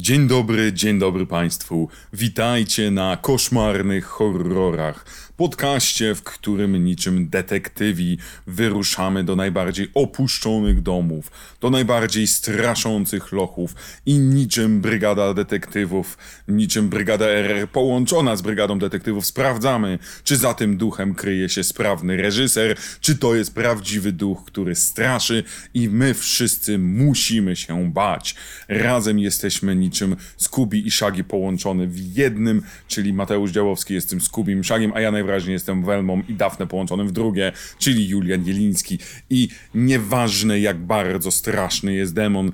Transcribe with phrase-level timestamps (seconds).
[0.00, 1.88] Dzień dobry, dzień dobry Państwu.
[2.12, 5.04] Witajcie na koszmarnych horrorach.
[5.36, 11.30] Podcaście, w którym niczym detektywi wyruszamy do najbardziej opuszczonych domów,
[11.60, 13.74] do najbardziej straszących lochów
[14.06, 16.18] i niczym brygada detektywów,
[16.48, 22.16] niczym brygada RR połączona z brygadą detektywów sprawdzamy, czy za tym duchem kryje się sprawny
[22.16, 25.44] reżyser, czy to jest prawdziwy duch, który straszy
[25.74, 28.34] i my wszyscy musimy się bać.
[28.68, 29.87] Razem jesteśmy niczym
[30.36, 35.10] Scooby i Shaggy połączone w jednym, czyli Mateusz Działowski jest tym Scubim Shagiem, a ja
[35.10, 38.98] najwyraźniej jestem Welmą i Dafne połączonym w drugie, czyli Julian Jeliński.
[39.30, 42.52] I nieważne jak bardzo straszny jest demon,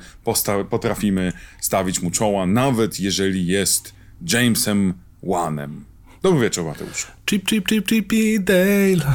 [0.71, 3.95] potrafimy stawić mu czoła, nawet jeżeli jest
[4.33, 5.85] Jamesem Wanem.
[6.23, 7.07] Dobry wieczór, Mateusz.
[7.27, 8.13] Chip, chip, chip, chip,
[8.45, 9.15] Dale.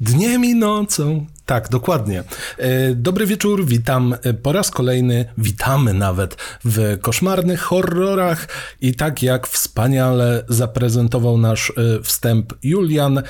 [0.00, 1.26] Dniem i nocą.
[1.50, 2.24] Tak, dokładnie.
[2.58, 8.48] E, dobry wieczór, witam e, po raz kolejny, witamy nawet w koszmarnych horrorach
[8.80, 13.22] i tak jak wspaniale zaprezentował nasz e, wstęp Julian,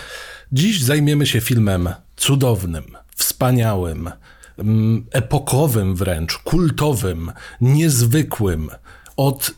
[0.53, 2.84] dziś zajmiemy się filmem cudownym,
[3.17, 4.11] wspaniałym,
[4.58, 8.70] mm, epokowym wręcz, kultowym, niezwykłym,
[9.17, 9.50] od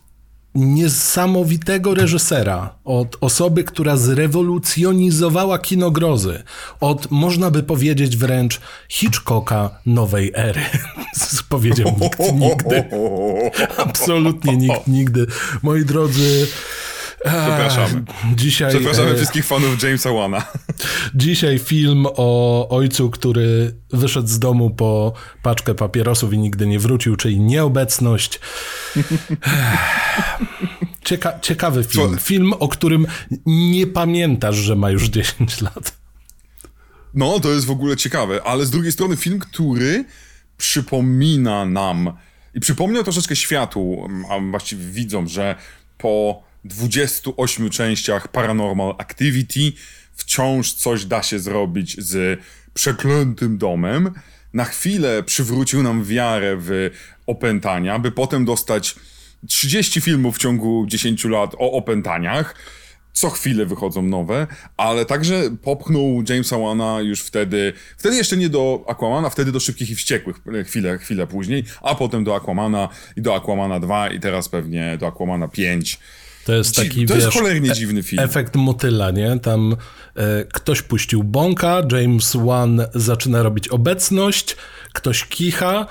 [0.55, 6.43] niesamowitego reżysera, od osoby, która zrewolucjonizowała kino grozy,
[6.81, 10.61] od można by powiedzieć wręcz Hitchcocka nowej ery.
[11.49, 12.85] Powiedział nikt nigdy.
[13.87, 15.27] Absolutnie nikt nigdy.
[15.63, 16.47] Moi drodzy,
[17.25, 18.05] Przepraszamy.
[18.35, 19.17] Dzisiaj, Przepraszamy e...
[19.17, 20.47] wszystkich fanów Jamesa Wana.
[21.15, 25.13] Dzisiaj film o ojcu, który wyszedł z domu po
[25.43, 28.41] paczkę papierosów i nigdy nie wrócił, czyli nieobecność.
[31.05, 32.19] Cieka ciekawy film.
[32.19, 33.07] Film, o którym
[33.47, 35.97] nie pamiętasz, że ma już 10 lat.
[37.15, 40.05] No, to jest w ogóle ciekawe, ale z drugiej strony film, który
[40.57, 42.13] przypomina nam
[42.55, 45.57] i przypomniał troszeczkę światu, a właściwie widzom, że
[45.99, 49.73] po 28 częściach Paranormal Activity
[50.15, 52.41] wciąż coś da się zrobić z
[52.75, 54.11] przeklętym domem.
[54.55, 56.91] Na chwilę przywrócił nam wiarę w
[57.27, 58.95] opętania, by potem dostać
[59.47, 62.55] 30 filmów w ciągu 10 lat o opętaniach.
[63.13, 64.47] Co chwilę wychodzą nowe,
[64.77, 69.91] ale także popchnął Jamesa Wana już wtedy, wtedy jeszcze nie do Aquamana, wtedy do Szybkich
[69.91, 70.37] i Wściekłych
[70.67, 75.07] chwilę, chwilę później, a potem do Aquamana i do Aquamana 2 i teraz pewnie do
[75.07, 76.01] Aquamana 5.
[76.47, 78.23] To jest taki, To wiesz, jest cholernie e- dziwny film.
[78.23, 79.39] Efekt motyla, nie?
[79.39, 79.77] Tam
[80.17, 84.57] e, ktoś puścił bąka, James Wan zaczyna robić obecność,
[84.93, 85.87] ktoś kicha,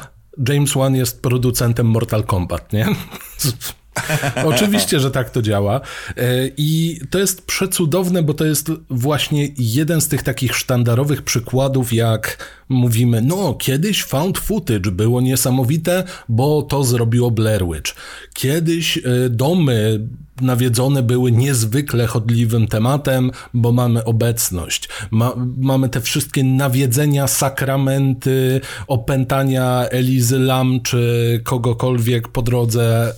[0.49, 2.87] James Wan jest producentem Mortal Kombat, nie?
[4.45, 5.81] Oczywiście, że tak to działa.
[6.17, 6.23] E,
[6.57, 12.37] I to jest przecudowne, bo to jest właśnie jeden z tych takich sztandarowych przykładów, jak
[12.69, 17.95] mówimy, no kiedyś found footage było niesamowite, bo to zrobiło Blair Witch.
[18.33, 20.07] Kiedyś e, domy
[20.41, 24.89] nawiedzone były niezwykle chodliwym tematem, bo mamy obecność.
[25.11, 33.13] Ma, mamy te wszystkie nawiedzenia, sakramenty, opętania Elizy Lam czy kogokolwiek po drodze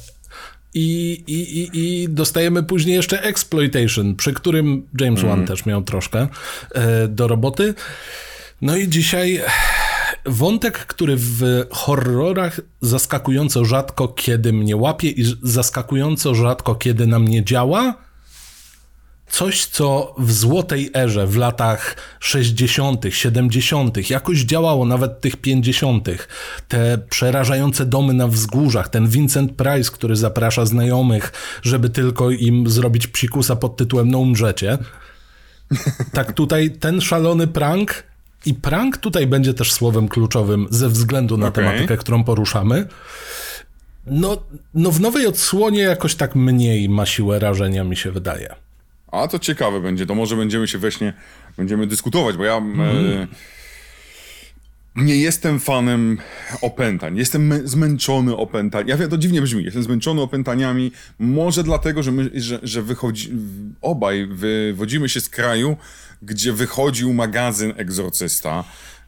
[0.73, 1.69] i, i, i,
[2.03, 5.31] I dostajemy później jeszcze Exploitation, przy którym James mm.
[5.31, 6.27] Wan też miał troszkę
[6.75, 7.73] e, do roboty.
[8.61, 9.41] No i dzisiaj
[10.25, 17.43] wątek, który w horrorach zaskakująco rzadko kiedy mnie łapie i zaskakująco rzadko kiedy na mnie
[17.43, 17.95] działa,
[19.33, 26.09] coś, co w złotej erze, w latach 60., 70., jakoś działało, nawet tych 50.,
[26.67, 33.07] te przerażające domy na wzgórzach, ten Vincent Price, który zaprasza znajomych, żeby tylko im zrobić
[33.07, 34.77] psikusa pod tytułem No umrzecie.
[36.13, 38.03] Tak tutaj ten szalony prank
[38.45, 41.63] i prank tutaj będzie też słowem kluczowym ze względu na okay.
[41.63, 42.87] tematykę, którą poruszamy.
[44.05, 44.37] No,
[44.73, 48.62] no w nowej odsłonie jakoś tak mniej ma siłę rażenia, mi się wydaje.
[49.13, 51.13] A to ciekawe będzie, to może będziemy się właśnie,
[51.57, 52.79] będziemy dyskutować, bo ja mm.
[52.79, 53.27] e, mhm.
[54.95, 56.17] nie jestem fanem
[56.61, 58.87] opętań, jestem zmęczony opętań.
[58.87, 63.31] Ja wiem, to dziwnie brzmi, jestem zmęczony opętaniami, może dlatego, że my, że, że wychodzi,
[63.81, 65.77] obaj wywodzimy się z kraju,
[66.21, 68.63] gdzie wychodził magazyn Egzorcysta,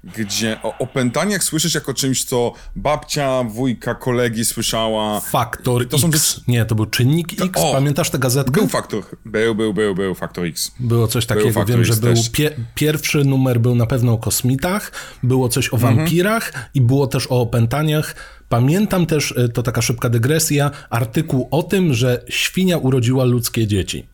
[0.06, 5.19] gdzie o opętaniach słyszysz jako czymś, co babcia, wujka, kolegi słyszała.
[5.19, 6.24] Faktor to X.
[6.24, 6.42] Są.
[6.48, 7.50] Nie, to był czynnik X.
[7.56, 8.52] O, Pamiętasz tę gazetkę?
[8.52, 9.04] Był faktor.
[9.25, 10.72] Był, był, był, był faktor X.
[10.80, 11.66] Było coś takiego.
[11.66, 14.92] Wiem, że był pie pierwszy numer był na pewno o kosmitach,
[15.24, 15.96] było coś o mhm.
[15.96, 18.16] wampirach i było też o opętaniach.
[18.50, 24.07] Pamiętam też, e, to taka szybka dygresja, artykuł o tym, że świnia urodziła ludzkie dzieci.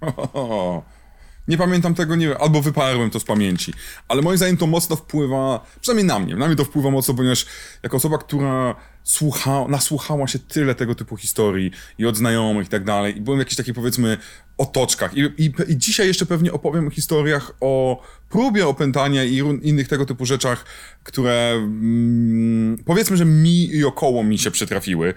[1.48, 3.72] Nie pamiętam tego, nie wiem, albo wyparłem to z pamięci.
[4.08, 7.46] Ale moim zdaniem to mocno wpływa, przynajmniej na mnie, na mnie to wpływa mocno, ponieważ
[7.82, 8.74] jako osoba, która
[9.06, 13.38] słucha, nasłuchała się tyle tego typu historii i od znajomych i tak dalej, i byłem
[13.38, 14.18] w jakichś takich powiedzmy
[14.58, 15.16] otoczkach.
[15.16, 20.06] I, i, I dzisiaj jeszcze pewnie opowiem o historiach o próbie opętania i innych tego
[20.06, 20.64] typu rzeczach,
[21.02, 25.14] które mm, powiedzmy, że mi i około mi się przytrafiły.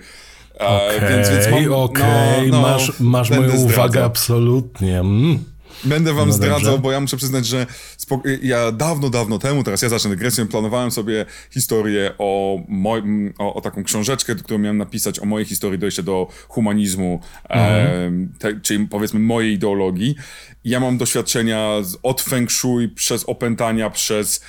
[0.55, 2.47] Okej, okay, więc, więc okej, okay.
[2.47, 4.99] no, no, masz, masz moją uwagę absolutnie.
[4.99, 5.43] Mm.
[5.83, 6.79] Będę wam no zdradzał, dobrze.
[6.79, 7.65] bo ja muszę przyznać, że
[8.41, 13.03] ja dawno, dawno temu, teraz ja zacznę dygresję, planowałem sobie historię o, moj,
[13.37, 18.29] o, o, taką książeczkę, którą miałem napisać o mojej historii dojścia do humanizmu, mhm.
[18.33, 20.15] e, te, czyli powiedzmy mojej ideologii.
[20.63, 24.41] Ja mam doświadczenia z, od feng shui, przez opętania, przez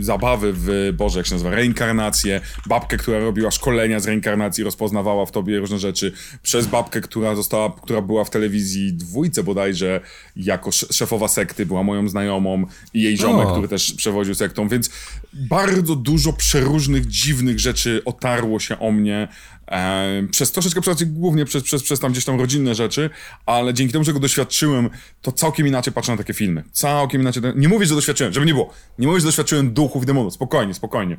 [0.00, 5.30] zabawy w, Boże, jak się nazywa, reinkarnację, babkę, która robiła szkolenia z reinkarnacji, rozpoznawała w
[5.30, 6.12] tobie różne rzeczy,
[6.42, 10.00] przez babkę, która została, która była w telewizji dwójce bodajże,
[10.36, 13.52] jako szefowa sekty, była moją znajomą i jej ziomek, o.
[13.52, 14.90] który też przewodził sektą, więc
[15.32, 19.28] bardzo dużo przeróżnych, dziwnych rzeczy otarło się o mnie
[19.70, 23.10] e, przez troszeczkę, przez, głównie przez, przez, przez tam gdzieś tam rodzinne rzeczy,
[23.46, 24.90] ale dzięki temu, że go doświadczyłem,
[25.22, 26.64] to całkiem inaczej patrzę na takie filmy.
[26.72, 27.42] Całkiem inaczej.
[27.56, 28.72] Nie mówię, że doświadczyłem, żeby nie było.
[28.98, 30.34] Nie mówię, że doświadczyłem duchów, demonów.
[30.34, 31.16] Spokojnie, spokojnie.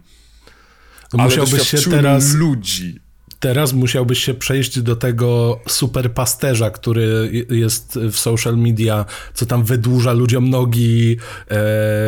[1.09, 3.00] To ale musiałbyś się teraz ludzi
[3.42, 9.63] teraz musiałbyś się przejść do tego super pasterza, który jest w social media, co tam
[9.63, 11.18] wydłuża ludziom nogi, e,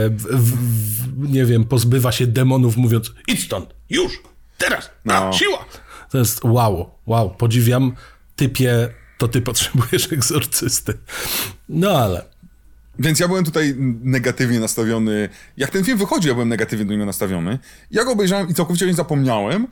[0.10, 4.22] w, w, nie wiem, pozbywa się demonów mówiąc idź stąd, już,
[4.58, 5.34] teraz, no.
[5.34, 5.66] siła.
[6.14, 7.92] To jest wow, wow, podziwiam,
[8.36, 10.94] typie, to ty potrzebujesz egzorcysty.
[11.70, 12.26] No ale...
[13.00, 15.30] Więc ja byłem tutaj negatywnie nastawiony.
[15.58, 17.60] Jak ten film wychodzi, ja byłem negatywnie do niego nastawiony.
[17.92, 19.68] Ja go obejrzałem i całkowicie nie zapomniałem.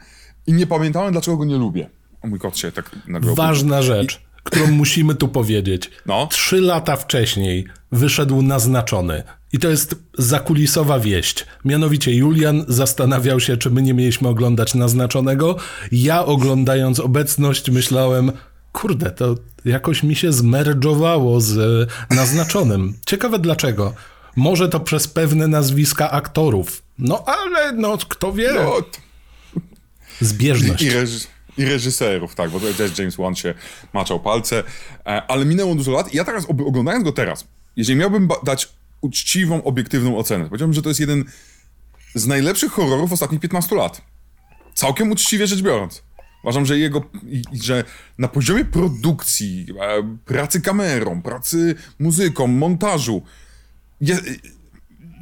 [0.48, 1.90] I nie pamiętałem, dlaczego go nie lubię.
[2.22, 4.20] O mój kot się tak nagle Ważna rzecz, I...
[4.44, 5.92] którą musimy tu powiedzieć.
[6.06, 6.28] No?
[6.28, 9.24] Trzy lata wcześniej wyszedł naznaczony.
[9.54, 11.46] I to jest zakulisowa wieść.
[11.66, 15.56] Mianowicie Julian zastanawiał się, czy my nie mieliśmy oglądać naznaczonego.
[15.92, 18.32] Ja oglądając obecność myślałem,
[18.72, 22.94] kurde, to jakoś mi się zmerdżowało z naznaczonym.
[23.06, 23.94] Ciekawe dlaczego.
[24.36, 26.84] Może to przez pewne nazwiska aktorów.
[27.00, 28.54] No ale no kto wie.
[28.54, 28.78] No,
[30.22, 30.84] Zbieżność.
[30.84, 31.28] I, reż
[31.58, 33.54] I reżyserów, tak, bo też James Wan się
[33.94, 34.64] maczał palce,
[35.06, 38.70] e, ale minęło dużo lat i ja teraz, oglądając go teraz, jeżeli miałbym dać
[39.02, 41.24] uczciwą, obiektywną ocenę, powiedziałbym, że to jest jeden
[42.16, 44.02] z najlepszych horrorów ostatnich 15 lat.
[44.74, 46.04] Całkiem uczciwie rzecz biorąc.
[46.44, 47.04] Uważam, że jego,
[47.64, 47.84] że
[48.18, 53.22] na poziomie produkcji, e, pracy kamerą, pracy muzyką, montażu,
[54.02, 54.18] ja,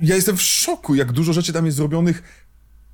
[0.02, 2.24] ja jestem w szoku, jak dużo rzeczy tam jest zrobionych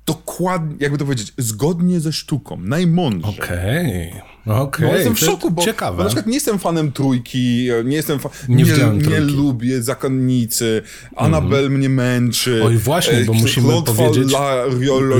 [0.06, 3.34] dokładnie, jakby to powiedzieć, zgodnie ze sztuką, najmądrzej.
[3.40, 4.12] Okej,
[4.44, 4.56] okay.
[4.56, 4.62] okej.
[4.62, 4.88] Okay.
[4.88, 5.96] No, jestem w szoku, bo, ciekawe.
[5.96, 10.82] bo na przykład nie jestem fanem Trójki, nie jestem fa- nie, nie, nie lubię Zakonnicy,
[11.16, 11.78] Anabel mm.
[11.78, 12.62] mnie męczy.
[12.64, 14.32] Oj właśnie, bo musimy Claude powiedzieć...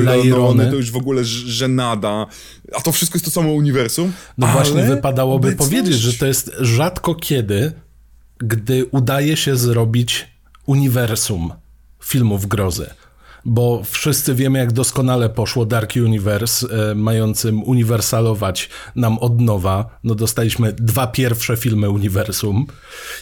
[0.05, 2.27] Lairone, to już w ogóle żenada,
[2.75, 4.13] a to wszystko jest to samo uniwersum.
[4.39, 7.73] No właśnie, wypadałoby powiedzieć, że to jest rzadko kiedy,
[8.39, 10.27] gdy udaje się zrobić
[10.67, 11.53] uniwersum
[12.03, 12.91] filmów grozy
[13.47, 19.99] bo wszyscy wiemy, jak doskonale poszło Dark Universe, e, mającym uniwersalować nam od nowa.
[20.05, 22.67] No dostaliśmy dwa pierwsze filmy uniwersum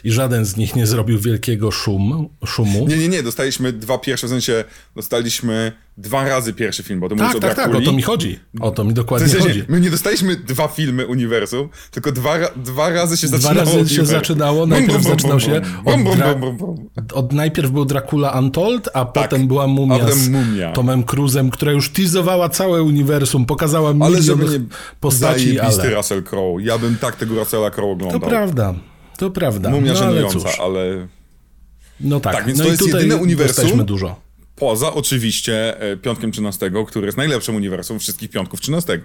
[0.05, 2.89] i żaden z nich nie zrobił wielkiego szum, szumu.
[2.89, 4.65] Nie, nie, nie, dostaliśmy dwa pierwsze, w sensie
[4.97, 8.39] dostaliśmy dwa razy pierwszy film, bo to tak, tak, tak, o to mi chodzi.
[8.61, 9.65] O to mi dokładnie w sensie, chodzi.
[9.69, 13.67] My nie dostaliśmy dwa filmy uniwersum, tylko dwa, dwa razy się dwa zaczynało.
[13.71, 19.31] Dwa razy się zaczynało, najpierw zaczynał się od, od, najpierw był Dracula Untold, a tak,
[19.31, 20.73] potem była Mumia z mumia.
[20.73, 24.61] Tomem Cruzem, która już teasowała całe uniwersum, pokazała milion ale żeby nie
[25.01, 25.95] postaci, ale...
[25.95, 26.63] Russell Crowe.
[26.63, 28.21] Ja bym tak tego Russella Crowe oglądał.
[28.21, 28.75] To prawda,
[29.19, 29.71] to prawda.
[29.71, 31.09] Mumia no, żenująca, ale, ale...
[32.01, 34.24] No tak, tak więc no to jest jedyne uniwersum, dużo.
[34.57, 39.01] Poza oczywiście e, Piątkiem 13, który jest najlepszym uniwersum wszystkich Piątków 13.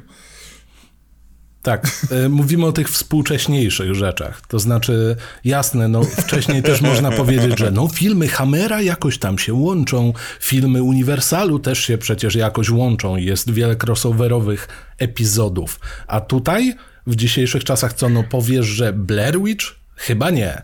[1.62, 4.42] Tak, e, mówimy o tych współcześniejszych rzeczach.
[4.48, 9.54] To znaczy, jasne, no wcześniej też można powiedzieć, że no filmy Hammera jakoś tam się
[9.54, 15.80] łączą, filmy Uniwersalu też się przecież jakoś łączą jest wiele crossoverowych epizodów.
[16.08, 16.74] A tutaj
[17.08, 19.66] w dzisiejszych czasach co, no powiesz, że Blair Witch?
[19.96, 20.62] Chyba nie.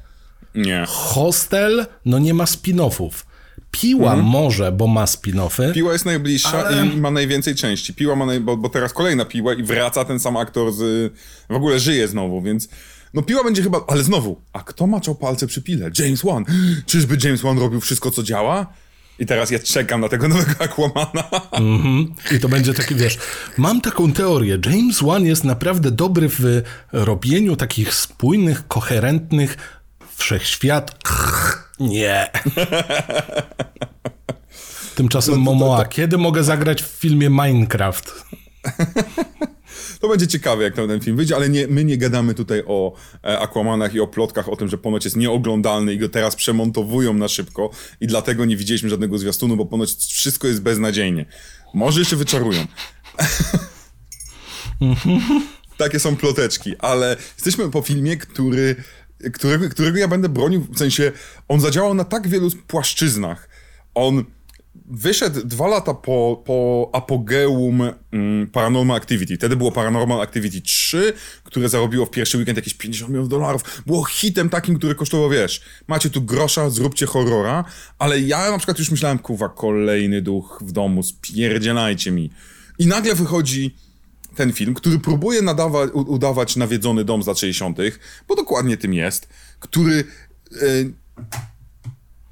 [0.56, 0.86] Nie.
[0.88, 1.86] Hostel?
[2.06, 3.12] No nie ma spin-offów.
[3.72, 4.26] Piła mhm.
[4.26, 5.74] może, bo ma spin-offy.
[5.74, 6.86] Piła jest najbliższa ale...
[6.88, 7.94] i ma najwięcej części.
[7.94, 8.40] Piła ma naj...
[8.40, 11.14] bo, bo teraz kolejna piła i wraca ten sam aktor z...
[11.50, 12.70] W ogóle żyje znowu, więc...
[13.14, 13.82] No piła będzie chyba...
[13.88, 15.92] Ale znowu, a kto maczał palce przy pile?
[16.00, 16.46] James Wan.
[16.86, 18.74] Czyżby James Wan robił wszystko, co działa?
[19.20, 21.30] I teraz ja czekam na tego nowego Aquamana.
[21.52, 22.36] Mm -hmm.
[22.36, 23.18] I to będzie taki, wiesz,
[23.58, 24.60] mam taką teorię.
[24.66, 29.58] James Wan jest naprawdę dobry w robieniu takich spójnych, koherentnych
[30.16, 30.96] Wszechświat?
[31.80, 32.30] Nie.
[34.96, 38.14] Tymczasem Momoa, kiedy mogę zagrać w filmie Minecraft?
[40.00, 43.40] To będzie ciekawe, jak ten film wyjdzie, ale nie, my nie gadamy tutaj o e,
[43.40, 47.28] Aquamanach i o plotkach o tym, że ponoć jest nieoglądalny i go teraz przemontowują na
[47.28, 47.70] szybko
[48.02, 51.26] i dlatego nie widzieliśmy żadnego zwiastunu, bo ponoć wszystko jest beznadziejnie.
[51.74, 52.66] Może jeszcze wyczarują.
[55.78, 58.76] Takie są ploteczki, ale jesteśmy po filmie, który,
[59.34, 61.12] którego, którego ja będę bronił, w sensie
[61.48, 63.50] on zadziałał na tak wielu płaszczyznach.
[63.96, 64.26] On
[64.86, 67.82] wyszedł dwa lata po, po apogeum
[68.12, 69.38] mm, Paranormal Activity.
[69.38, 73.84] Wtedy było Paranormal Activity 3, które zarobiło w pierwszy weekend jakieś 50 milionów dolarów.
[73.86, 77.64] Było hitem takim, który kosztował, wiesz, macie tu grosza, zróbcie horrora,
[78.00, 82.32] ale ja na przykład już myślałem, kurwa, kolejny duch w domu, spierdzielajcie mi.
[82.80, 83.76] I nagle wychodzi
[84.36, 87.78] ten film, który próbuje nadawać, udawać nawiedzony dom z lat 60.,
[88.28, 90.04] bo dokładnie tym jest, który...
[90.52, 90.94] Yy...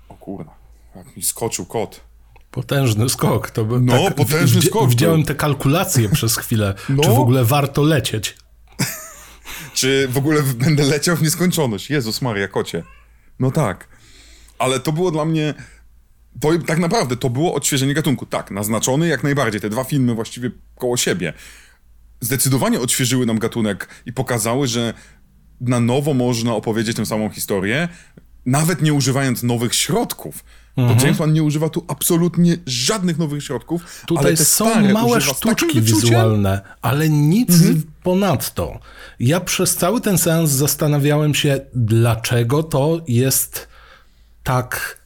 [0.10, 0.55] O kurwa,
[0.95, 2.13] jak mi skoczył kot.
[2.53, 3.51] Potężny skok.
[3.51, 4.89] To by, no, tak, potężny w, skok.
[4.89, 5.27] Widziałem był.
[5.27, 6.74] te kalkulacje przez chwilę.
[6.89, 7.03] No.
[7.03, 8.38] Czy w ogóle warto lecieć?
[9.74, 11.89] Czy w ogóle będę leciał w nieskończoność?
[11.89, 12.83] Jezus Maria, kocie.
[13.39, 13.88] No tak.
[14.60, 15.53] Ale to było dla mnie...
[16.39, 18.25] To tak naprawdę to było odświeżenie gatunku.
[18.25, 19.62] Tak, naznaczony jak najbardziej.
[19.62, 21.33] Te dwa filmy właściwie koło siebie.
[22.24, 24.94] Zdecydowanie odświeżyły nam gatunek i pokazały, że
[25.62, 27.88] na nowo można opowiedzieć tę samą historię,
[28.46, 30.44] nawet nie używając nowych środków.
[30.77, 31.00] Mhm.
[31.00, 34.03] James Wan nie używa tu absolutnie żadnych nowych środków.
[34.08, 37.84] Tutaj ale są małe sztuczki wizualne, ale nic mhm.
[38.03, 38.80] ponadto.
[39.20, 43.68] Ja przez cały ten seans zastanawiałem się, dlaczego to jest
[44.44, 45.00] tak,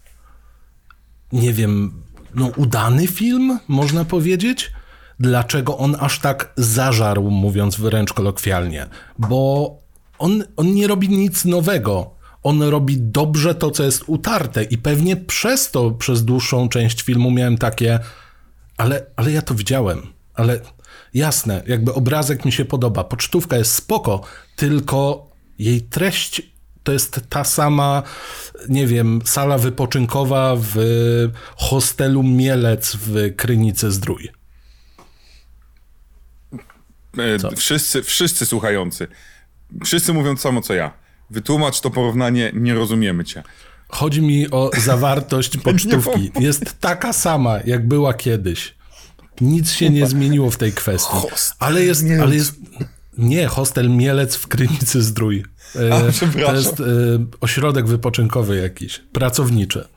[1.31, 2.03] nie wiem,
[2.35, 4.71] no udany film, można powiedzieć.
[5.19, 8.87] Dlaczego on aż tak zażarł, mówiąc wręcz kolokwialnie?
[9.19, 9.71] Bo
[10.19, 15.15] on, on nie robi nic nowego on robi dobrze to, co jest utarte i pewnie
[15.15, 17.99] przez to przez dłuższą część filmu miałem takie,
[18.77, 20.01] ale, ale ja to widziałem,
[20.33, 20.59] ale
[21.13, 24.21] jasne, jakby obrazek mi się podoba, pocztówka jest spoko,
[24.55, 26.41] tylko jej treść
[26.83, 28.03] to jest ta sama,
[28.69, 30.75] nie wiem, sala wypoczynkowa w
[31.55, 34.36] hostelu Mielec w Krynicy Zdrój.
[37.19, 39.07] E, wszyscy, wszyscy słuchający,
[39.85, 43.43] wszyscy mówią to samo co ja Wytłumacz to porównanie, nie rozumiemy cię.
[43.89, 46.31] Chodzi mi o zawartość pocztówki.
[46.39, 48.75] Jest taka sama, jak była kiedyś.
[49.41, 51.17] Nic się nie zmieniło w tej kwestii.
[51.59, 52.55] Ale jest, ale jest.
[53.17, 55.45] Nie, hostel Mielec w Krynicy Zdrój.
[55.75, 55.99] E, A,
[56.45, 56.83] to jest e,
[57.41, 59.87] ośrodek wypoczynkowy jakiś, pracowniczy,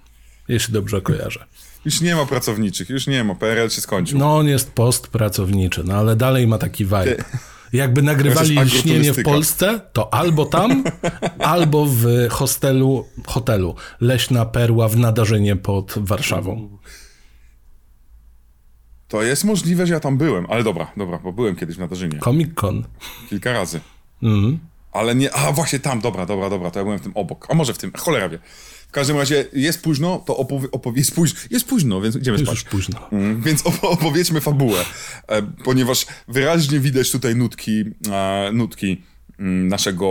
[0.48, 1.44] jeśli dobrze kojarzę.
[1.84, 4.18] Już nie ma pracowniczych, już nie ma, PRL się skończył.
[4.18, 7.16] No on jest postpracowniczy, no ale dalej ma taki vibe.
[7.72, 10.84] Jakby nagrywali śnienie w Polsce, to albo tam,
[11.38, 16.78] albo w hostelu, hotelu Leśna Perła w Nadarzynie pod Warszawą.
[19.08, 22.18] To jest możliwe, że ja tam byłem, ale dobra, dobra, bo byłem kiedyś w Nadarzynie.
[22.18, 22.84] Comic Con.
[23.28, 23.80] Kilka razy.
[24.22, 24.58] Mhm.
[24.92, 27.46] Ale nie, a właśnie tam, dobra, dobra, dobra, to ja byłem w tym obok.
[27.50, 28.38] A może w tym, cholera wie.
[28.90, 32.50] W każdym razie jest późno, to opowie, opowie, jest, późno, jest późno, więc idziemy spać.
[32.50, 33.10] Już późno.
[33.12, 34.84] Mm, więc opowiedzmy fabułę,
[35.28, 39.02] e, ponieważ wyraźnie widać tutaj nutki, e, nutki
[39.38, 40.08] mm, naszego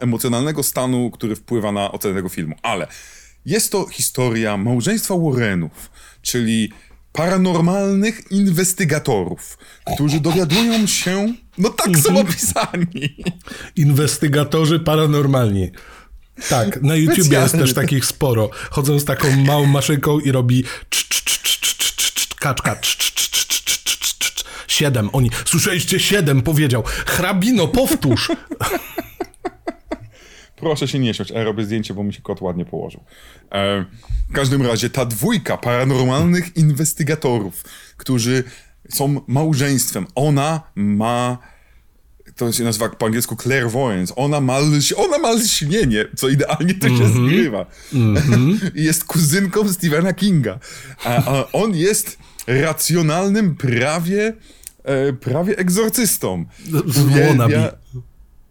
[0.00, 2.54] emocjonalnego stanu, który wpływa na ocenę tego filmu.
[2.62, 2.86] Ale
[3.46, 5.90] jest to historia małżeństwa Warrenów,
[6.22, 6.72] czyli
[7.12, 9.58] paranormalnych inwestygatorów,
[9.94, 13.24] którzy dowiadują się, no tak są opisani.
[13.76, 15.70] Inwestygatorzy paranormalni.
[16.48, 18.50] Tak, na YouTube jest też takich sporo.
[18.70, 20.64] Chodzą z taką małą maszynką i robi
[22.38, 22.76] kaczka.
[24.68, 25.10] Siedem.
[25.12, 26.82] Oni, słyszeliście siedem, powiedział.
[26.86, 28.30] Hrabino, powtórz.
[30.56, 33.04] Proszę się nie śmiać, a ja robię zdjęcie, bo mi się kot ładnie położył.
[33.52, 33.84] E,
[34.30, 37.64] w każdym razie ta dwójka paranormalnych inwestygatorów,
[37.96, 38.44] którzy
[38.88, 40.06] są małżeństwem.
[40.14, 41.38] Ona ma
[42.36, 44.14] to się nazywa po angielsku clairvoyance.
[44.14, 44.58] Ona ma,
[44.96, 47.26] ona ma lśnienie, co idealnie to się mm -hmm.
[47.26, 47.66] zgrywa.
[47.92, 48.70] Mm -hmm.
[48.74, 50.58] jest kuzynką Stephena Kinga.
[51.04, 54.32] A, a, on jest racjonalnym prawie,
[54.84, 56.44] e, prawie egzorcystą.
[57.06, 57.72] Uwielbia,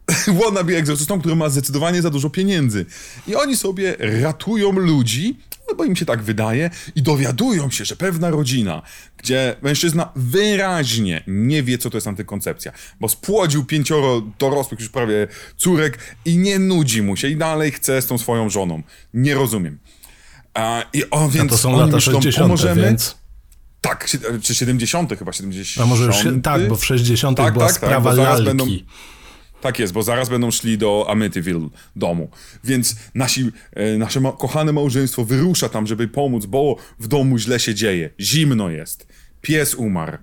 [0.42, 2.86] wannabe egzorcystą, który ma zdecydowanie za dużo pieniędzy.
[3.28, 5.38] I oni sobie ratują ludzi,
[5.70, 8.82] no bo im się tak wydaje, i dowiadują się, że pewna rodzina,
[9.18, 15.28] gdzie mężczyzna wyraźnie nie wie, co to jest antykoncepcja, bo spłodził pięcioro dorosłych już prawie
[15.58, 18.84] córek i nie nudzi mu się i dalej chce z tą swoją żoną.
[19.14, 19.80] Nie rozumiem.
[20.54, 22.82] A, i, o, więc A to są lata myślą, 60, pomożemy.
[22.82, 23.24] więc...
[23.82, 24.10] Tak,
[24.42, 25.86] czy 70 chyba, 70.
[25.86, 28.44] A może już, tak, bo w 60 tak, była tak, tak sprawa tak, lalki.
[28.46, 28.66] Będą
[29.64, 32.30] Tak jest, bo zaraz będą szli do Amityville domu.
[32.64, 37.60] Więc nasi, e, nasze ma kochane małżeństwo wyrusza tam, żeby pomóc, bo w domu źle
[37.60, 38.10] się dzieje.
[38.20, 39.08] Zimno jest.
[39.42, 40.18] Pies umarł.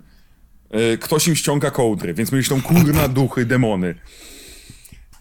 [0.70, 3.94] E, ktoś im ściąga kołdry, więc myślą, kurna duchy, demony.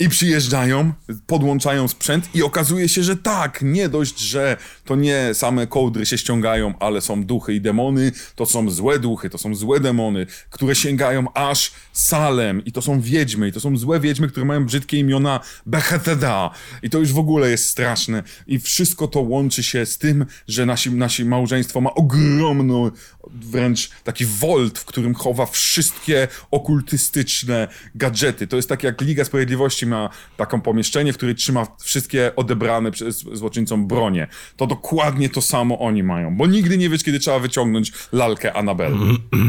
[0.01, 0.93] I przyjeżdżają,
[1.27, 6.17] podłączają sprzęt i okazuje się, że tak, nie dość, że to nie same kołdry się
[6.17, 10.75] ściągają, ale są duchy i demony, to są złe duchy, to są złe demony, które
[10.75, 12.65] sięgają aż Salem.
[12.65, 16.51] I to są wiedźmy, i to są złe wiedźmy, które mają brzydkie imiona Bethesda
[16.83, 18.23] i to już w ogóle jest straszne.
[18.47, 22.91] I wszystko to łączy się z tym, że nasi, nasi małżeństwo ma ogromną,
[23.31, 28.47] wręcz taki volt, w którym chowa wszystkie okultystyczne gadżety.
[28.47, 33.19] To jest tak jak Liga Sprawiedliwości ma taką pomieszczenie, w której trzyma wszystkie odebrane przez
[33.33, 34.27] złoczyńcom bronie.
[34.57, 38.97] To dokładnie to samo oni mają, bo nigdy nie wiesz, kiedy trzeba wyciągnąć lalkę Annabelle.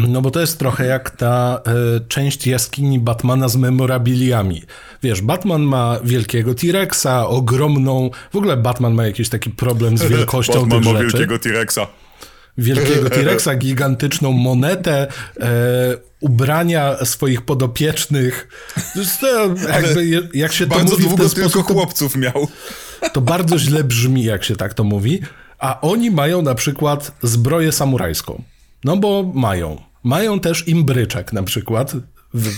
[0.09, 1.61] No bo to jest trochę jak ta
[1.97, 4.63] y, część jaskini Batmana z memorabiliami.
[5.03, 8.11] Wiesz, Batman ma wielkiego T-Rexa, ogromną...
[8.33, 11.17] W ogóle Batman ma jakiś taki problem z wielkością Batman tych ma rzeczy.
[11.17, 11.87] wielkiego T-Rexa.
[12.65, 15.07] Wielkiego T-Rexa, gigantyczną monetę,
[15.41, 15.47] e,
[16.21, 18.49] ubrania swoich podopiecznych.
[18.95, 19.27] Zresztą
[19.69, 22.49] jakby, je- jak się to mówi w ten tylko sposób, to, chłopców miał.
[23.13, 25.21] to bardzo źle brzmi, jak się tak to mówi.
[25.59, 28.43] A oni mają na przykład zbroję samurajską.
[28.85, 29.81] No bo mają.
[30.05, 31.93] Mają też imbryczek na przykład.
[32.35, 32.51] W,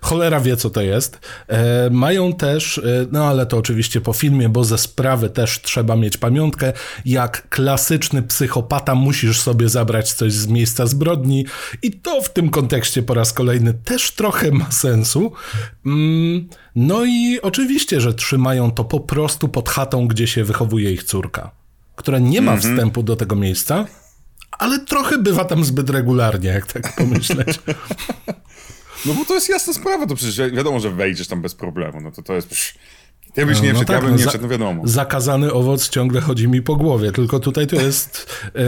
[0.00, 1.18] cholera wie, co to jest.
[1.48, 2.82] E, mają też, e,
[3.12, 6.72] no ale to oczywiście po filmie, bo ze sprawy też trzeba mieć pamiątkę.
[7.04, 11.46] Jak klasyczny psychopata musisz sobie zabrać coś z miejsca zbrodni
[11.82, 15.32] i to w tym kontekście po raz kolejny też trochę ma sensu.
[15.86, 21.04] Mm, no i oczywiście, że trzymają to po prostu pod chatą, gdzie się wychowuje ich
[21.04, 21.50] córka,
[21.96, 23.86] która nie ma wstępu do tego miejsca,
[24.58, 27.58] ale trochę bywa tam zbyt regularnie, jak tak pomyśleć.
[29.06, 32.00] No bo to jest jasna sprawa, to przecież wi- wiadomo, że wejdziesz tam bez problemu.
[32.00, 32.48] No to to jest...
[32.48, 32.74] Psz,
[33.34, 34.82] ty byś nie wszedł, ja bym no nie wszedł, no wiadomo.
[34.84, 38.60] Zakazany owoc ciągle chodzi mi po głowie, tylko tutaj to jest e,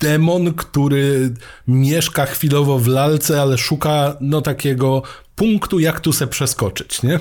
[0.00, 1.34] demon, który
[1.68, 5.02] mieszka chwilowo w lalce, ale szuka no takiego
[5.36, 7.20] punktu, jak tu se przeskoczyć, nie?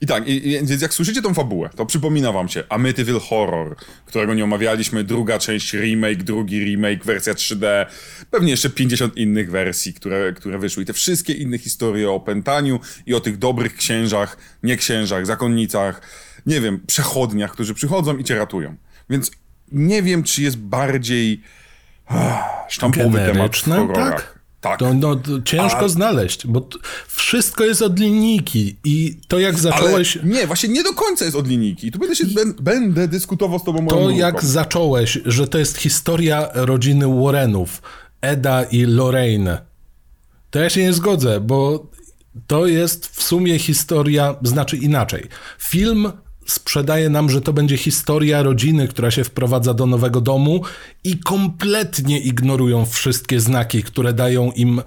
[0.00, 3.76] I tak, i, i, więc jak słyszycie tą fabułę, to przypomina wam się Amityville Horror,
[4.06, 7.86] którego nie omawialiśmy, druga część remake, drugi remake, wersja 3D,
[8.30, 10.82] pewnie jeszcze 50 innych wersji, które, które wyszły.
[10.82, 16.02] I te wszystkie inne historie o opętaniu i o tych dobrych księżach, nie księżach, zakonnicach,
[16.46, 18.76] nie wiem, przechodniach, którzy przychodzą i cię ratują.
[19.10, 19.30] Więc
[19.72, 21.42] nie wiem, czy jest bardziej
[22.06, 24.10] ah, sztampowy temat w Generyczne, horrorach.
[24.10, 24.41] tak?
[24.62, 24.78] Tak.
[24.78, 26.68] To, no, to ciężko A- znaleźć, bo
[27.06, 30.18] wszystko jest od linijki i to jak Ale zacząłeś...
[30.24, 31.86] nie, właśnie nie do końca jest od linijki.
[31.86, 35.78] I tu będę, się, ben, będę dyskutował z tobą To jak zacząłeś, że to jest
[35.78, 37.82] historia rodziny Warrenów,
[38.20, 39.58] Eda i Lorraine,
[40.50, 41.86] to ja się nie zgodzę, bo
[42.46, 45.28] to jest w sumie historia, znaczy inaczej.
[45.58, 46.12] Film
[46.46, 50.62] sprzedaje nam, że to będzie historia rodziny, która się wprowadza do nowego domu
[51.04, 54.82] i kompletnie ignorują wszystkie znaki, które dają im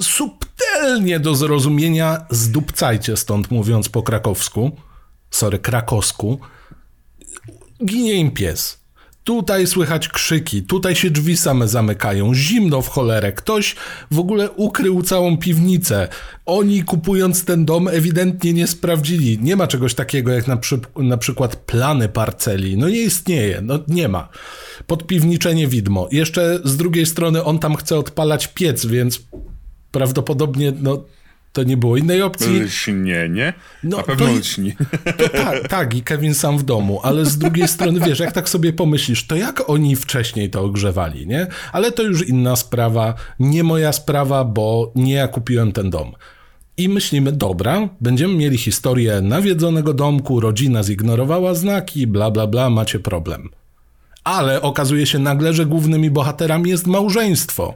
[0.00, 2.26] subtelnie do zrozumienia.
[2.30, 4.72] Zdupcajcie stąd mówiąc po krakowsku,
[5.30, 6.40] sorry, krakowsku,
[7.84, 8.78] ginie im pies.
[9.28, 13.76] Tutaj słychać krzyki, tutaj się drzwi same zamykają, zimno w cholerę, ktoś
[14.10, 16.08] w ogóle ukrył całą piwnicę.
[16.46, 19.38] Oni kupując ten dom ewidentnie nie sprawdzili.
[19.42, 22.76] Nie ma czegoś takiego jak na, przy, na przykład plany parceli.
[22.76, 24.28] No nie istnieje, no nie ma.
[24.86, 26.08] Podpiwniczenie widmo.
[26.12, 29.20] Jeszcze z drugiej strony on tam chce odpalać piec, więc
[29.90, 31.04] prawdopodobnie no,
[31.52, 32.60] to nie było innej opcji.
[32.60, 33.52] Lśnienie?
[33.84, 34.72] No, Na pewno to- lśni.
[35.18, 38.48] To tak, tak, i Kevin sam w domu, ale z drugiej strony, wiesz, jak tak
[38.48, 41.46] sobie pomyślisz, to jak oni wcześniej to ogrzewali, nie?
[41.72, 46.12] Ale to już inna sprawa, nie moja sprawa, bo nie ja kupiłem ten dom.
[46.76, 52.98] I myślimy, dobra, będziemy mieli historię nawiedzonego domku, rodzina zignorowała znaki, bla, bla, bla, macie
[52.98, 53.48] problem.
[54.24, 57.74] Ale okazuje się nagle, że głównymi bohaterami jest małżeństwo.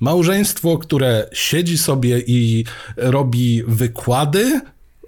[0.00, 2.64] Małżeństwo, które siedzi sobie i
[2.96, 4.60] robi wykłady,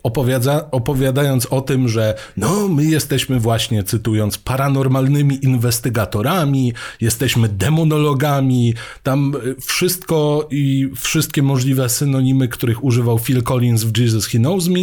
[0.07, 9.35] opowiada, opowiadając o tym, że no, my jesteśmy właśnie, cytując, paranormalnymi inwestygatorami, jesteśmy demonologami, tam
[9.47, 14.81] y, wszystko i wszystkie możliwe synonimy, których używał Phil Collins w Jesus He Knows Me,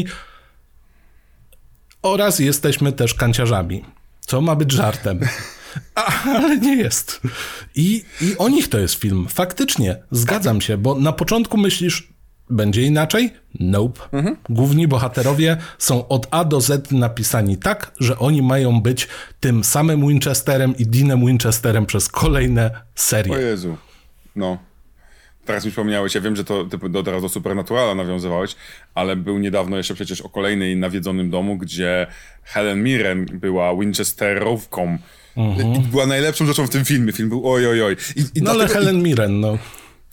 [2.02, 3.84] oraz jesteśmy też kanciarzami,
[4.20, 5.20] co ma być żartem.
[6.26, 7.22] Ale nie jest.
[7.76, 9.28] I, I o nich to jest film.
[9.30, 12.14] Faktycznie, zgadzam się, bo na początku myślisz,
[12.50, 13.34] będzie inaczej?
[13.60, 14.02] Nope.
[14.50, 19.08] Główni bohaterowie są od A do Z napisani tak, że oni mają być
[19.40, 23.34] tym samym Winchesterem i Deanem Winchesterem przez kolejne O serie.
[23.38, 23.78] Jezu.
[24.36, 24.58] No.
[25.46, 28.56] teraz mi wspomniałeś, ja wiem, że to ty do, teraz do Supernaturala nawiązywałeś,
[28.96, 32.08] ale był niedawno jeszcze przecież o kolejnej nawiedzonym domu, gdzie
[32.44, 34.98] Helen Mirren była Winchesterowką.
[35.38, 35.82] Mhm.
[35.82, 37.13] Była najlepszą rzeczą w tym filmie.
[37.13, 37.98] Film był oj, oj, oj.
[38.15, 39.04] I, i no ale Helen.
[39.04, 39.58] Mirren, no.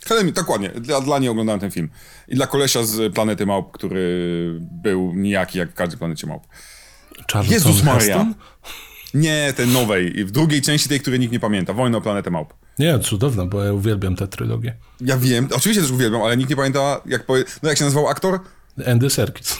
[0.07, 1.89] Helen, dokładnie, dla, dla niej oglądałem ten film.
[2.29, 6.43] I dla kolesia z Planety Małp, który był nijaki jak w każdej Planecie Małp.
[7.33, 8.01] Charlton Jezus Maria.
[8.01, 8.35] Heston?
[9.15, 10.25] Nie, tej nowej.
[10.25, 11.73] W drugiej części tej, której nikt nie pamięta.
[11.73, 12.55] Wojna o planetę małp.
[12.79, 14.77] Nie, cudowna, bo ja uwielbiam tę trylogię.
[15.01, 17.45] Ja wiem, oczywiście też uwielbiam, ale nikt nie pamięta, jak, powie...
[17.63, 18.41] no jak się nazywał aktor?
[18.87, 19.57] Andy Serkis.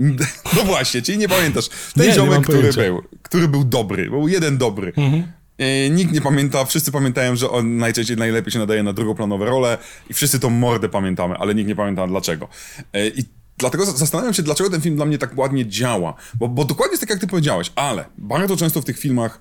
[0.56, 1.68] No właśnie, czyli nie pamiętasz.
[1.94, 4.92] Ten nie, ziomek, nie który był, który był dobry, był jeden dobry.
[4.96, 5.32] Mhm.
[5.58, 9.78] E, nikt nie pamięta, wszyscy pamiętają, że on najczęściej najlepiej się nadaje na drugoplanowe role
[10.10, 12.48] i wszyscy tą mordę pamiętamy, ale nikt nie pamięta dlaczego.
[12.92, 13.24] E, I
[13.58, 16.14] Dlatego zastanawiam się, dlaczego ten film dla mnie tak ładnie działa.
[16.34, 19.38] Bo, bo dokładnie jest tak, jak ty powiedziałeś, ale bardzo często w tych filmach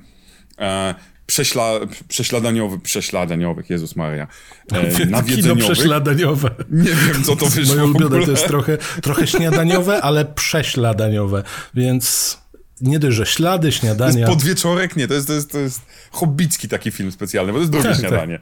[0.59, 0.95] e,
[1.27, 1.71] prześla,
[2.07, 4.27] prześladaniowy, prześladaniowych, Jezus Maria,
[4.71, 5.25] e, nawiedzeniowych.
[5.25, 6.55] Kino prześladaniowe.
[6.71, 12.37] Nie wiem, co to wyszło Moje ulubione to jest trochę, trochę śniadaniowe, ale prześladaniowe, więc
[12.81, 14.13] nie dość, że ślady, śniadania.
[14.13, 14.95] To jest podwieczorek?
[14.95, 17.89] Nie, to jest, to jest, to jest hobbicki taki film specjalny, bo to jest drugie
[17.89, 18.09] tak, tak.
[18.09, 18.39] śniadanie.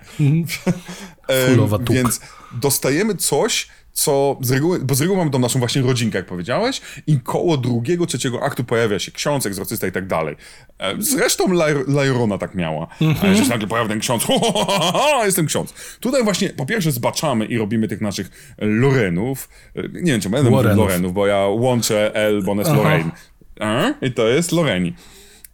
[0.65, 0.75] Tak.
[1.49, 1.91] Fulowa tuk.
[1.95, 2.19] Więc
[2.61, 6.81] dostajemy coś, co z reguły, bo z reguły mamy tą naszą właśnie rodzinkę, jak powiedziałeś,
[7.08, 10.36] i koło drugiego, trzeciego aktu pojawia się ksiądz, egzorcysta i tak dalej.
[10.79, 11.43] E, zresztą
[11.88, 13.36] Lajrona tak miała, mm-hmm.
[13.36, 15.73] że się nagle pojawia ten ksiądz, ho, ho, ho, ho, jestem ksiądz.
[15.99, 20.49] Tutaj właśnie po pierwsze zbaczamy i robimy tych naszych Lorenów, e, nie wiem czy będę
[20.49, 23.12] mówił Lorenów, bo ja łączę L, bo on jest Lorraine.
[24.01, 24.93] I to jest Loreni.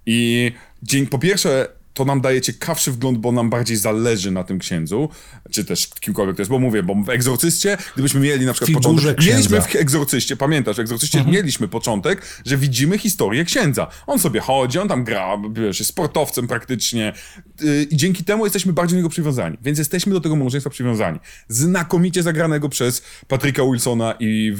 [0.05, 0.51] I
[0.83, 5.09] dzień, po pierwsze to nam daje ciekawszy wgląd, bo nam bardziej zależy na tym księdzu,
[5.51, 8.87] czy też kimkolwiek to jest, bo mówię, bo w Egzorcyście, gdybyśmy mieli na przykład Figurze
[8.87, 9.37] początek, księdza.
[9.37, 11.35] mieliśmy w Egzorcyście, pamiętasz, w Egzorcyście mhm.
[11.35, 13.87] mieliśmy początek, że widzimy historię księdza.
[14.07, 17.13] On sobie chodzi, on tam gra, wiesz, jest sportowcem praktycznie
[17.61, 21.19] yy, i dzięki temu jesteśmy bardziej do niego przywiązani, więc jesteśmy do tego małżeństwa przywiązani.
[21.47, 24.53] Znakomicie zagranego przez Patryka Wilsona i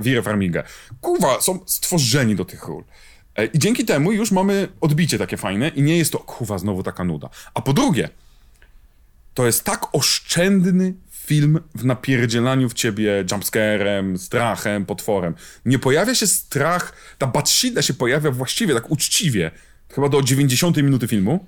[0.00, 0.62] Wirę Farmigę.
[1.00, 2.84] Kurwa, są stworzeni do tych ról.
[3.36, 6.82] E, I dzięki temu już mamy odbicie takie fajne i nie jest to, kuwa, znowu
[6.82, 7.30] taka nuda.
[7.54, 8.08] A po drugie,
[9.34, 15.34] to jest tak oszczędny film w napierdzielaniu w ciebie jumpscarem, strachem, potworem.
[15.64, 19.50] Nie pojawia się strach, ta batsida się pojawia właściwie, tak uczciwie,
[19.88, 21.46] chyba do 90 minuty filmu.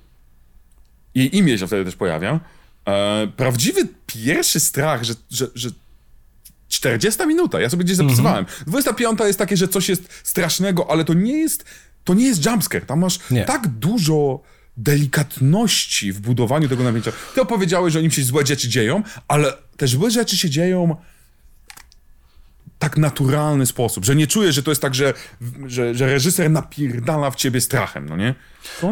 [1.15, 2.41] Jej imię się wtedy też pojawia.
[2.89, 5.71] E, prawdziwy pierwszy strach, że, że, że
[6.75, 8.45] 40 minuta, ja sobie gdzieś zapisywałem.
[8.45, 8.65] Mm -hmm.
[8.67, 11.65] 25 jest takie, że coś jest strasznego, ale to nie jest,
[12.05, 12.87] to nie jest jumpscare.
[12.87, 13.45] Tam masz nie.
[13.45, 14.41] tak dużo
[14.77, 17.13] delikatności w budowaniu tego napięcia.
[17.35, 20.97] Ty opowiedziałeś, że nim się złe rzeczy dzieją, ale te złe rzeczy się dzieją
[22.79, 25.15] tak naturalny sposób, że nie czujesz, że to jest tak, że,
[25.67, 28.35] że, że reżyser napierdala w ciebie strachem, no nie?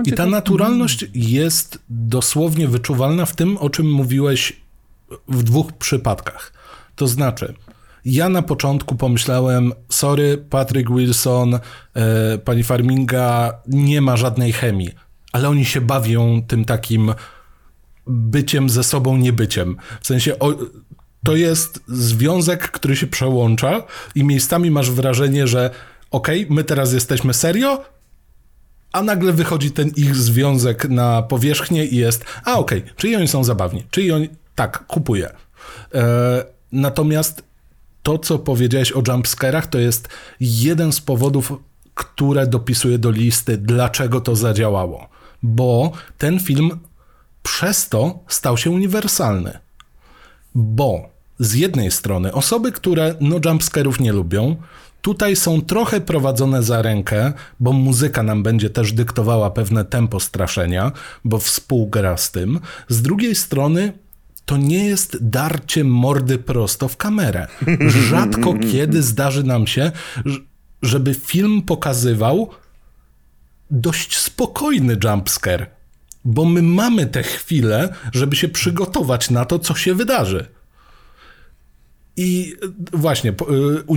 [0.05, 4.53] I ta naturalność jest dosłownie wyczuwalna w tym, o czym mówiłeś
[5.29, 6.53] w dwóch przypadkach.
[6.97, 7.55] To znaczy,
[8.05, 14.91] ja na początku pomyślałem, sorry, Patrick Wilson, e, pani Farminga, nie ma żadnej chemii,
[15.33, 17.15] ale oni się bawią tym takim
[18.07, 19.77] byciem ze sobą, niebyciem.
[20.01, 20.55] W sensie, o,
[21.25, 23.83] to jest związek, który się przełącza
[24.15, 25.71] i miejscami masz wrażenie, że
[26.11, 27.85] okej, okay, my teraz jesteśmy serio,
[28.93, 33.29] a nagle wychodzi ten ich związek na powierzchnię i jest, a okej, okay, czyli oni
[33.29, 35.31] są zabawni, czyli oni, tak, kupuję.
[35.95, 37.52] E, natomiast
[38.03, 40.09] to, co powiedziałeś o jumpscarach, to jest
[40.41, 41.53] jeden z powodów,
[41.95, 45.09] które dopisuję do listy, dlaczego to zadziałało.
[45.43, 46.79] Bo ten film
[47.43, 49.59] przez to stał się uniwersalny.
[50.55, 54.57] Bo z jednej strony osoby, które no jumpscarów nie lubią,
[55.03, 60.93] tutaj są trochę prowadzone za rękę, bo muzyka nam będzie też dyktowała pewne tempo straszenia,
[61.25, 62.61] bo współgra z tym.
[62.89, 63.93] Z drugiej strony
[64.47, 67.47] to nie jest darcie mordy prosto w kamerę.
[67.89, 69.93] Rzadko kiedy zdarzy nam się,
[70.83, 72.51] żeby film pokazywał
[73.71, 75.67] dość spokojny jumpscare,
[76.25, 80.47] bo my mamy te chwile, żeby się przygotować na to, co się wydarzy.
[82.17, 82.57] I
[82.93, 83.31] właśnie,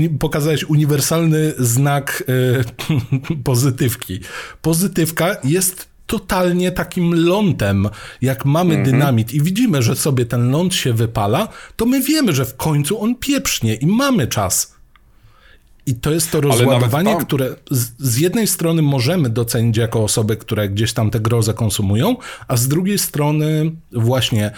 [0.03, 2.63] y, pokazałeś uniwersalny znak y,
[3.43, 4.19] pozytywki.
[4.61, 7.89] Pozytywka jest totalnie takim lądem.
[8.21, 8.91] Jak mamy mhm.
[8.91, 13.01] dynamit i widzimy, że sobie ten ląd się wypala, to my wiemy, że w końcu
[13.01, 14.75] on pieprznie i mamy czas.
[15.85, 17.25] I to jest to rozładowanie, tam...
[17.25, 22.15] które z, z, jednej strony możemy docenić jako osoby, które gdzieś tam te grozę konsumują,
[22.47, 24.51] a z drugiej strony właśnie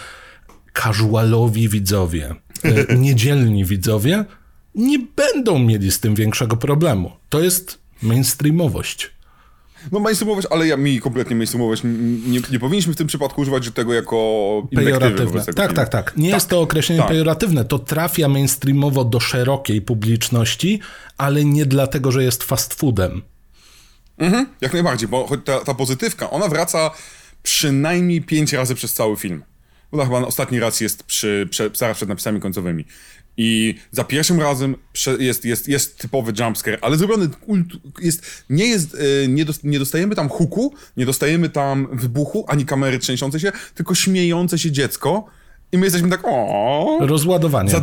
[0.82, 2.34] casualowi widzowie,
[2.64, 4.24] e, niedzielni widzowie
[4.74, 7.12] nie będą mieli z tym większego problemu.
[7.28, 9.10] To jest mainstreamowość.
[9.92, 11.80] No mainstreamować, ale ja, mi kompletnie mainstreamować.
[12.26, 14.16] Nie, nie powinniśmy w tym przypadku używać tego jako
[14.74, 15.44] pejoratywne.
[15.44, 16.16] Tak, tak, tak, tak.
[16.16, 17.10] Nie tak, jest to określenie tak.
[17.10, 17.64] pejoratywne.
[17.64, 20.80] To trafia mainstreamowo do szerokiej publiczności,
[21.18, 23.22] ale nie dlatego, że jest fast foodem.
[24.18, 26.90] Mhm, jak najbardziej, bo ta, ta pozytywka, ona wraca
[27.42, 29.42] przynajmniej pięć razy przez cały film.
[29.92, 32.84] Ona chyba ostatni raz jest przy, przy, zaraz przed napisami końcowymi.
[33.40, 34.76] I za pierwszym razem
[35.18, 37.28] jest, jest, jest typowy jumpscare, ale zrobiony
[38.00, 42.98] jest, nie jest, e, nie, nie dostajemy tam huku, nie dostajemy tam wybuchu, ani kamery
[42.98, 45.26] trzęsiącej się, tylko śmiejące się dziecko
[45.72, 46.98] i my jesteśmy tak o.
[47.00, 47.70] Rozładowanie.
[47.70, 47.82] Za,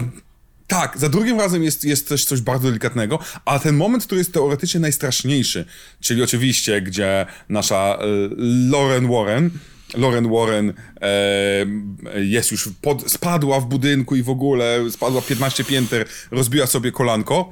[0.67, 4.33] tak, za drugim razem jest, jest też coś bardzo delikatnego, a ten moment, który jest
[4.33, 5.65] teoretycznie najstraszniejszy,
[5.99, 8.29] czyli oczywiście, gdzie nasza y,
[8.71, 9.49] Lauren Warren
[9.97, 16.05] Lauren Warren e, jest już pod, spadła w budynku i w ogóle spadła 15 pięter,
[16.31, 17.49] rozbiła sobie kolanko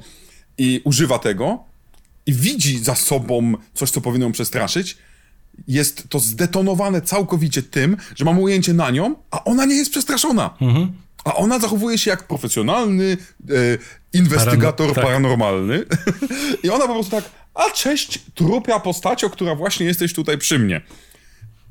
[0.58, 1.64] i używa tego
[2.26, 4.96] i widzi za sobą coś, co powinno ją przestraszyć.
[5.68, 10.56] Jest to zdetonowane całkowicie tym, że mam ujęcie na nią, a ona nie jest przestraszona.
[10.60, 10.92] Mhm.
[11.24, 13.16] A ona zachowuje się jak profesjonalny
[13.50, 13.54] e,
[14.12, 15.04] inwestygator Parano tak.
[15.04, 15.84] paranormalny.
[16.64, 20.80] I ona po prostu tak, a cześć, trupia postacio, która właśnie jesteś tutaj przy mnie.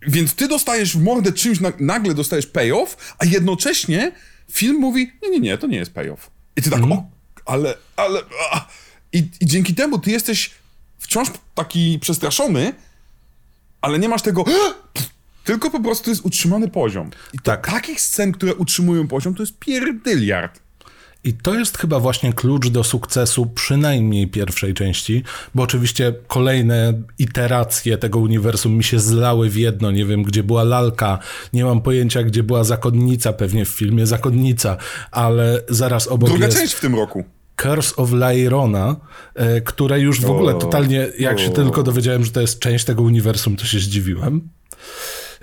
[0.08, 4.12] Więc ty dostajesz w mordę czymś, nagle dostajesz payoff, a jednocześnie
[4.52, 6.30] film mówi, nie, nie, nie, to nie jest payoff.
[6.56, 6.92] I ty tak, mm.
[6.92, 7.10] o,
[7.46, 8.22] ale, ale...
[9.14, 10.52] I, I dzięki temu ty jesteś
[11.00, 12.74] wciąż taki przestraszony,
[13.82, 14.46] ale nie masz tego...
[15.44, 17.10] Tylko po prostu jest utrzymany poziom.
[17.34, 17.68] I tak.
[17.68, 20.60] takich scen, które utrzymują poziom, to jest pierdyliard.
[21.24, 25.24] I to jest chyba właśnie klucz do sukcesu przynajmniej pierwszej części,
[25.56, 29.92] bo oczywiście kolejne iteracje tego uniwersum mi się zlały w jedno.
[29.92, 31.20] Nie wiem, gdzie była lalka,
[31.54, 34.78] nie mam pojęcia, gdzie była zakonnica, pewnie w filmie zakonnica,
[35.12, 36.58] ale zaraz obok Druga jest...
[36.58, 37.24] część w tym roku.
[37.56, 38.96] Curse of Lairona,
[39.36, 43.02] e, które już w ogóle totalnie, jak się tylko dowiedziałem, że to jest część tego
[43.02, 44.50] uniwersum, to się zdziwiłem.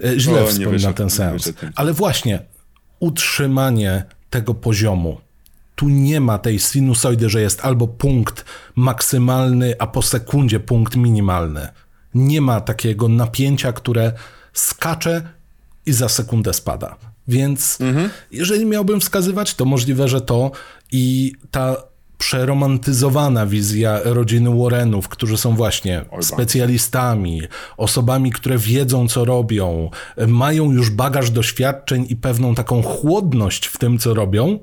[0.05, 1.53] E, źle o, wspominam ten sens.
[1.77, 2.43] Ale właśnie,
[3.01, 5.21] utrzymanie tego poziomu,
[5.81, 8.45] tu nie ma tej sinusoidy, że jest albo punkt
[8.77, 11.69] maksymalny, a po sekundzie punkt minimalny.
[12.15, 14.13] Nie ma takiego napięcia, które
[14.53, 15.23] skacze
[15.87, 16.97] i za sekundę spada.
[17.29, 18.11] Więc mhm.
[18.33, 20.51] jeżeli miałbym wskazywać, to możliwe, że to
[20.93, 21.77] i ta
[22.19, 27.43] przeromantyzowana wizja rodziny Warrenów, którzy są właśnie specjalistami,
[27.77, 29.91] osobami, które wiedzą, co robią,
[30.27, 34.59] mają już bagaż doświadczeń i pewną taką chłodność w tym, co robią,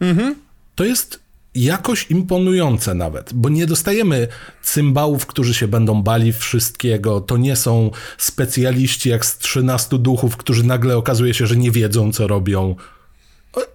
[0.00, 0.47] mhm
[0.78, 1.20] to jest
[1.54, 4.28] jakoś imponujące nawet, bo nie dostajemy
[4.62, 7.20] cymbałów, którzy się będą bali wszystkiego.
[7.20, 12.12] To nie są specjaliści jak z 13 duchów, którzy nagle okazuje się, że nie wiedzą,
[12.12, 12.76] co robią.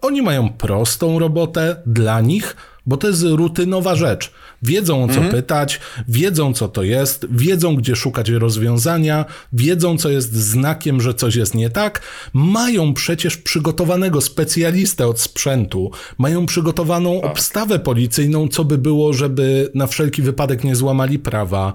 [0.02, 4.32] Oni mają prostą robotę dla nich, bo to jest rutynowa rzecz.
[4.62, 5.32] Wiedzą o co mhm.
[5.32, 11.36] pytać, wiedzą co to jest, wiedzą gdzie szukać rozwiązania, wiedzą co jest znakiem, że coś
[11.36, 12.02] jest nie tak.
[12.34, 17.32] Mają przecież przygotowanego specjalistę od sprzętu, mają przygotowaną tak.
[17.32, 21.74] obstawę policyjną, co by było, żeby na wszelki wypadek nie złamali prawa.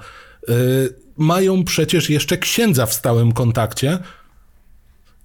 [0.48, 0.54] Yy,
[1.16, 3.98] mają przecież jeszcze księdza w stałym kontakcie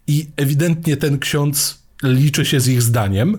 [0.08, 3.38] i ewidentnie ten ksiądz liczy się z ich zdaniem.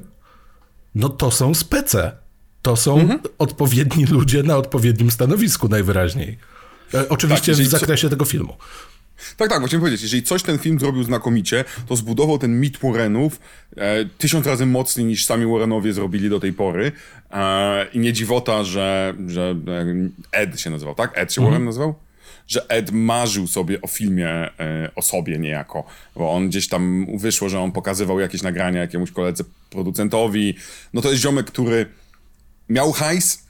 [0.95, 2.24] No to są spece.
[2.65, 3.21] To są mhm.
[3.39, 6.39] odpowiedni ludzie na odpowiednim stanowisku najwyraźniej.
[6.95, 8.11] E, oczywiście tak, w zakresie co...
[8.11, 8.57] tego filmu.
[9.37, 13.41] Tak, tak, właśnie powiedzieć, jeżeli coś ten film zrobił znakomicie, to zbudował ten mit Warrenów
[13.77, 16.93] e, tysiąc razy mocniej niż sami Warrenowie zrobili do tej pory.
[17.31, 19.57] E, I nie dziwota, że, że
[20.33, 21.19] e, Ed się nazywał, tak?
[21.19, 21.53] Ed się mhm.
[21.53, 21.95] Warren nazywał?
[22.49, 24.51] Że Ed marzył sobie o filmie e,
[24.97, 25.85] o sobie niejako,
[26.17, 30.55] bo on gdzieś tam wyszło, że on pokazywał jakieś nagrania jakiemuś koledze producentowi.
[30.95, 31.87] No to jest ziomek, który
[32.69, 33.45] miał hajs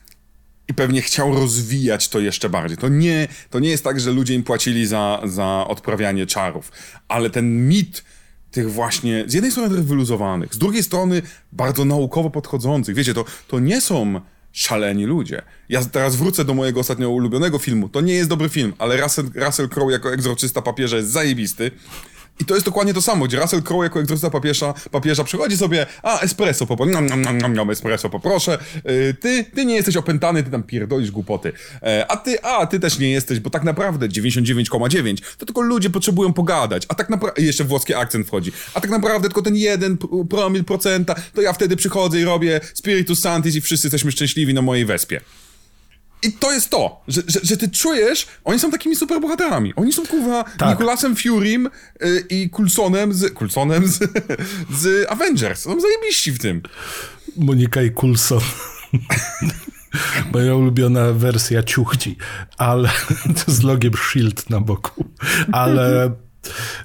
[0.69, 2.79] i pewnie chciał rozwijać to jeszcze bardziej.
[2.79, 6.73] To nie, to nie jest tak, że ludzie im płacili za, za odprawianie czarów,
[7.09, 8.05] ale ten mit
[8.51, 11.23] tych właśnie, z jednej strony wyluzowanych, z drugiej strony
[11.53, 12.95] bardzo naukowo podchodzących.
[12.95, 14.21] Wiecie, to, to nie są
[14.53, 15.43] szaleni ludzie.
[15.69, 17.89] Ja teraz wrócę do mojego ostatnio ulubionego filmu.
[17.89, 21.71] To nie jest dobry film, ale Russell, Russell Crowe jako egzorczysta papieża jest zajebisty.
[22.41, 25.87] I to jest dokładnie to samo, gdzie Russell Crowe jako egzorcysta papieża, papieża przychodzi sobie,
[26.03, 30.43] a espresso poproszę, nom, nom, nom, nom, espresso poproszę, yy, ty, ty nie jesteś opętany,
[30.43, 34.09] ty tam pierdolisz głupoty, yy, a ty, a ty też nie jesteś, bo tak naprawdę
[34.09, 38.91] 99,9 to tylko ludzie potrzebują pogadać, a tak naprawdę, jeszcze włoski akcent wchodzi, a tak
[38.91, 39.97] naprawdę tylko ten jeden
[40.31, 44.63] promil procenta, to ja wtedy przychodzę i robię Spiritus Santis i wszyscy jesteśmy szczęśliwi na
[44.63, 45.21] mojej wespie.
[46.25, 49.75] I to jest to, że, że, że, ty czujesz, oni są takimi superbohaterami.
[49.77, 50.71] Oni są kurwa tak.
[50.71, 53.35] Nicolasem Furym y, i Coulsonem z.
[53.39, 53.99] Coulsonem z,
[54.81, 55.61] z Avengers.
[55.61, 56.63] Są zajebiści w tym.
[57.37, 58.41] Monika i Coulson.
[60.33, 62.17] Moja ulubiona wersja ciuchci,
[62.59, 62.91] ale
[63.47, 65.05] z logiem Shield na boku.
[65.53, 66.11] Ale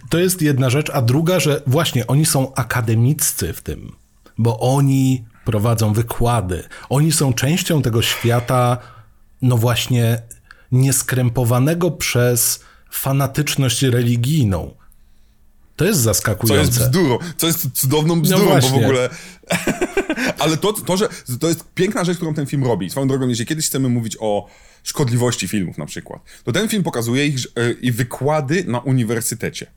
[0.09, 3.95] to jest jedna rzecz, a druga, że właśnie oni są akademiccy w tym,
[4.37, 6.63] bo oni prowadzą wykłady.
[6.89, 8.77] Oni są częścią tego świata,
[9.41, 10.21] no właśnie,
[10.71, 12.59] nieskrępowanego przez
[12.91, 14.75] fanatyczność religijną.
[15.75, 16.71] To jest zaskakujące.
[16.71, 19.09] Co jest bzdurą, co jest cudowną No bzdurą, bo w ogóle...
[20.39, 22.89] Ale to, to, że to jest piękna rzecz, którą ten film robi.
[22.89, 24.47] Swoją drogą, jeżeli kiedyś chcemy mówić o
[24.83, 29.67] szkodliwości filmów na przykład, to ten film pokazuje ich e, i wykłady na uniwersytecie.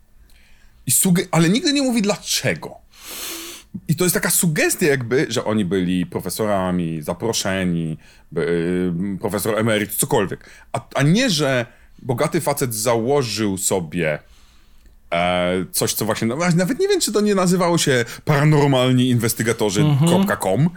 [0.87, 2.82] I suge- ale nigdy nie mówi dlaczego.
[3.89, 7.99] I to jest taka sugestia jakby, że oni byli profesorami, zaproszeni,
[8.33, 8.41] by,
[9.15, 10.51] y, profesor emeryt, cokolwiek.
[10.73, 11.67] A, a nie, że
[12.03, 14.19] bogaty facet założył sobie
[15.13, 20.71] e, coś, co właśnie, no, nawet nie wiem, czy to nie nazywało się paranormalni inwestygatorzy.com,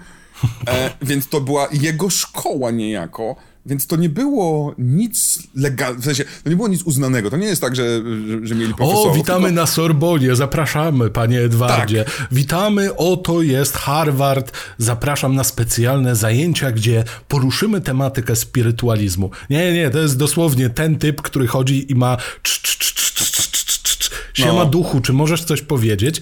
[0.68, 6.26] e, więc to była jego szkoła niejako, więc to nie było nic legalnego, w sensie,
[6.44, 7.84] to nie było nic uznanego, to nie jest tak, że,
[8.28, 9.12] że, że mieli profesorów.
[9.12, 12.04] O, witamy tylko- na Sorbonie, zapraszamy, panie Edwardzie.
[12.04, 12.28] Tak.
[12.32, 14.52] Witamy, oto jest Harvard.
[14.78, 19.30] Zapraszam na specjalne zajęcia, gdzie poruszymy tematykę spirytualizmu.
[19.50, 23.32] Nie, nie, to jest dosłownie ten typ, który chodzi i ma cz, cz, cz, cz,
[23.32, 24.12] cz, cz, cz, cz.
[24.34, 24.66] Siema No.
[24.66, 26.22] duchu, czy możesz coś powiedzieć?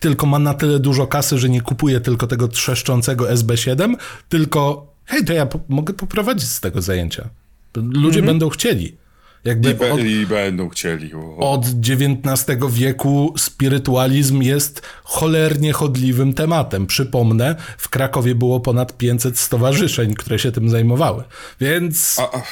[0.00, 3.94] Tylko ma na tyle dużo kasy, że nie kupuje tylko tego trzeszczącego SB7,
[4.28, 7.28] tylko hej, to ja po- mogę poprowadzić z tego zajęcia.
[7.76, 8.96] Ludzie będą chcieli.
[9.44, 11.14] Jakby I, be, od- I będą chcieli.
[11.14, 11.36] O.
[11.52, 16.86] od XIX wieku spirytualizm jest cholernie chodliwym tematem.
[16.86, 21.24] Przypomnę, w Krakowie było ponad 500 stowarzyszeń, które się tym zajmowały.
[21.60, 22.42] Więc A,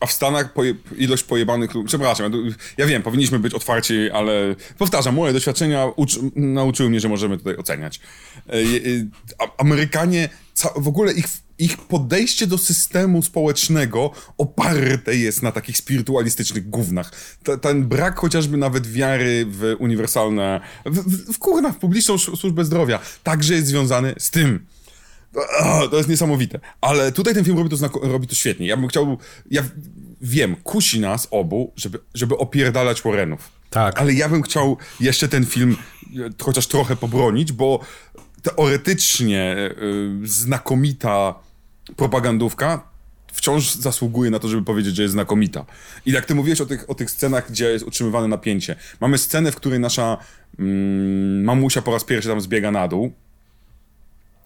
[0.00, 1.70] a, w Stanach poje, ilość pojebanych.
[1.86, 2.32] Przepraszam,
[2.76, 4.32] ja, wiem, powinniśmy być otwarci, ale
[4.78, 8.00] powtarzam, moje doświadczenia uczy, nauczyły mnie, że możemy tutaj oceniać.
[8.48, 10.28] E, e, Amerykanie,
[10.76, 11.26] w ogóle ich,
[11.58, 17.12] ich podejście do systemu społecznego oparte jest na takich spirytualistycznych gównach.
[17.44, 22.64] Ta- ten brak chociażby nawet wiary w uniwersalne, w, w, w kurna, w publiczną służbę
[22.64, 24.66] zdrowia, także jest związany z tym.
[25.60, 26.60] O, to jest niesamowite.
[26.80, 28.66] Ale tutaj ten film robi to, robi to świetnie.
[28.66, 29.18] Ja bym chciał.
[29.50, 29.62] Ja
[30.20, 33.48] wiem, kusi nas obu, żeby, żeby opierdalać Warrenów.
[33.70, 34.00] Tak.
[34.00, 35.76] Ale ja bym chciał jeszcze ten film
[36.42, 37.80] chociaż trochę pobronić, bo
[38.42, 39.74] teoretycznie e,
[40.24, 41.34] znakomita
[41.96, 42.88] propagandówka
[43.32, 45.64] wciąż zasługuje na to, żeby powiedzieć, że jest znakomita.
[46.06, 48.76] I jak ty mówiłeś o tych, o tych scenach, gdzie jest utrzymywane napięcie.
[49.00, 50.16] Mamy scenę, w której nasza
[50.58, 53.12] mm, mamusia po raz pierwszy tam zbiega na dół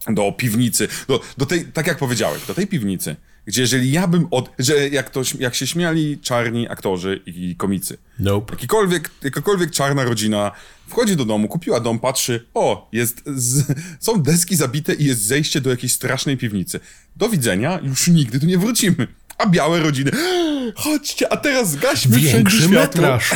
[0.07, 4.27] do piwnicy, do, do tej, tak jak powiedziałeś, do tej piwnicy, gdzie jeżeli ja bym
[4.31, 8.53] od, że jak, to, jak się śmiali czarni aktorzy i komicy, nope.
[8.53, 10.51] jakikolwiek, jakakolwiek czarna rodzina
[10.87, 13.65] wchodzi do domu, kupiła dom, patrzy, o, jest z,
[14.05, 16.79] są deski zabite i jest zejście do jakiejś strasznej piwnicy.
[17.15, 19.07] Do widzenia, już nigdy tu nie wrócimy.
[19.37, 20.11] A białe rodziny,
[20.75, 22.81] chodźcie, a teraz wszędzie Większy światło.
[22.81, 23.31] metraż.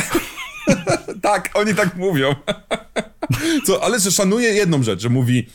[1.22, 2.34] Tak, oni tak mówią.
[3.66, 5.46] Co, ale że szanuje jedną rzecz, że mówi,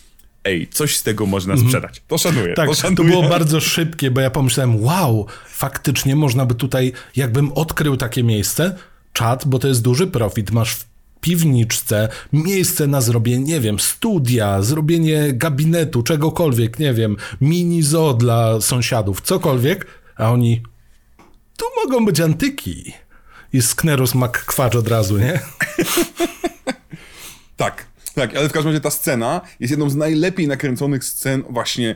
[0.44, 2.02] ej, coś z tego można sprzedać.
[2.08, 3.10] To szanuję, Tak, to to szanuję.
[3.10, 8.76] było bardzo szybkie, bo ja pomyślałem, wow, faktycznie można by tutaj, jakbym odkrył takie miejsce,
[9.14, 10.86] czat, bo to jest duży profit, masz w
[11.22, 18.62] piwniczce miejsce na zrobienie, nie wiem, studia, zrobienie gabinetu, czegokolwiek, nie wiem, mini zoo dla
[18.62, 20.62] sąsiadów, cokolwiek, a oni,
[21.58, 22.94] tu mogą być antyki.
[23.54, 25.40] I Sknerus McQuarrie od razu, nie?
[27.58, 31.96] Tak, tak, ale w każdym razie ta scena jest jedną z najlepiej nakręconych scen właśnie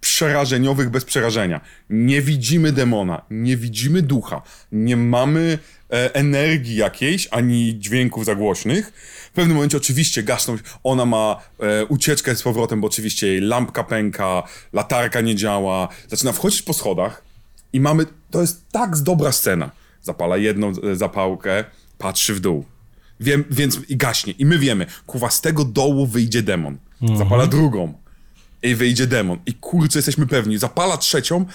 [0.00, 1.60] przerażeniowych bez przerażenia.
[1.90, 4.42] Nie widzimy demona, nie widzimy ducha,
[4.72, 5.58] nie mamy
[5.90, 8.92] e, energii jakiejś, ani dźwięków zagłośnych.
[9.30, 13.84] W pewnym momencie oczywiście gasną, ona ma e, ucieczkę z powrotem, bo oczywiście jej lampka
[13.84, 14.42] pęka,
[14.72, 17.22] latarka nie działa, zaczyna wchodzić po schodach
[17.72, 19.70] i mamy, to jest tak dobra scena.
[20.02, 21.64] Zapala jedną e, zapałkę,
[21.98, 22.64] patrzy w dół.
[23.20, 24.32] Wiem, więc i gaśnie.
[24.32, 26.78] I my wiemy, kuwa, z tego dołu wyjdzie demon.
[27.16, 27.94] Zapala drugą.
[28.62, 29.38] I wyjdzie demon.
[29.46, 30.58] I kurczę, jesteśmy pewni.
[30.58, 31.46] Zapala trzecią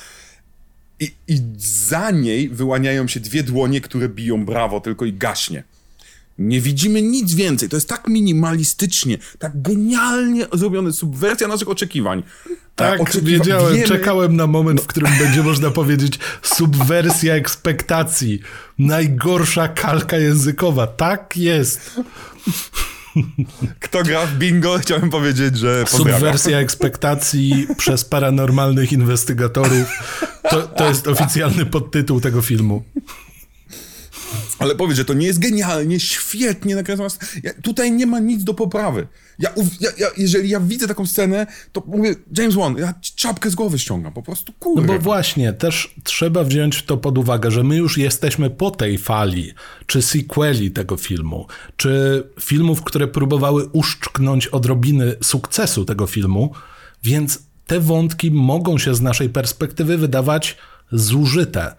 [1.00, 5.64] i, i za niej wyłaniają się dwie dłonie, które biją brawo tylko i gaśnie.
[6.38, 7.70] Nie widzimy nic więcej.
[7.70, 10.94] To jest tak minimalistycznie, tak genialnie zrobione.
[10.94, 12.24] Subwersja naszych oczekiwań.
[12.76, 18.40] Tak, E, oczekiwa- wiedziałem, wiemy- czekałem na moment, w którym będzie można powiedzieć subwersja ekspektacji.
[18.80, 20.88] Najgorsza kalka językowa.
[20.88, 22.00] Tak jest.
[23.80, 26.20] Kto gra w bingo, chciałem powiedzieć, że pozdrawiam.
[26.20, 29.88] Subwersja ekspektacji przez paranormalnych inwestygatorów.
[30.50, 32.84] To, to jest oficjalny podtytuł tego filmu.
[34.62, 37.10] Ale powiedz, że to nie jest genialnie, świetnie nakręcona.
[37.44, 39.08] Ja, tutaj nie ma nic do poprawy.
[39.40, 43.56] Ja, ja, ja, jeżeli ja widzę taką scenę, to mówię, James Wan, ja czapkę z
[43.56, 44.88] głowy ściągam, po prostu kurde.
[44.88, 48.98] No bo właśnie, też trzeba wziąć to pod uwagę, że my już jesteśmy po tej
[48.98, 49.54] fali,
[49.86, 51.48] czy sequeli tego filmu,
[51.78, 56.52] czy filmów, które próbowały uszczknąć odrobiny sukcesu tego filmu,
[57.04, 60.58] więc te wątki mogą się z naszej perspektywy wydawać
[60.92, 61.76] zużyte,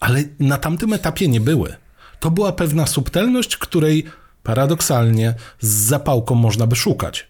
[0.00, 1.74] ale na tamtym etapie nie były.
[2.20, 4.04] To była pewna subtelność, której
[4.42, 7.28] paradoksalnie z zapałką można by szukać.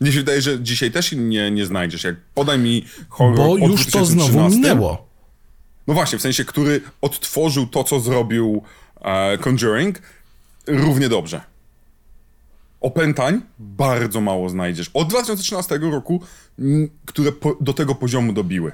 [0.00, 2.04] Mnie się wydaje, że dzisiaj też nie, nie znajdziesz.
[2.04, 5.06] Jak podaj mi horror Bo już to znowu minęło.
[5.86, 8.62] No właśnie, w sensie, który odtworzył to, co zrobił
[9.00, 10.02] e, Conjuring,
[10.66, 11.40] równie dobrze.
[12.80, 14.90] Opętań bardzo mało znajdziesz.
[14.94, 16.20] Od 2013 roku,
[17.06, 18.72] które po, do tego poziomu dobiły.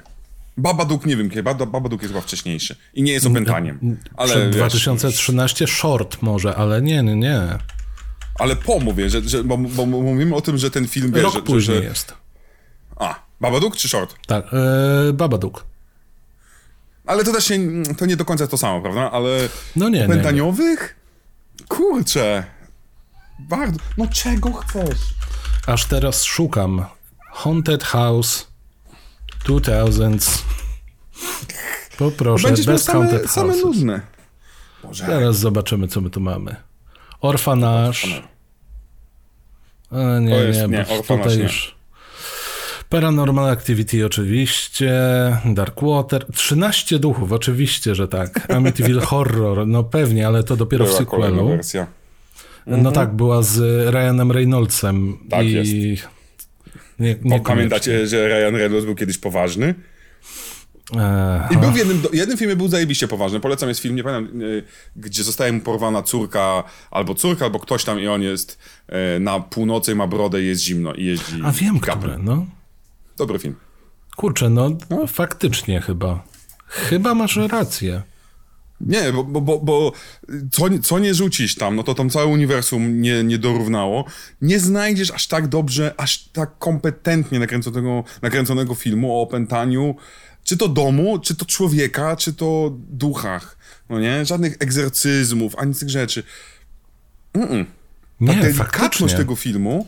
[0.57, 3.97] Babadook nie wiem, chyba Babadook jest chyba wcześniejszy i nie jest opętaniem.
[4.17, 7.39] Ale Przed 2013 short może, ale nie, nie, nie.
[8.39, 11.15] Ale po mówię, że, że bo, bo, mówimy o tym, że ten film...
[11.15, 11.83] Rok że, później że...
[11.83, 12.13] jest.
[12.95, 14.15] A, Babadook czy short?
[14.27, 15.65] Tak, e, Babadook.
[17.05, 17.59] Ale to też się,
[17.97, 19.11] to nie do końca to samo, prawda?
[19.11, 20.79] Ale no nie, opętaniowych?
[20.79, 21.67] Nie, nie.
[21.67, 22.43] Kurczę.
[23.39, 23.79] Bardzo.
[23.97, 24.99] No czego chcesz?
[25.67, 26.85] Aż teraz szukam.
[27.31, 28.52] Haunted House
[29.45, 30.43] 2000s.
[31.97, 34.01] Poproszę, Będziesz bez same, Haunted same nudne.
[34.83, 35.05] Boże.
[35.05, 36.55] Teraz zobaczymy, co my tu mamy.
[37.21, 38.23] Orfanaż.
[39.91, 41.43] A, nie, jest, nie, nie, bo tutaj nie.
[41.43, 41.75] już...
[42.89, 44.91] Paranormal Activity oczywiście,
[45.45, 48.45] Dark Water, 13 duchów, oczywiście, że tak.
[48.55, 51.47] Amityville Horror, no pewnie, ale to dopiero Była w sequelu.
[51.47, 51.87] wersja.
[52.67, 52.95] No mhm.
[52.95, 53.59] tak, była z
[53.93, 55.17] Ryanem Reynoldsem.
[55.29, 55.51] Tak i...
[55.51, 56.07] jest.
[56.99, 59.75] Nie, nie Pamiętacie, że Ryan Reynolds był kiedyś poważny?
[60.97, 63.39] Eee, I był w jednym, jednym filmie był zajebiście poważny.
[63.39, 64.63] Polecam jest film, nie pamiętam, y,
[64.95, 68.59] gdzie zostaje mu porwana córka, albo córka, albo ktoś tam i on jest
[69.15, 71.41] y, na północy ma brodę i jest zimno i jeździ.
[71.43, 72.45] A wiem, który, no.
[73.17, 73.55] Dobry film.
[74.15, 76.23] Kurczę, no, no faktycznie chyba.
[76.67, 78.01] Chyba masz rację.
[78.87, 79.91] Nie, bo, bo, bo, bo
[80.51, 84.05] co, co nie rzucisz tam, no to tam całe uniwersum nie, nie dorównało.
[84.41, 89.95] Nie znajdziesz aż tak dobrze, aż tak kompetentnie nakręconego, nakręconego filmu o opętaniu,
[90.43, 93.57] czy to domu, czy to człowieka, czy to duchach.
[93.89, 94.25] No nie?
[94.25, 96.23] Żadnych egzorcyzmów, ani tych rzeczy.
[97.33, 97.65] Mm-mm.
[98.27, 99.17] Ta Nie, delikatność faktycznie.
[99.17, 99.87] tego filmu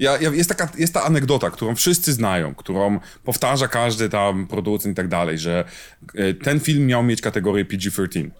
[0.00, 4.92] ja, ja, jest, taka, jest ta anegdota, którą wszyscy znają, którą powtarza każdy tam producent
[4.92, 5.64] i tak dalej, że
[6.14, 8.30] e, ten film miał mieć kategorię PG-13.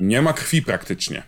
[0.00, 1.22] Nie ma krwi praktycznie.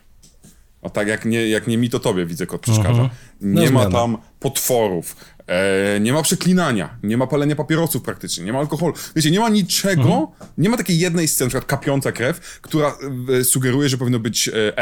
[0.83, 3.09] No tak jak nie, jak nie mi, to tobie widzę, kot przeszkadza.
[3.41, 3.99] No Nie ma zmiana.
[3.99, 5.15] tam potworów,
[5.47, 8.93] e, nie ma przeklinania, nie ma palenia papierosów praktycznie, nie ma alkoholu.
[9.15, 12.97] Wiecie, nie ma niczego, nie ma takiej jednej sceny, na przykład kapiąca krew, która
[13.39, 14.79] e, sugeruje, że powinno być e,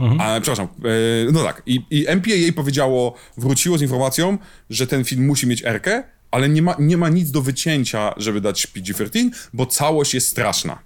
[0.00, 0.20] RK.
[0.20, 1.62] A, przepraszam, e, no tak.
[1.66, 4.38] I, I MPAA powiedziało, wróciło z informacją,
[4.70, 8.40] że ten film musi mieć Erkę, ale nie ma, nie ma nic do wycięcia, żeby
[8.40, 10.78] dać PG-13, bo całość jest straszna.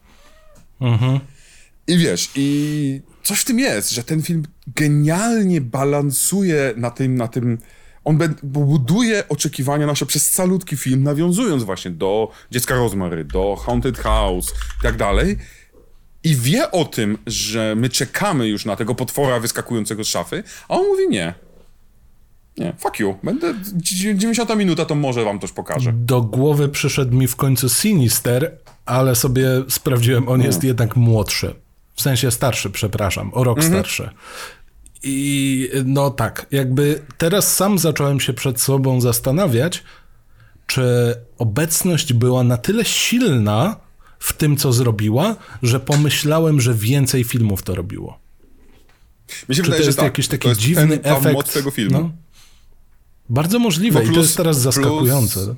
[1.87, 7.29] I wiesz, i coś w tym jest, że ten film genialnie balansuje na tym, na
[7.29, 7.59] tym.
[8.05, 14.55] On buduje oczekiwania nasze przez calutki film, nawiązując właśnie do Dziecka Rozmary, do Haunted House
[14.79, 15.37] i tak dalej.
[16.25, 20.75] I wie o tym, że my czekamy już na tego potwora wyskakującego z szafy, a
[20.75, 21.35] on mówi nie.
[22.57, 23.17] Nie, fuck you.
[23.23, 25.93] Będę 90 minuta, to może wam coś pokażę.
[25.95, 31.55] Do głowy przyszedł mi w końcu Sinister, ale sobie sprawdziłem, on jest jednak młodszy.
[31.95, 34.11] W sensie starszy, przepraszam, o rok starszy.
[35.03, 39.85] I no tak, jakby teraz sam zacząłem się przed sobą zastanawiać,
[40.67, 43.77] czy obecność była na tyle silna
[44.23, 48.19] w tym, co zrobiła, że pomyślałem, że więcej filmów to robiło.
[49.49, 50.05] Mi się Czy to wydaje, jest że tak.
[50.05, 51.35] jakiś taki to jest dziwny ten, efekt?
[51.35, 51.99] moc tego filmu.
[52.01, 52.11] No.
[53.29, 55.45] Bardzo możliwe No i to plus- jest teraz zaskakujące.
[55.45, 55.57] plus-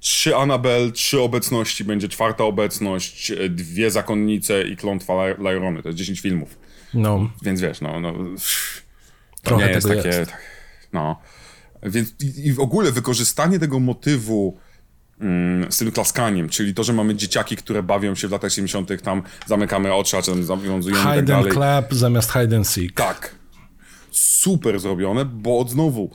[0.00, 5.82] Trzy Annabelle, trzy obecności, będzie czwarta obecność, e, dwie zakonnice i klątwa Ly- Lyrony.
[5.82, 6.58] To jest 10 filmów.
[6.94, 8.18] No, Więc wiesz, no, no to
[9.42, 10.30] Trochę nie jest takie, jest.
[10.30, 10.40] tak,
[10.92, 11.20] no.
[11.82, 14.58] Więc i, i w ogóle wykorzystanie tego motywu
[15.70, 19.22] z tym klaskaniem, czyli to, że mamy dzieciaki, które bawią się w latach 70., tam
[19.46, 21.52] zamykamy oczy, a czasem zawiązujemy tak hide and dalej.
[21.52, 22.92] clap zamiast hide and seek.
[22.92, 23.34] Tak.
[24.10, 26.10] Super zrobione, bo znowu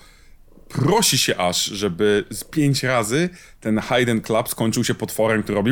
[0.69, 3.29] prosi się aż, żeby z pięć razy
[3.59, 5.71] ten hide and clap skończył się potworem, który robi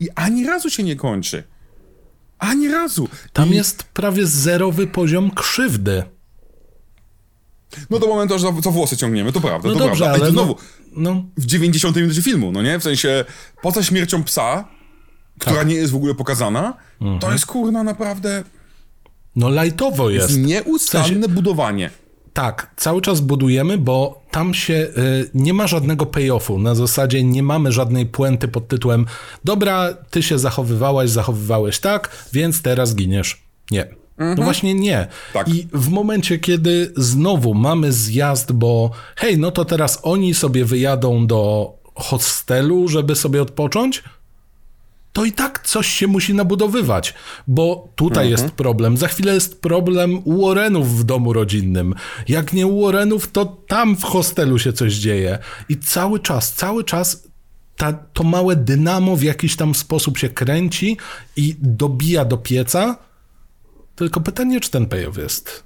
[0.00, 1.42] i ani razu się nie kończy.
[2.38, 3.08] Ani razu.
[3.32, 6.02] Tam I, jest prawie zerowy poziom krzywdy.
[7.90, 10.20] No do momentu, że za- co włosy ciągniemy, to prawda, No to dobrze, prawda.
[10.22, 10.56] ale I znowu,
[10.96, 12.78] no, no, w 90 minucie filmu, no nie?
[12.78, 13.24] W sensie,
[13.62, 14.68] poza śmiercią psa,
[15.38, 15.68] która Tak.
[15.68, 16.74] nie jest w ogóle pokazana,
[17.20, 18.44] to jest kurna naprawdę
[19.36, 20.38] No lajtowo jest.
[20.38, 21.90] nieustanne budowanie.
[22.32, 26.58] Tak, cały czas budujemy, bo tam się y, nie ma żadnego payoffu.
[26.58, 29.06] Na zasadzie nie mamy żadnej puenty pod tytułem
[29.44, 33.42] dobra, ty się zachowywałaś, zachowywałeś tak, więc teraz giniesz.
[33.70, 34.01] Nie.
[34.36, 35.06] No właśnie nie.
[35.32, 35.48] Tak.
[35.48, 41.26] I w momencie, kiedy znowu mamy zjazd, bo hej, no to teraz oni sobie wyjadą
[41.26, 44.02] do hostelu, żeby sobie odpocząć,
[45.12, 47.14] to i tak coś się musi nabudowywać,
[47.46, 48.96] bo tutaj jest problem.
[48.96, 51.94] Za chwilę jest problem u Warrenów w domu rodzinnym.
[52.28, 55.38] Jak nie u Warrenów, to tam w hostelu się coś dzieje.
[55.68, 57.28] I cały czas, cały czas
[57.76, 60.96] ta, to małe dynamo w jakiś tam sposób się kręci
[61.36, 62.96] i dobija do pieca.
[64.02, 65.64] Tylko pytanie, czy ten payoff jest.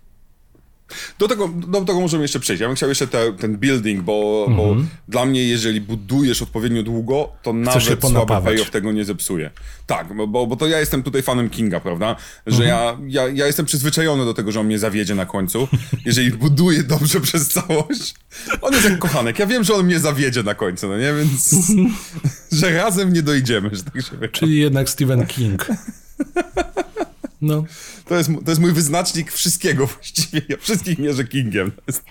[1.19, 2.61] Do tego, do tego możemy jeszcze przejść.
[2.61, 4.77] Ja bym chciał jeszcze te, ten building, bo, bo
[5.09, 9.51] dla mnie, jeżeli budujesz odpowiednio długo, to się nawet słaby payoff tego nie zepsuje.
[9.87, 12.17] Tak, bo, bo to ja jestem tutaj fanem Kinga, prawda?
[12.47, 15.69] Że ja, ja, ja jestem przyzwyczajony do tego, że on mnie zawiedzie na końcu.
[16.05, 18.15] Jeżeli buduję dobrze przez całość,
[18.63, 19.39] on jest jak kochanek.
[19.39, 21.13] Ja wiem, że on mnie zawiedzie na końcu, no nie?
[21.15, 21.67] Więc,
[22.61, 24.29] że razem nie dojdziemy, że tak się.
[24.33, 25.67] Czyli jednak Stephen King.
[27.41, 27.65] No,
[28.05, 30.43] To jest, to jest mój wyznacznik wszystkiego właściwie.
[30.49, 31.71] Ja wszystkich mierzę Kingiem.
[31.73, 32.03] To jest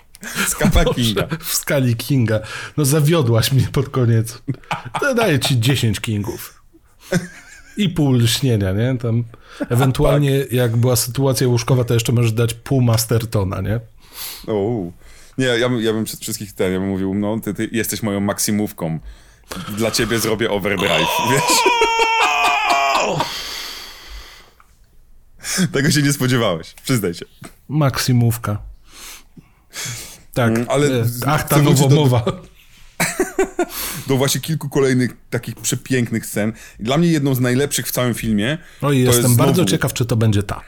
[0.48, 1.28] skala Kinga.
[1.40, 2.40] w skali Kinga.
[2.76, 4.42] No zawiodłaś mnie pod koniec.
[5.00, 6.62] To daję ci 10 Kingów.
[7.76, 8.96] I pół lśnienia, nie?
[8.98, 9.24] Tam
[9.70, 13.80] ewentualnie jak była sytuacja łóżkowa, to jeszcze możesz dać pół Mastertona, nie?
[14.46, 14.90] O,
[15.38, 18.02] nie, ja, bym- ja bym przed wszystkich ten, ja bym mówił, no ty, ty jesteś
[18.02, 18.98] moją maksimówką.
[19.76, 21.42] Dla ciebie zrobię overdrive, wiesz?
[25.72, 27.24] Tego się nie spodziewałeś, przyznaj się.
[27.68, 28.58] Maksimówka.
[30.34, 32.24] Tak, Mm, ale z- Ach, ta wrócić do- nowomowa.
[34.06, 36.52] Do właśnie kilku kolejnych takich przepięknych scen.
[36.80, 38.58] Dla mnie jedną z najlepszych w całym filmie.
[38.82, 40.60] Oj, jestem jest bardzo znowu- ciekaw, czy to będzie ta.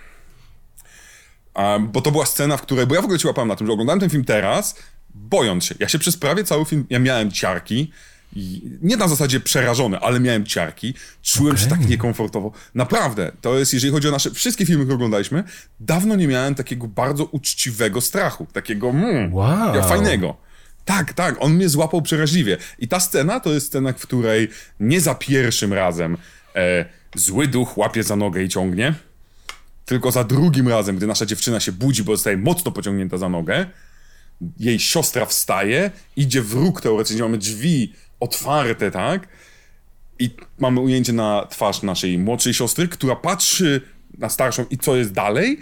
[1.80, 3.72] Bo to była scena, w której, bo ja w ogóle ci łapałem na tym, że
[3.72, 4.74] oglądałem ten film teraz,
[5.14, 5.74] bojąc się.
[5.78, 7.92] Ja się przez prawie cały film, ja miałem ciarki,
[8.36, 11.78] i nie na zasadzie przerażony, ale miałem ciarki, czułem się Okej.
[11.78, 12.52] tak niekomfortowo.
[12.74, 15.44] Naprawdę, to jest, jeżeli chodzi o nasze wszystkie filmy, które oglądaliśmy,
[15.80, 19.74] dawno nie miałem takiego bardzo uczciwego strachu, takiego mm, Wow.
[19.74, 20.36] ja, fajnego.
[20.84, 22.56] Tak, tak, on mnie złapał przeraźliwie.
[22.78, 24.48] I ta scena to jest scena, w której
[24.80, 26.16] nie za pierwszym razem
[26.54, 28.94] e, zły duch łapie za nogę i ciągnie,
[29.84, 33.66] tylko za drugim razem, gdy nasza dziewczyna się budzi, bo zostaje mocno pociągnięta za nogę,
[34.58, 39.28] jej siostra wstaje, idzie w róg teoretycznie, mamy drzwi otwarte, tak?
[40.18, 43.80] I mamy ujęcie na twarz naszej młodszej siostry, która patrzy
[44.18, 45.60] na starszą i co jest dalej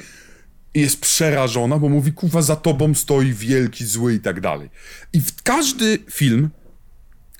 [0.74, 4.70] i jest przerażona, bo mówi, kuwa, za tobą stoi wielki, zły i tak dalej.
[5.12, 6.50] I w każdy film,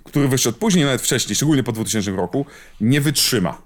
[0.05, 2.47] który wyszedł później, nawet wcześniej, szczególnie po 2000 roku,
[2.81, 3.63] nie wytrzyma.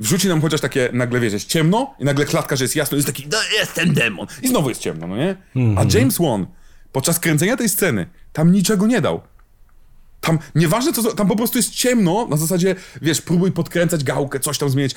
[0.00, 3.06] Wrzuci nam chociaż takie, nagle wiesz, jest ciemno i nagle klatka, że jest jasno, jest
[3.06, 4.26] taki, no jest ten demon.
[4.42, 5.36] I znowu jest ciemno, no nie?
[5.78, 6.46] A James Wan
[6.92, 9.20] podczas kręcenia tej sceny tam niczego nie dał.
[10.26, 14.58] Tam, nieważne co, tam po prostu jest ciemno, na zasadzie, wiesz, próbuj podkręcać gałkę, coś
[14.58, 14.94] tam zmienić.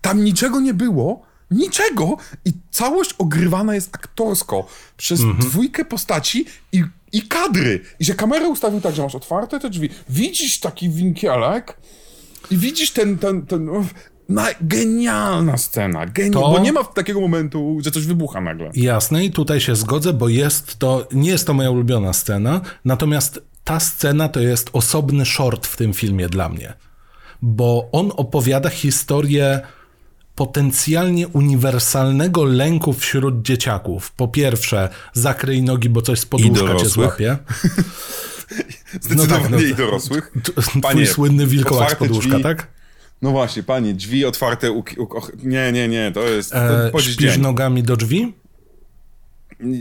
[0.00, 4.66] Tam niczego nie było, niczego i całość ogrywana jest aktorsko
[4.96, 7.80] przez dwójkę postaci i, i kadry.
[8.00, 11.76] I że kamerę ustawił tak, że masz otwarte te drzwi, widzisz taki winkielek
[12.50, 13.94] i widzisz ten, ten, ten, uff,
[14.28, 18.70] na, genialna scena, geni- To- bo nie ma takiego momentu, że coś wybucha nagle.
[18.74, 23.40] Jasne, i tutaj się zgodzę, bo jest to, nie jest to moja ulubiona scena, natomiast
[23.68, 26.74] ta scena to jest osobny short w tym filmie dla mnie,
[27.42, 29.60] bo on opowiada historię
[30.34, 34.12] potencjalnie uniwersalnego lęku wśród dzieciaków.
[34.12, 37.36] Po pierwsze, zakryj nogi, bo coś z podłóżka cię złapie.
[39.00, 39.58] Zdecydowanie no.
[39.58, 40.32] i dorosłych.
[40.62, 42.42] Twój Panie, słynny wilkołak z podłóżka, drzwi.
[42.42, 42.66] tak?
[43.22, 45.08] No właśnie, panie, drzwi otwarte, u, u,
[45.42, 48.34] nie, nie, nie, to jest to E, śpisz nogami do drzwi?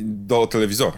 [0.04, 0.98] do telewizora.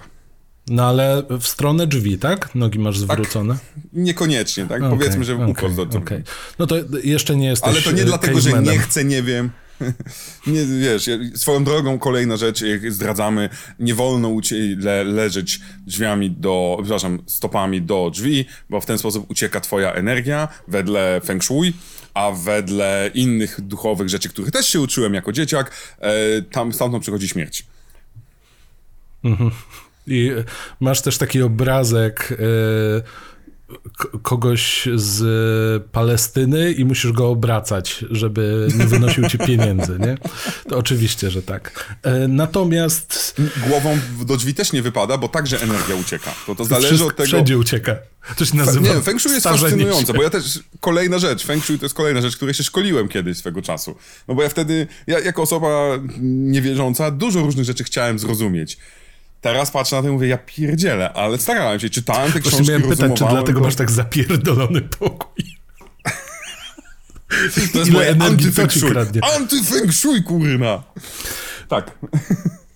[0.69, 2.55] No ale w stronę drzwi, tak?
[2.55, 3.57] Nogi masz zwrócone.
[3.93, 4.83] Niekoniecznie, tak?
[4.83, 6.03] Okej, Powiedzmy, że okej, ukos do tego.
[6.03, 6.23] okej.
[6.59, 9.49] No to jeszcze nie jesteś Ale to nie e, dlatego, że nie chcę, nie wiem.
[10.47, 13.49] Nie, wiesz, swoją drogą kolejna rzecz, jak zdradzamy,
[13.79, 14.39] nie wolno
[14.77, 20.47] le, leżeć drzwiami do, przepraszam, stopami do drzwi, bo w ten sposób ucieka twoja energia
[20.67, 21.73] wedle feng shui,
[22.13, 27.27] a wedle innych duchowych rzeczy, których też się uczyłem jako dzieciak, e, tam stamtąd przychodzi
[27.27, 27.65] śmierć.
[30.07, 30.43] I e,
[30.79, 32.37] masz też taki obrazek
[34.21, 40.17] kogoś z Palestyny i musisz go obracać, żeby nie wynosił ci pieniędzy, nie?
[40.69, 41.95] To oczywiście, że tak.
[42.03, 43.35] E, natomiast...
[43.67, 46.33] Głową do drzwi też nie wypada, bo także energia ucieka.
[46.45, 47.27] To, to zależy Wszystko od tego...
[47.27, 47.95] Wszędzie ucieka.
[48.37, 51.79] To się nazywa Nie, Feng Shui jest fascynujące, bo ja też, kolejna rzecz, Feng Shui
[51.79, 53.95] to jest kolejna rzecz, której się szkoliłem kiedyś swego czasu.
[54.27, 55.69] No bo ja wtedy, ja jako osoba
[56.21, 58.77] niewierząca, dużo różnych rzeczy chciałem zrozumieć.
[59.41, 62.81] Teraz patrzę na to i mówię, ja pierdzielę, ale starałem się, czytałem te książki, miałem
[62.81, 65.59] pytać, czy dlatego masz tak zapierdolony pokój.
[67.73, 68.93] To jest moje anty-feng shui.
[69.21, 70.83] Anty-feng shui, kurna.
[71.67, 71.97] Tak.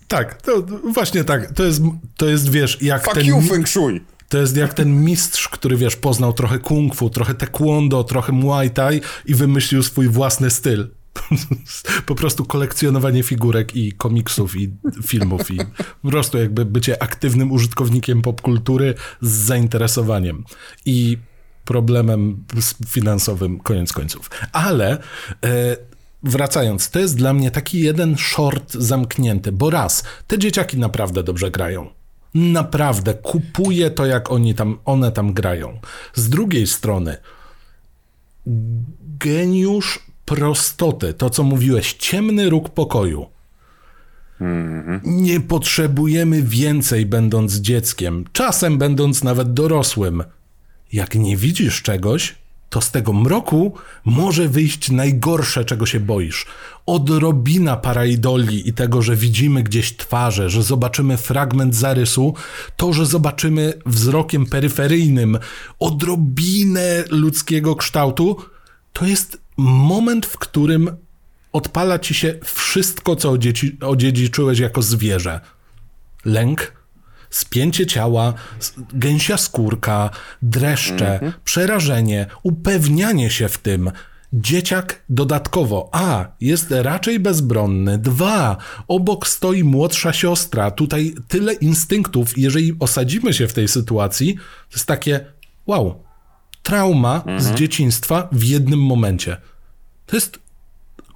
[0.08, 0.62] Tak, to
[0.92, 1.52] właśnie tak.
[1.52, 1.82] To jest,
[2.16, 3.26] to jest wiesz, jak Fuck ten...
[3.26, 4.00] you, feng shui.
[4.28, 8.70] To jest jak ten mistrz, który wiesz, poznał trochę kung fu, trochę taekwondo, trochę muay
[8.70, 10.90] thai i wymyślił swój własny styl.
[12.06, 14.70] po prostu kolekcjonowanie figurek i komiksów i
[15.06, 15.58] filmów i
[16.02, 20.44] po prostu jakby bycie aktywnym użytkownikiem popkultury z zainteresowaniem
[20.86, 21.18] i
[21.64, 22.44] problemem
[22.88, 24.30] finansowym koniec końców.
[24.52, 24.98] Ale
[25.44, 25.76] e,
[26.22, 31.50] wracając, to jest dla mnie taki jeden short zamknięty, bo raz, te dzieciaki naprawdę dobrze
[31.50, 31.90] grają.
[32.34, 35.80] Naprawdę kupuję to, jak oni tam, one tam grają.
[36.14, 37.16] Z drugiej strony,
[39.18, 43.26] geniusz prostoty, to co mówiłeś, ciemny róg pokoju.
[45.04, 50.24] Nie potrzebujemy więcej, będąc dzieckiem, czasem będąc nawet dorosłym.
[50.92, 52.34] Jak nie widzisz czegoś,
[52.70, 56.46] to z tego mroku może wyjść najgorsze, czego się boisz.
[56.86, 62.34] Odrobina paraidoli i tego, że widzimy gdzieś twarze, że zobaczymy fragment zarysu,
[62.76, 65.38] to, że zobaczymy wzrokiem peryferyjnym
[65.78, 68.36] odrobinę ludzkiego kształtu,
[68.92, 70.96] to jest moment, w którym
[71.52, 75.40] odpala ci się wszystko, co odziedzi odziedziczyłeś jako zwierzę.
[76.24, 76.72] Lęk,
[77.30, 78.34] spięcie ciała,
[78.92, 80.10] gęsia skórka,
[80.42, 81.32] dreszcze, mhm.
[81.44, 83.90] przerażenie, upewnianie się w tym.
[84.32, 88.56] Dzieciak dodatkowo, a, jest raczej bezbronny, dwa,
[88.88, 94.86] obok stoi młodsza siostra, tutaj tyle instynktów, jeżeli osadzimy się w tej sytuacji, to jest
[94.86, 95.26] takie,
[95.66, 96.03] wow,
[96.64, 97.40] trauma mhm.
[97.40, 99.36] z dzieciństwa w jednym momencie.
[100.06, 100.38] To jest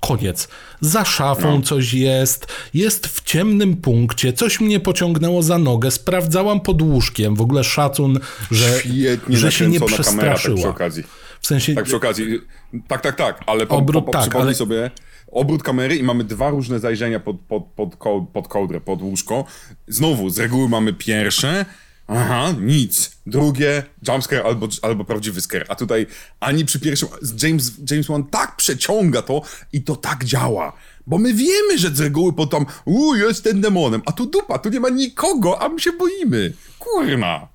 [0.00, 0.48] koniec.
[0.80, 1.62] Za szafą no.
[1.62, 7.40] coś jest, jest w ciemnym punkcie, coś mnie pociągnęło za nogę, sprawdzałam pod łóżkiem, w
[7.40, 8.18] ogóle szacun,
[8.50, 8.80] że,
[9.28, 10.16] że się nie przestraszyła.
[10.16, 11.04] Kamera, tak przy okazji.
[11.40, 11.74] W sensie...
[11.74, 12.40] Tak przy okazji,
[12.88, 14.54] tak, tak, tak, ale po, obrót, po, po, tak, ale...
[14.54, 14.90] sobie
[15.32, 17.96] obrót kamery i mamy dwa różne zajrzenia pod, pod, pod,
[18.32, 19.44] pod kołdrę, pod łóżko.
[19.88, 21.64] Znowu, z reguły mamy pierwsze,
[22.08, 23.10] Aha, nic.
[23.26, 25.64] Drugie, jumpscare albo, albo prawdziwy scare.
[25.68, 26.06] A tutaj
[26.40, 27.08] ani przy pierwszym...
[27.42, 29.42] James, James Wan tak przeciąga to
[29.72, 30.72] i to tak działa.
[31.06, 34.68] Bo my wiemy, że z reguły potem u jest ten demonem, a tu dupa, tu
[34.68, 36.52] nie ma nikogo, a my się boimy.
[36.78, 37.48] Kurna.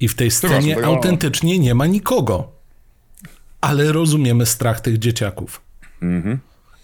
[0.00, 2.52] I w tej scenie autentycznie nie ma nikogo.
[3.60, 5.60] Ale rozumiemy strach tych dzieciaków.
[6.02, 6.38] Mhm.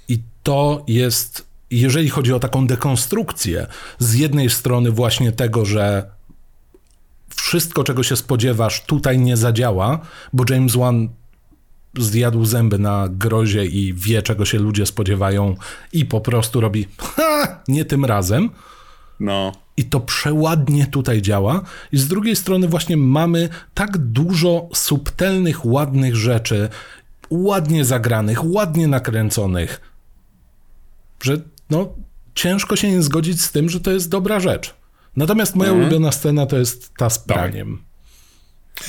[0.09, 3.67] I to jest, jeżeli chodzi o taką dekonstrukcję,
[3.99, 6.11] z jednej strony właśnie tego, że
[7.35, 9.99] wszystko, czego się spodziewasz, tutaj nie zadziała,
[10.33, 11.09] bo James Wan
[11.99, 15.57] zjadł zęby na grozie i wie, czego się ludzie spodziewają
[15.93, 18.51] i po prostu robi ha, nie tym razem.
[19.21, 19.53] No.
[19.77, 21.63] I to przeładnie tutaj działa.
[21.93, 26.69] I z drugiej strony właśnie mamy tak dużo subtelnych, ładnych rzeczy,
[27.31, 29.81] ładnie zagranych, ładnie nakręconych,
[31.23, 31.89] że no,
[32.35, 34.80] ciężko się nie zgodzić z tym, że to jest dobra rzecz.
[35.21, 35.87] Natomiast moja mhm.
[35.87, 37.79] ulubiona scena to jest ta z praniem.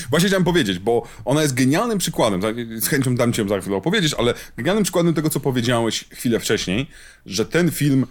[0.10, 2.42] Właśnie chciałem powiedzieć, bo ona jest genialnym przykładem,
[2.82, 6.40] z chęcią dam ci ją za chwilę opowiedzieć, ale genialnym przykładem tego, co powiedziałeś chwilę
[6.40, 6.88] wcześniej,
[7.26, 8.06] że ten film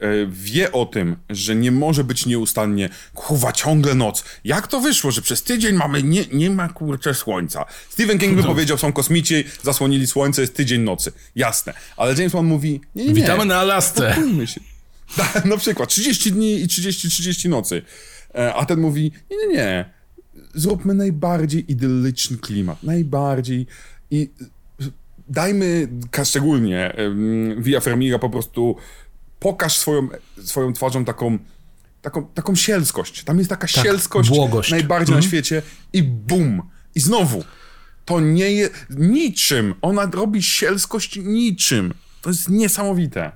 [0.00, 4.24] e, wie o tym, że nie może być nieustannie, kuwa, ciągle noc.
[4.44, 7.64] Jak to wyszło, że przez tydzień mamy, nie, nie ma kurczę słońca?
[7.88, 8.48] Stephen King by no.
[8.48, 11.12] powiedział, są kosmici, zasłonili słońce, jest tydzień nocy.
[11.36, 11.74] Jasne.
[11.96, 13.14] Ale James Wan mówi, nie, nie, nie.
[13.14, 14.16] Witamy na Alasce.
[14.46, 14.75] się.
[15.44, 17.82] na przykład 30 dni i 30-30 nocy.
[18.34, 19.90] E, a ten mówi, nie, nie, nie,
[20.54, 23.66] zróbmy najbardziej idylliczny klimat, najbardziej
[24.10, 24.30] i
[25.28, 25.88] dajmy,
[26.24, 26.94] szczególnie
[27.58, 28.76] Via Fermiga po prostu
[29.40, 30.08] pokaż swoją,
[30.44, 31.38] swoją twarzą taką,
[32.02, 33.24] taką, taką sielskość.
[33.24, 34.70] Tam jest taka tak, sielskość błogość.
[34.70, 35.30] najbardziej na mhm.
[35.30, 36.62] świecie i bum.
[36.94, 37.44] I znowu,
[38.04, 39.74] to nie jest niczym.
[39.82, 41.94] Ona robi sielskość niczym.
[42.22, 43.32] To jest niesamowite.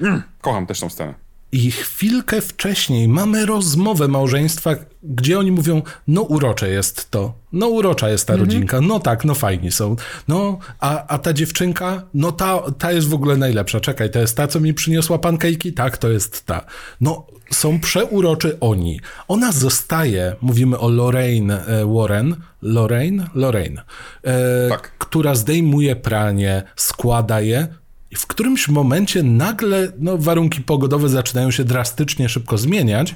[0.00, 1.14] Mm, kocham też tą scenę.
[1.52, 8.08] I chwilkę wcześniej mamy rozmowę małżeństwa, gdzie oni mówią, no urocze jest to, no urocza
[8.08, 8.48] jest ta mhm.
[8.48, 9.96] rodzinka, no tak, no fajni są.
[10.28, 13.80] No, a, a ta dziewczynka, no ta, ta jest w ogóle najlepsza.
[13.80, 15.72] Czekaj, to jest ta, co mi przyniosła pankejki?
[15.72, 16.64] Tak, to jest ta.
[17.00, 19.00] No, są przeuroczy oni.
[19.28, 23.26] Ona zostaje, mówimy o Lorraine e, Warren, Lorraine?
[23.34, 23.82] Lorraine,
[24.22, 24.98] e, tak.
[24.98, 27.68] która zdejmuje pranie, składa je,
[28.10, 33.14] i w którymś momencie nagle no, warunki pogodowe zaczynają się drastycznie szybko zmieniać,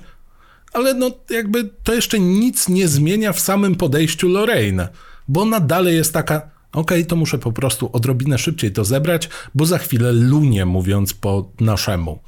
[0.73, 4.89] ale no jakby to jeszcze nic nie zmienia w samym podejściu Lorraine,
[5.29, 9.29] bo ona dalej jest taka, okej, okay, to muszę po prostu odrobinę szybciej to zebrać,
[9.55, 12.19] bo za chwilę lunie, mówiąc po naszemu.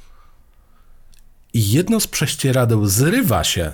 [1.53, 3.73] I jedno z prześcieradeł zrywa się,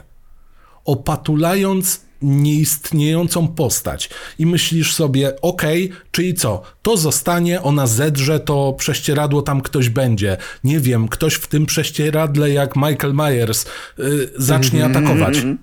[0.85, 4.09] opatulając nieistniejącą postać
[4.39, 9.89] i myślisz sobie, okej, okay, czyli co, to zostanie, ona zedrze, to prześcieradło tam ktoś
[9.89, 10.37] będzie.
[10.63, 13.65] Nie wiem, ktoś w tym prześcieradle jak Michael Myers
[13.97, 15.37] yy, zacznie mm -hmm, atakować.
[15.37, 15.55] -hmm.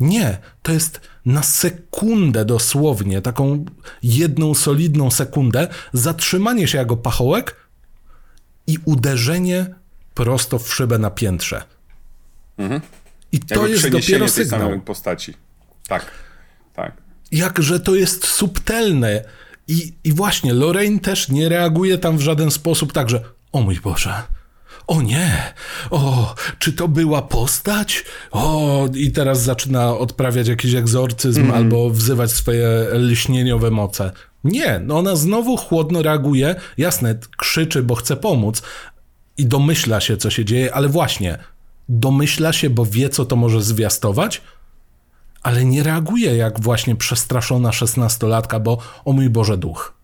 [0.00, 3.64] Nie, to jest na sekundę dosłownie, taką
[4.02, 7.56] jedną solidną sekundę, zatrzymanie się jako pachołek
[8.66, 9.74] i uderzenie
[10.14, 11.62] prosto w szybę na piętrze.
[12.58, 12.80] Mhm.
[13.32, 14.80] I to Jakby jest dopiero sygnał.
[14.80, 15.34] postaci.
[15.92, 16.06] Tak,
[16.74, 16.92] tak.
[17.32, 19.24] Jakże to jest subtelne.
[19.68, 23.22] I, I właśnie, Lorraine też nie reaguje tam w żaden sposób tak, że
[23.52, 24.14] o mój Boże,
[24.86, 25.54] o nie,
[25.90, 28.04] o, czy to była postać?
[28.30, 31.54] O, i teraz zaczyna odprawiać jakiś egzorcyzm mm.
[31.54, 34.12] albo wzywać swoje lśnieniowe moce.
[34.44, 38.62] Nie, no ona znowu chłodno reaguje, jasne, krzyczy, bo chce pomóc
[39.38, 41.38] i domyśla się, co się dzieje, ale właśnie,
[41.88, 44.42] domyśla się, bo wie, co to może zwiastować,
[45.42, 49.94] ale nie reaguje jak właśnie przestraszona szesnastolatka, bo o mój Boże duch.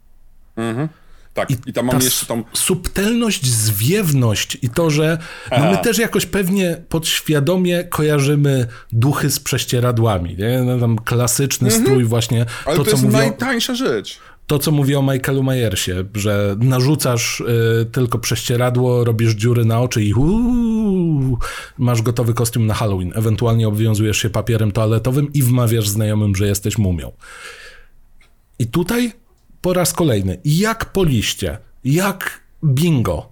[0.57, 0.89] Mhm.
[1.34, 2.45] Tak, i, i tam mamy jeszcze tą...
[2.53, 5.18] subtelność, zwiewność i to, że
[5.51, 10.62] no my też jakoś pewnie podświadomie kojarzymy duchy z prześcieradłami, nie?
[10.62, 11.84] No, tam klasyczny mhm.
[11.84, 12.47] strój właśnie.
[12.64, 13.18] Ale to, to jest mówią...
[13.18, 19.64] najtańsza rzecz to, co mówi o Michaelu Myersie, że narzucasz y, tylko prześcieradło, robisz dziury
[19.64, 21.38] na oczy i uu,
[21.78, 23.12] masz gotowy kostium na Halloween.
[23.14, 27.12] Ewentualnie obwiązujesz się papierem toaletowym i wmawiasz znajomym, że jesteś mumią.
[28.59, 29.12] I tutaj
[29.61, 33.28] po raz kolejny, jak po liście, jak bingo.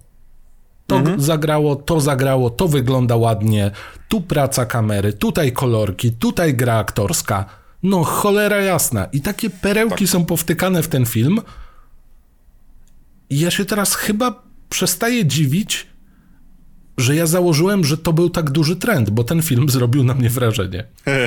[0.87, 1.21] To mhm.
[1.21, 3.71] zagrało, to zagrało, to wygląda ładnie,
[4.09, 7.45] tu praca kamery, tutaj kolorki, tutaj gra aktorska
[7.83, 9.05] no cholera jasna.
[9.05, 10.11] I takie perełki tak.
[10.11, 11.41] są powtykane w ten film.
[13.29, 15.87] I ja się teraz chyba przestaję dziwić,
[16.97, 20.29] że ja założyłem, że to był tak duży trend, bo ten film zrobił na mnie
[20.29, 20.83] wrażenie.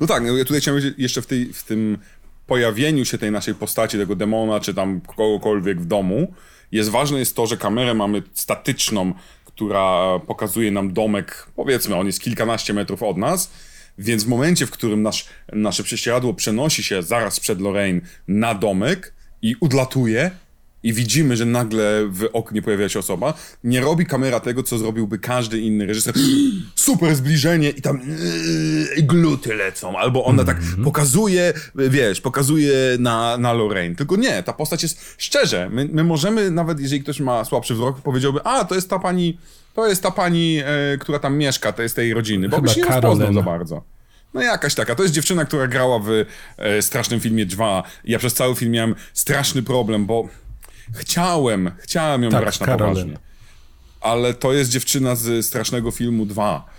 [0.00, 1.98] No tak, no ja tutaj chciałem jeszcze w, tej, w tym
[2.46, 6.32] pojawieniu się tej naszej postaci, tego demona, czy tam kogokolwiek w domu,
[6.72, 9.12] jest ważne jest to, że kamerę mamy statyczną,
[9.44, 13.50] która pokazuje nam domek, powiedzmy, on jest kilkanaście metrów od nas,
[14.00, 19.14] więc w momencie, w którym nasz, nasze prześcieradło przenosi się zaraz przed Lorraine na domek
[19.42, 20.30] i udlatuje,
[20.82, 25.18] i widzimy, że nagle w oknie pojawia się osoba, nie robi kamera tego, co zrobiłby
[25.18, 26.14] każdy inny reżyser.
[26.74, 28.00] Super zbliżenie i tam
[28.96, 29.98] yy, gluty lecą.
[29.98, 30.84] Albo ona tak mhm.
[30.84, 33.96] pokazuje, wiesz, pokazuje na, na Lorraine.
[33.96, 35.70] Tylko nie, ta postać jest szczerze.
[35.72, 39.38] My, my możemy, nawet jeżeli ktoś ma słabszy wzrok, powiedziałby, a, to jest ta pani
[39.74, 42.84] to jest ta pani, e, która tam mieszka, to jest tej rodziny, bo byś nie
[42.84, 43.82] rozpoznał za bardzo.
[44.34, 44.94] No jakaś taka.
[44.94, 46.08] To jest dziewczyna, która grała w
[46.56, 47.82] e, strasznym filmie 2.
[48.04, 50.28] Ja przez cały film miałem straszny problem, bo
[50.94, 52.94] chciałem, chciałem ją tak, brać na Karolyn.
[52.94, 53.18] poważnie.
[54.00, 56.70] Ale to jest dziewczyna z strasznego filmu 2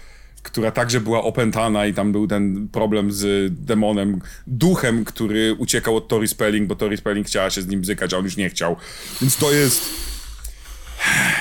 [0.44, 6.08] która także była opętana i tam był ten problem z demonem, duchem, który uciekał od
[6.08, 8.76] Tori Spelling, bo Tori Spelling chciała się z nim bzykać, a on już nie chciał.
[9.22, 9.90] Więc to jest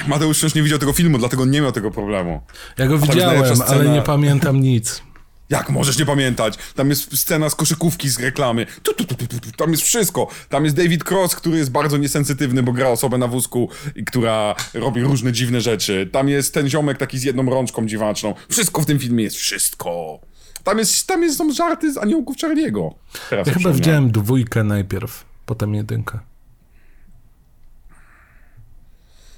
[0.08, 2.40] Mateusz wciąż nie widział tego filmu, dlatego nie miał tego problemu.
[2.78, 3.66] Ja go widziałem, scena...
[3.70, 5.02] ale nie pamiętam nic.
[5.50, 6.58] Jak możesz nie pamiętać?
[6.74, 8.66] Tam jest scena z koszykówki z reklamy.
[8.82, 9.26] Tu, tu, tu,
[9.56, 10.28] tam jest wszystko.
[10.48, 13.68] Tam jest David Cross, który jest bardzo niesensytywny, bo gra osobę na wózku,
[14.06, 16.08] która robi różne dziwne rzeczy.
[16.12, 18.34] Tam jest ten ziomek taki z jedną rączką dziwaczną.
[18.48, 20.20] Wszystko w tym filmie jest wszystko.
[20.64, 22.90] Tam jest, tam jest są żarty z aniołków Charlie'ego.
[23.30, 26.18] ja chyba widziałem dwójkę najpierw, potem jedynkę.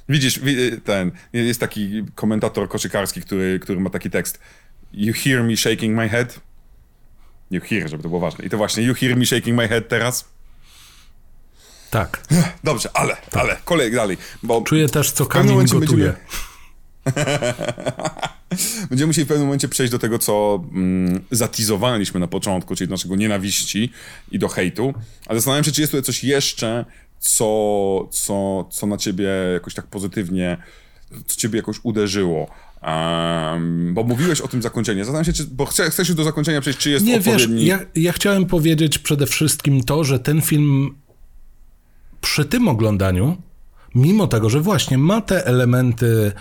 [0.08, 0.40] Widzisz,
[0.84, 4.38] ten, jest taki komentator koszykarski, który, który ma taki tekst.
[4.94, 6.40] You hear me shaking my head?
[7.50, 8.44] You hear, żeby to było ważne.
[8.44, 10.24] I to właśnie, you hear me shaking my head teraz?
[11.90, 12.22] Tak.
[12.64, 13.36] Dobrze, ale, tak.
[13.36, 14.16] ale, kolej dalej.
[14.42, 15.80] Bo Czuję też, co Kamil gotuje.
[15.86, 16.14] Będziemy...
[18.90, 22.94] będziemy musieli w pewnym momencie przejść do tego, co mm, zatizowaliśmy na początku, czyli do
[22.94, 23.92] naszego nienawiści
[24.30, 24.94] i do hejtu.
[25.26, 26.84] Ale zastanawiam się, czy jest tutaj coś jeszcze,
[27.18, 30.58] co, co, co na ciebie jakoś tak pozytywnie
[31.26, 32.50] co ciebie jakoś uderzyło?
[32.86, 35.04] Um, bo mówiłeś o tym zakończeniu.
[35.04, 37.54] Zastanawiam się, czy, bo chcę, chcesz już do zakończenia przejść, czy jest Nie, odpowiedni...
[37.54, 40.94] wiesz, ja, ja chciałem powiedzieć przede wszystkim to, że ten film
[42.20, 43.36] przy tym oglądaniu,
[43.94, 46.32] mimo tego, że właśnie ma te elementy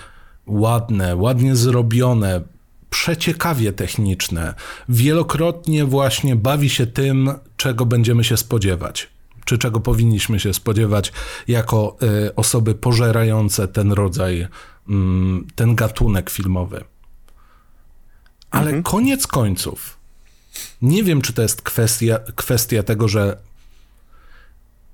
[0.47, 2.41] ładne, ładnie zrobione,
[2.89, 4.53] przeciekawie techniczne,
[4.89, 9.09] wielokrotnie właśnie bawi się tym, czego będziemy się spodziewać.
[9.45, 11.13] Czy czego powinniśmy się spodziewać
[11.47, 14.47] jako y, osoby pożerające ten rodzaj,
[15.55, 16.83] ten gatunek filmowy.
[18.51, 18.83] Ale Mhm.
[18.83, 19.97] koniec końców,
[20.81, 23.37] nie wiem, czy to jest kwestia, kwestia tego, że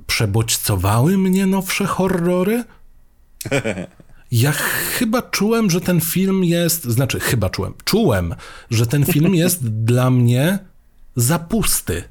[0.08, 2.64] przebodźcowały mnie nowsze horrory.
[4.32, 8.36] Ja chyba czułem, że ten film jest, znaczy chyba czułem, czułem,
[8.72, 10.60] że ten film jest dla mnie
[11.16, 12.04] zapusty.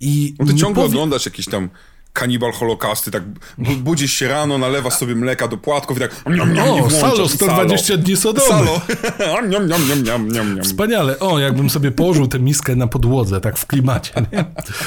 [0.00, 1.68] I No ty ciągle powie- oglądasz jakieś tam
[2.12, 3.22] kanibal holokausty, tak
[3.58, 6.74] bu- budzisz się rano, nalewasz sobie mleka do płatków i tak niam, niam, i O,
[6.76, 8.48] włączasz Salo, i 120 dni Sodomy.
[8.48, 8.80] Salo.
[9.50, 10.64] niam, niam, niam, niam, niam, niam.
[10.64, 11.18] Wspaniale.
[11.18, 14.44] O, jakbym sobie położył tę miskę na podłodze, tak w klimacie, nie?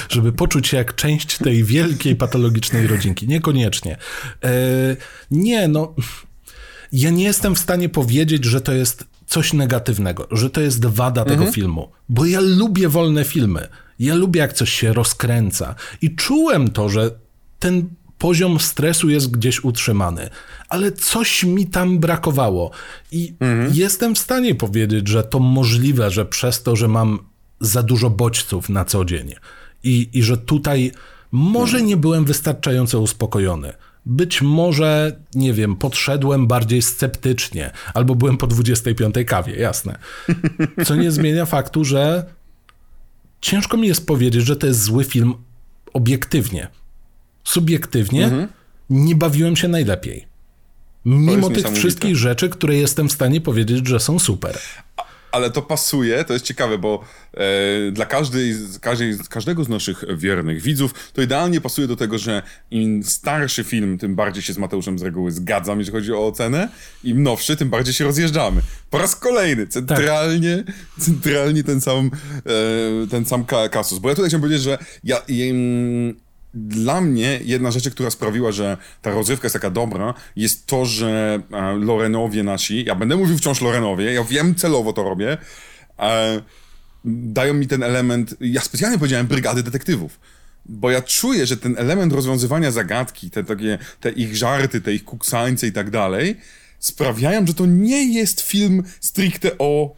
[0.10, 3.28] żeby poczuć się jak część tej wielkiej patologicznej rodzinki.
[3.28, 3.98] Niekoniecznie.
[4.44, 4.50] E,
[5.32, 5.94] nie, no.
[6.92, 11.26] Ja nie jestem w stanie powiedzieć, że to jest coś negatywnego, że to jest wada
[11.26, 13.68] tego filmu, bo ja lubię wolne filmy.
[14.00, 15.76] Ja lubię, jak coś się rozkręca.
[16.02, 17.12] I czułem to, że
[17.60, 20.30] ten poziom stresu jest gdzieś utrzymany,
[20.70, 22.72] ale coś mi tam brakowało.
[23.12, 23.34] I
[23.74, 27.20] jestem w stanie powiedzieć, że to możliwe, że przez to, że mam
[27.60, 29.34] za dużo bodźców na co dzień
[29.84, 30.92] i, i że tutaj
[31.32, 33.74] może nie byłem wystarczająco uspokojony.
[34.06, 39.98] Być może, nie wiem, podszedłem bardziej sceptycznie, albo byłem po 25 kawie, jasne.
[40.86, 42.26] Co nie zmienia faktu, że
[43.42, 45.34] ciężko mi jest powiedzieć, że to jest zły film
[45.94, 46.68] obiektywnie.
[47.44, 48.48] Subiektywnie
[48.90, 50.28] nie bawiłem się najlepiej.
[51.06, 54.58] Mimo tych wszystkich rzeczy, które jestem w stanie powiedzieć, że są super.
[55.36, 60.62] Ale to pasuje, to jest ciekawe, bo e, dla każdej, każdej, każdego z naszych wiernych
[60.62, 65.00] widzów to idealnie pasuje do tego, że im starszy film, tym bardziej się z Mateuszem
[65.00, 66.70] z reguły zgadzam, jeżeli chodzi o ocenę,
[67.04, 68.62] im nowszy, tym bardziej się rozjeżdżamy.
[68.90, 70.64] Po raz kolejny, centralnie,
[71.00, 72.12] centralnie ten sam,
[73.04, 74.00] e, ten sam ka- kasus.
[74.00, 75.22] Bo ja tutaj chciałem powiedzieć, że ja...
[75.28, 76.25] Jem,
[76.56, 81.40] dla mnie jedna rzecz, która sprawiła, że ta rozrywka jest taka dobra, jest to, że
[81.52, 85.38] e, Lorenowie nasi, ja będę mówił wciąż Lorenowie, ja wiem, celowo to robię,
[86.00, 86.42] e,
[87.06, 90.20] dają mi ten element, ja specjalnie powiedziałem brygady detektywów,
[90.66, 95.04] bo ja czuję, że ten element rozwiązywania zagadki, te takie, te ich żarty, te ich
[95.04, 96.36] kuksańce i tak dalej,
[96.80, 99.96] sprawiają, że to nie jest film stricte o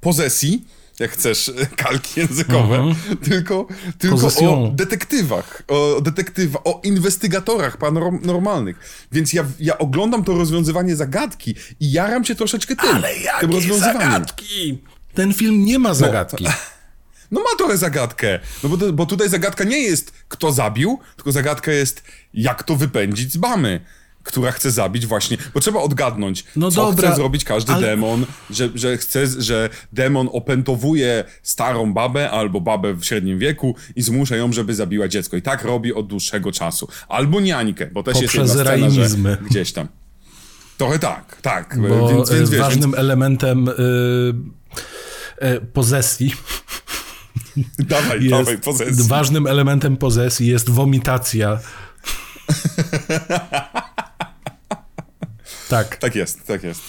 [0.00, 0.64] posesji,
[1.00, 3.66] jak chcesz, kalki językowe, tylko,
[3.98, 9.06] tylko o detektywach, o detektywa, o inwestygatorach paranormalnych.
[9.12, 13.46] Więc ja, ja oglądam to rozwiązywanie zagadki i jaram się troszeczkę tym, Ale tym jakie
[13.46, 14.00] rozwiązywaniem.
[14.00, 14.78] zagadki!
[15.14, 16.46] Ten film nie ma zagadki.
[17.32, 21.72] No ma trochę zagadkę, no bo, bo tutaj zagadka nie jest kto zabił, tylko zagadka
[21.72, 22.02] jest
[22.34, 23.80] jak to wypędzić z bamy.
[24.22, 28.26] Która chce zabić właśnie, bo trzeba odgadnąć, No co dobra, chce zrobić każdy ale- demon,
[28.50, 34.36] że, że chce, że demon opętowuje starą babę albo babę w średnim wieku i zmusza
[34.36, 35.36] ją, żeby zabiła dziecko.
[35.36, 36.88] I tak robi od dłuższego czasu.
[37.08, 39.88] Albo niańkę, bo też jest Poprzez jedna scena, że gdzieś tam.
[40.78, 41.78] Trochę tak, tak.
[41.88, 43.72] Bo więc, więc e, wiesz, ważnym elementem y,
[45.46, 46.34] y, posesji
[47.56, 49.08] więc, dawaj, jest, dawaj, posesji.
[49.08, 51.58] ważnym elementem posesji jest womitacja.
[55.70, 55.96] tak.
[55.96, 56.80] Tak jest, tak jest.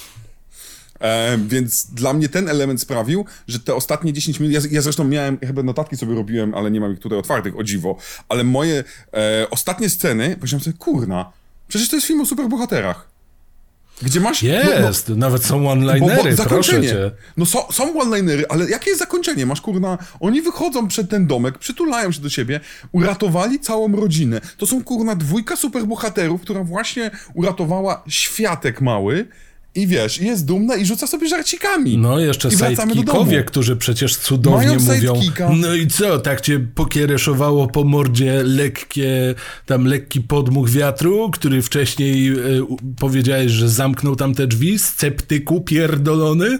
[1.00, 5.04] E, więc dla mnie ten element sprawił, że te ostatnie 10 minut, ja, ja zresztą
[5.04, 7.98] miałem, chyba notatki sobie robiłem, ale nie mam ich tutaj otwartych, o dziwo,
[8.30, 11.32] ale moje e, ostatnie sceny, powiedziałem sobie, kurna,
[11.68, 13.11] przecież to jest film o superbohaterach.
[14.02, 14.44] Gdzie masz...
[14.44, 16.88] Jest, nawet są no, bo, one-linery, bo proszę zakończenie.
[16.88, 17.12] cię.
[17.38, 19.46] No są, są one-linery, ale jakie jest zakończenie?
[19.46, 22.60] Masz kurna, oni wychodzą przed ten domek, przytulają się do siebie,
[22.92, 24.42] uratowali całą rodzinę.
[24.58, 29.28] To są kurna dwójka superbohaterów, która właśnie uratowała światek mały
[29.76, 31.98] i wiesz, jest dumna i rzuca sobie żarcikami.
[31.98, 32.52] No, jeszcze I
[33.36, 33.46] domu.
[33.46, 35.16] którzy przecież cudownie Mają mówią.
[35.16, 35.50] sidekicka.
[35.58, 42.28] No i co, tak cię pokiereszowało po mordzie lekkie, tam lekki podmuch wiatru, który wcześniej
[42.30, 42.34] e,
[43.00, 46.60] powiedziałeś, że zamknął tam te drzwi, sceptyku pierdolony?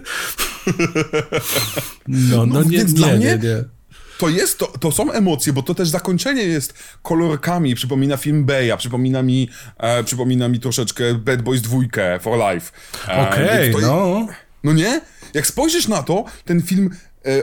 [2.08, 3.64] No, no, No, nie, nie, dla nie, nie.
[4.22, 8.76] To jest, to, to są emocje, bo to też zakończenie jest kolorkami, przypomina film Beya,
[8.76, 9.48] przypomina mi,
[9.78, 11.78] e, przypomina mi troszeczkę Bad Boys 2
[12.20, 12.72] for Life.
[13.08, 14.26] E, Okej, to- no.
[14.64, 15.00] No nie?
[15.34, 16.90] Jak spojrzysz na to, ten film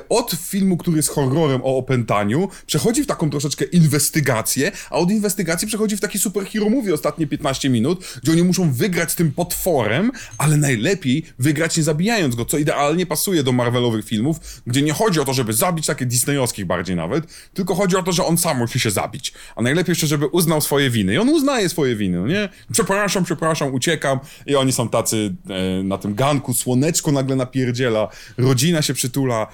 [0.09, 5.67] od filmu, który jest horrorem o opętaniu, przechodzi w taką troszeczkę inwestygację, a od inwestygacji
[5.67, 10.11] przechodzi w taki superhero movie ostatnie 15 minut, gdzie oni muszą wygrać z tym potworem,
[10.37, 15.19] ale najlepiej wygrać nie zabijając go, co idealnie pasuje do Marvelowych filmów, gdzie nie chodzi
[15.19, 17.23] o to, żeby zabić takie disneyowskich bardziej nawet,
[17.53, 19.33] tylko chodzi o to, że on sam musi się zabić.
[19.55, 21.13] A najlepiej jeszcze, żeby uznał swoje winy.
[21.13, 22.49] I on uznaje swoje winy, no nie?
[22.71, 24.19] Przepraszam, przepraszam, uciekam.
[24.45, 28.07] I oni są tacy e, na tym ganku, słoneczko nagle napierdziela,
[28.37, 29.47] rodzina się przytula.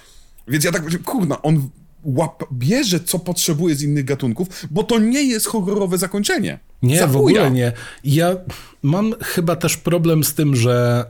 [0.48, 1.70] Więc ja tak, kurna, on
[2.04, 6.60] łap, bierze, co potrzebuje z innych gatunków, bo to nie jest horrorowe zakończenie.
[6.82, 7.14] Nie, Zachuja.
[7.14, 7.72] w ogóle nie.
[8.04, 8.36] Ja
[8.84, 11.06] mam chyba też problem z tym, że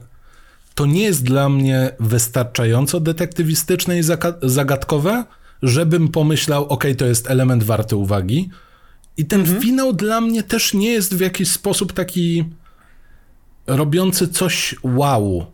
[0.74, 4.02] to nie jest dla mnie wystarczająco detektywistyczne i
[4.42, 5.24] zagadkowe,
[5.62, 8.50] żebym pomyślał, ok, to jest element warty uwagi.
[9.16, 9.60] I ten mhm.
[9.60, 12.44] finał dla mnie też nie jest w jakiś sposób taki
[13.66, 15.46] robiący coś wow.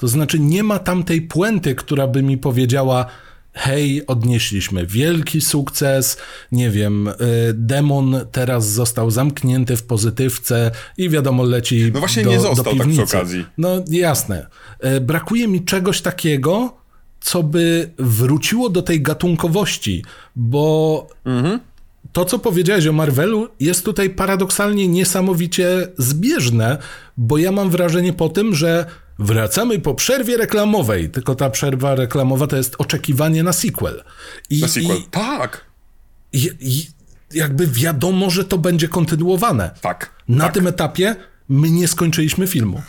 [0.00, 3.06] To znaczy nie ma tam tej puenty, która by mi powiedziała
[3.52, 6.16] hej, odnieśliśmy wielki sukces,
[6.52, 7.14] nie wiem, y,
[7.54, 12.88] demon teraz został zamknięty w pozytywce i wiadomo, leci No właśnie do, nie został tak
[12.88, 13.46] przy okazji.
[13.58, 14.46] No jasne.
[14.84, 16.76] Y, brakuje mi czegoś takiego,
[17.20, 20.04] co by wróciło do tej gatunkowości,
[20.36, 21.60] bo mhm.
[22.12, 26.78] to, co powiedziałeś o Marvelu, jest tutaj paradoksalnie niesamowicie zbieżne,
[27.16, 28.86] bo ja mam wrażenie po tym, że
[29.20, 34.04] wracamy po przerwie reklamowej, tylko ta przerwa reklamowa to jest oczekiwanie na sequel.
[34.50, 35.64] I, na sequel, i, tak.
[36.32, 36.86] I, I,
[37.32, 39.70] jakby wiadomo, że to będzie kontynuowane.
[39.80, 40.10] Tak.
[40.28, 40.54] Na tak.
[40.54, 41.16] tym etapie
[41.48, 42.82] my nie skończyliśmy filmu.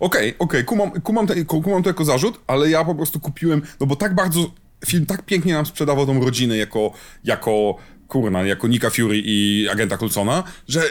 [0.00, 0.64] Okej, okay, okej, okay.
[0.64, 4.14] kumam, kumam, te, kumam to jako zarzut, ale ja po prostu kupiłem, no bo tak
[4.14, 4.50] bardzo,
[4.86, 6.92] film tak pięknie nam sprzedawał tą rodzinę jako,
[7.24, 7.76] jako
[8.08, 10.82] kurna, jako Nika Fury i agenta Coulsona, że,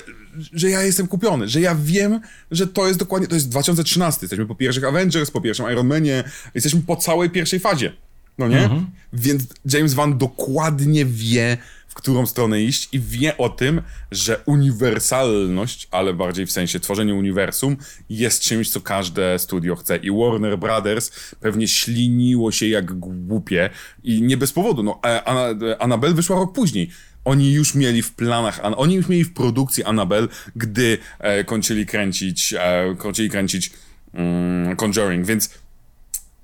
[0.53, 2.19] że ja jestem kupiony, że ja wiem,
[2.51, 6.23] że to jest dokładnie, to jest 2013, jesteśmy po pierwszych Avengers, po pierwszym Iron Manie,
[6.55, 7.93] jesteśmy po całej pierwszej fazie,
[8.37, 8.63] no nie?
[8.63, 8.85] Mhm.
[9.13, 11.57] Więc James Van dokładnie wie,
[11.87, 17.13] w którą stronę iść i wie o tym, że uniwersalność, ale bardziej w sensie tworzenie
[17.15, 17.77] uniwersum,
[18.09, 19.97] jest czymś, co każde studio chce.
[19.97, 23.69] I Warner Brothers pewnie śliniło się jak głupie
[24.03, 24.83] i nie bez powodu.
[24.83, 26.89] No, e, Annabelle wyszła rok później.
[27.29, 32.53] Oni już mieli w planach, oni już mieli w produkcji Annabelle, gdy e, kończyli kręcić,
[32.53, 33.71] e, kończyli kręcić
[34.13, 35.49] mm, Conjuring, więc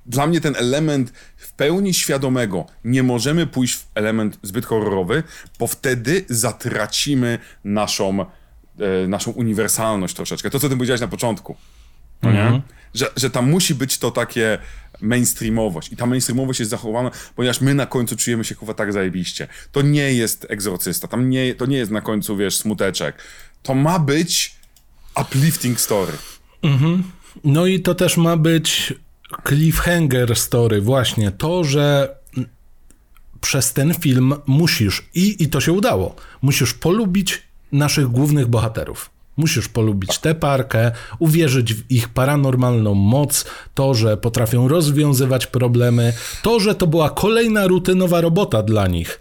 [0.05, 5.23] dla mnie ten element w pełni świadomego nie możemy pójść w element zbyt horrorowy,
[5.59, 10.49] bo wtedy zatracimy naszą, e, naszą uniwersalność troszeczkę.
[10.49, 11.55] To, co ty powiedziałeś na początku.
[12.23, 12.29] No?
[12.29, 12.61] Mhm.
[12.93, 14.57] Że, że tam musi być to takie
[15.05, 15.91] mainstreamowość.
[15.91, 19.47] I ta mainstreamowość jest zachowana, ponieważ my na końcu czujemy się chyba tak zajebiście.
[19.71, 23.15] To nie jest egzorcysta, tam nie, to nie jest na końcu, wiesz, smuteczek.
[23.63, 24.55] To ma być
[25.21, 26.13] uplifting story.
[26.61, 27.03] Mhm.
[27.43, 28.93] No i to też ma być
[29.47, 32.15] cliffhanger story, właśnie to, że
[33.41, 37.41] przez ten film musisz, i, i to się udało, musisz polubić
[37.71, 39.09] naszych głównych bohaterów.
[39.37, 46.59] Musisz polubić tę parkę, uwierzyć w ich paranormalną moc, to, że potrafią rozwiązywać problemy, to,
[46.59, 49.19] że to była kolejna rutynowa robota dla nich.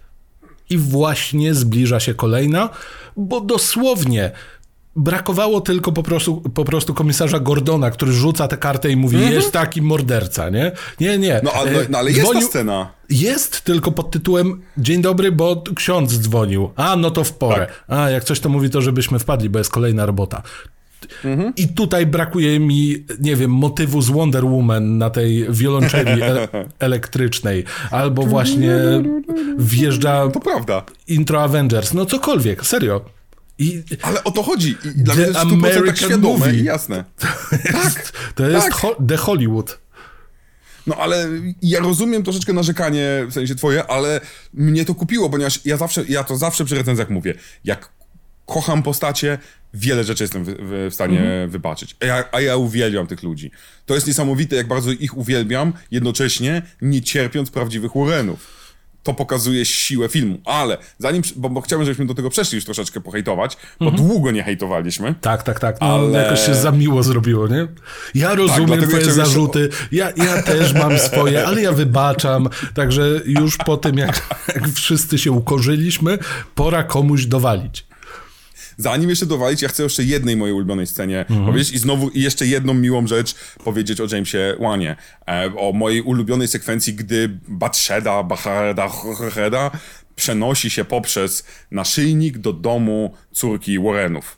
[0.69, 2.69] I właśnie zbliża się kolejna,
[3.17, 4.31] bo dosłownie
[4.95, 9.29] brakowało tylko po prostu, po prostu komisarza Gordona, który rzuca tę kartę i mówi, mm
[9.29, 9.33] -hmm.
[9.33, 10.71] jest taki morderca, nie?
[10.99, 11.41] Nie, nie.
[11.43, 12.91] No, ale, no, ale jest ta scena.
[13.09, 16.69] Jest, tylko pod tytułem Dzień dobry, bo ksiądz dzwonił.
[16.75, 17.67] A, no to w porę.
[17.67, 17.83] Tak.
[17.87, 20.41] A, jak coś to mówi, to żebyśmy wpadli, bo jest kolejna robota.
[21.25, 21.53] Mhm.
[21.55, 26.47] I tutaj brakuje mi, nie wiem, motywu z Wonder Woman na tej wiolonczeli e
[26.79, 27.63] elektrycznej.
[27.91, 28.73] Albo właśnie
[29.57, 30.27] wjeżdża.
[30.29, 30.83] To prawda.
[31.07, 31.93] Intro Avengers.
[31.93, 33.14] No cokolwiek, serio.
[33.59, 34.77] I Ale o to chodzi.
[34.85, 36.53] I dla mnie to jest 100% tak świadome movie.
[36.53, 37.03] i jasne.
[37.71, 38.73] To jest, tak, to jest tak.
[38.73, 39.79] Ho The Hollywood.
[40.87, 41.29] No ale
[41.61, 44.21] ja rozumiem troszeczkę narzekanie, w sensie twoje, ale
[44.53, 47.33] mnie to kupiło, ponieważ ja zawsze, ja to zawsze przy recenzjach mówię,
[47.63, 47.89] jak
[48.45, 49.37] kocham postacie,
[49.73, 50.55] wiele rzeczy jestem w,
[50.91, 51.49] w stanie mhm.
[51.49, 51.95] wybaczyć.
[52.01, 53.51] A ja, a ja uwielbiam tych ludzi.
[53.85, 58.54] To jest niesamowite, jak bardzo ich uwielbiam, jednocześnie nie cierpiąc prawdziwych Warrenów
[59.05, 60.37] to pokazuje siłę filmu.
[60.45, 64.07] Ale zanim, bo, bo chciałbym, żebyśmy do tego przeszli już troszeczkę pohejtować, bo mhm.
[64.07, 65.15] długo nie hejtowaliśmy.
[65.21, 65.81] Tak, tak, tak.
[65.81, 66.23] No, ale...
[66.23, 67.67] Jakoś się za miło zrobiło, nie?
[68.15, 72.49] Ja tak, rozumiem tak, twoje zarzuty, ja, ja też mam swoje, ale ja wybaczam.
[72.73, 76.17] Także już po tym, jak, jak wszyscy się ukorzyliśmy,
[76.55, 77.85] pora komuś dowalić.
[78.77, 81.45] Zanim jeszcze dowalić, ja chcę jeszcze jednej mojej ulubionej scenie mhm.
[81.45, 84.95] powiedzieć i znowu i jeszcze jedną miłą rzecz powiedzieć o Jamesie Wanie.
[85.27, 89.71] E, o mojej ulubionej sekwencji, gdy Batsheda, Bahareda, Horeda
[90.15, 94.37] przenosi się poprzez naszyjnik do domu córki Warrenów.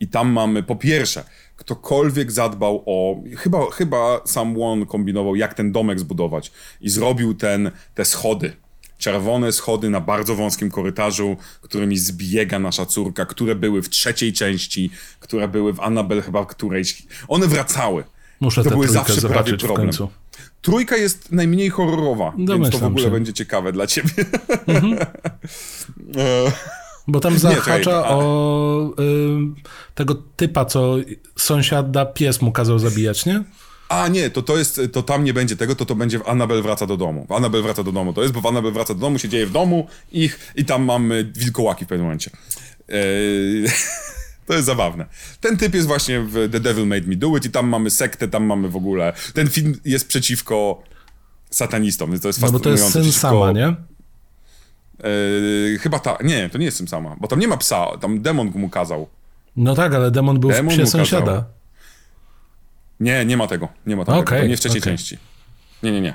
[0.00, 1.24] I tam mamy po pierwsze,
[1.56, 3.22] ktokolwiek zadbał o.
[3.36, 6.52] Chyba, chyba sam Won kombinował, jak ten domek zbudować.
[6.80, 8.52] I zrobił ten, te schody.
[9.00, 14.90] Czerwone schody na bardzo wąskim korytarzu, którymi zbiega nasza córka, które były w trzeciej części,
[15.20, 17.02] które były w Annabelle chyba którejś.
[17.28, 18.04] One wracały.
[18.40, 19.86] Muszę to były zawsze prawie w problem.
[19.86, 20.08] końcu.
[20.62, 23.10] Trójka jest najmniej horrorowa, więc to w Domyślam ogóle się.
[23.10, 24.10] będzie ciekawe dla ciebie.
[27.08, 30.96] Bo tam zahacza a- o y, tego typa, co
[31.36, 33.44] sąsiada pies mu kazał zabijać, nie?
[33.90, 36.62] A nie, to, to jest, to tam nie będzie tego, to to będzie w Annabelle
[36.62, 37.26] wraca do domu.
[37.28, 39.46] W Annabelle wraca do domu to jest, bo w Annabelle wraca do domu się dzieje
[39.46, 42.30] w domu ich i tam mamy wilkołaki w pewnym momencie.
[42.88, 42.98] Eee,
[44.46, 45.06] to jest zabawne.
[45.40, 48.28] Ten typ jest właśnie w The Devil Made Me Do It i tam mamy sektę,
[48.28, 49.12] tam mamy w ogóle...
[49.34, 50.82] Ten film jest przeciwko
[51.50, 53.12] satanistom, więc to jest No bo to jest fascynujące.
[53.12, 53.66] syn sama, nie?
[53.66, 58.22] Eee, chyba ta, nie, to nie jest syn sama, bo tam nie ma psa, tam
[58.22, 59.08] demon mu kazał.
[59.56, 61.44] No tak, ale demon był Demon w psie mu kazał.
[63.00, 63.68] Nie, nie ma tego.
[63.86, 64.18] Nie ma tego.
[64.18, 64.92] Okej, to nie w trzeciej okej.
[64.92, 65.18] części.
[65.82, 66.14] Nie, nie, nie.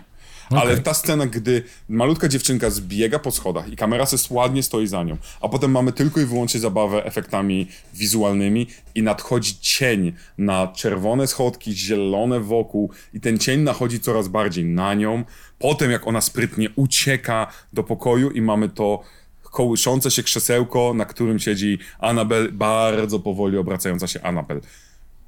[0.50, 5.04] Ale ta scena, gdy malutka dziewczynka zbiega po schodach i kamera se ładnie stoi za
[5.04, 11.28] nią, a potem mamy tylko i wyłącznie zabawę efektami wizualnymi i nadchodzi cień na czerwone
[11.28, 15.24] schodki, zielone wokół i ten cień nachodzi coraz bardziej na nią.
[15.60, 19.04] Potem jak ona sprytnie ucieka do pokoju i mamy to
[19.42, 24.62] kołyszące się krzesełko, na którym siedzi Annabel, bardzo powoli obracająca się Annabel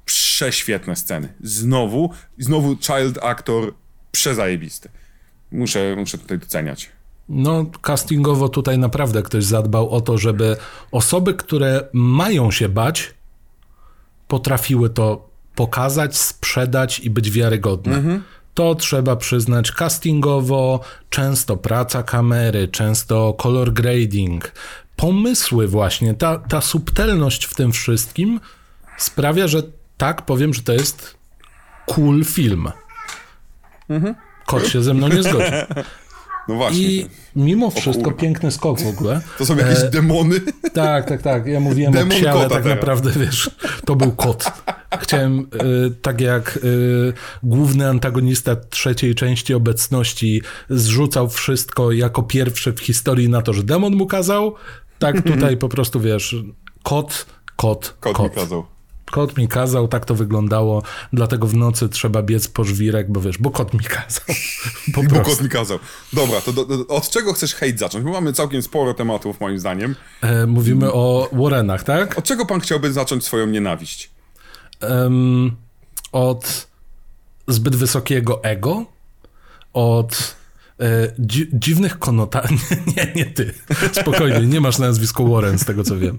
[0.08, 1.28] prześwietne sceny.
[1.42, 3.74] Znowu, znowu child actor
[4.10, 4.88] przezajebisty.
[5.52, 6.90] Muszę, muszę tutaj doceniać.
[7.28, 10.56] No, castingowo tutaj naprawdę ktoś zadbał o to, żeby
[10.92, 13.14] osoby, które mają się bać,
[14.28, 18.20] potrafiły to pokazać, sprzedać i być wiarygodne.
[18.54, 20.80] To trzeba przyznać castingowo,
[21.10, 24.52] często praca kamery, często color grading,
[24.96, 28.40] pomysły właśnie, ta, ta subtelność w tym wszystkim
[28.98, 29.62] sprawia, że
[29.98, 31.16] tak powiem, że to jest
[31.86, 32.68] cool film.
[34.46, 35.52] Kot się ze mną nie zgodzi.
[36.48, 36.80] No właśnie.
[36.82, 39.20] I mimo wszystko piękny skok w ogóle.
[39.38, 40.40] To są jakieś E, demony.
[40.74, 41.46] tak, tak, tak.
[41.46, 42.66] Ja mówiłem Demon o psie, ale tak teraz.
[42.78, 43.50] naprawdę, wiesz,
[43.86, 44.44] to był kot.
[45.00, 45.38] Chciałem,
[45.86, 53.28] y, tak jak y, główny antagonista trzeciej części obecności zrzucał wszystko jako pierwszy w historii
[53.28, 54.54] na to, że demon mu kazał,
[54.98, 56.36] tak tutaj po prostu, wiesz,
[56.82, 57.26] kot,
[57.56, 58.30] kot, Kot, kot.
[58.36, 58.66] mi kazał.
[59.10, 60.82] Kot mi kazał, tak to wyglądało,
[61.12, 64.24] dlatego w nocy trzeba biec po żwirek, bo wiesz, bo kot mi kazał.
[64.94, 65.78] Po Bo kot mi kazał.
[66.12, 68.04] Dobra, to do, do, od czego chcesz hejt zacząć?
[68.04, 69.94] Bo mamy całkiem sporo tematów, moim zdaniem.
[70.22, 72.18] E, mówimy o Warrenach, tak?
[72.18, 74.10] Od czego pan chciałby zacząć swoją nienawiść?
[74.80, 75.56] Em,
[76.12, 76.68] od
[77.48, 78.84] zbyt wysokiego ego,
[79.72, 80.36] od
[80.80, 82.58] e, dzi dziwnych konotacji.
[82.96, 83.54] Nie, nie ty.
[83.92, 86.18] Spokojnie, nie masz nazwisko Warren, z tego co wiem.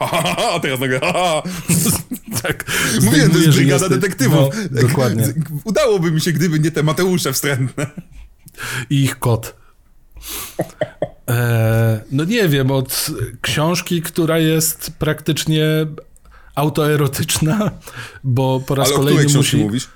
[0.00, 1.42] A teraz nagle, haha.
[2.42, 2.64] Tak.
[3.02, 4.54] Mówiłem, to jest brygada detektywów.
[4.70, 5.24] No, dokładnie.
[5.64, 7.86] Udałoby mi się, gdyby nie te Mateusze wstrętne.
[8.90, 9.56] I ich kot.
[11.28, 13.06] E, no nie wiem, od
[13.40, 15.64] książki, która jest praktycznie
[16.54, 17.70] autoerotyczna,
[18.24, 19.56] bo po raz Ale o kolejny książce musi...
[19.56, 19.88] mówisz?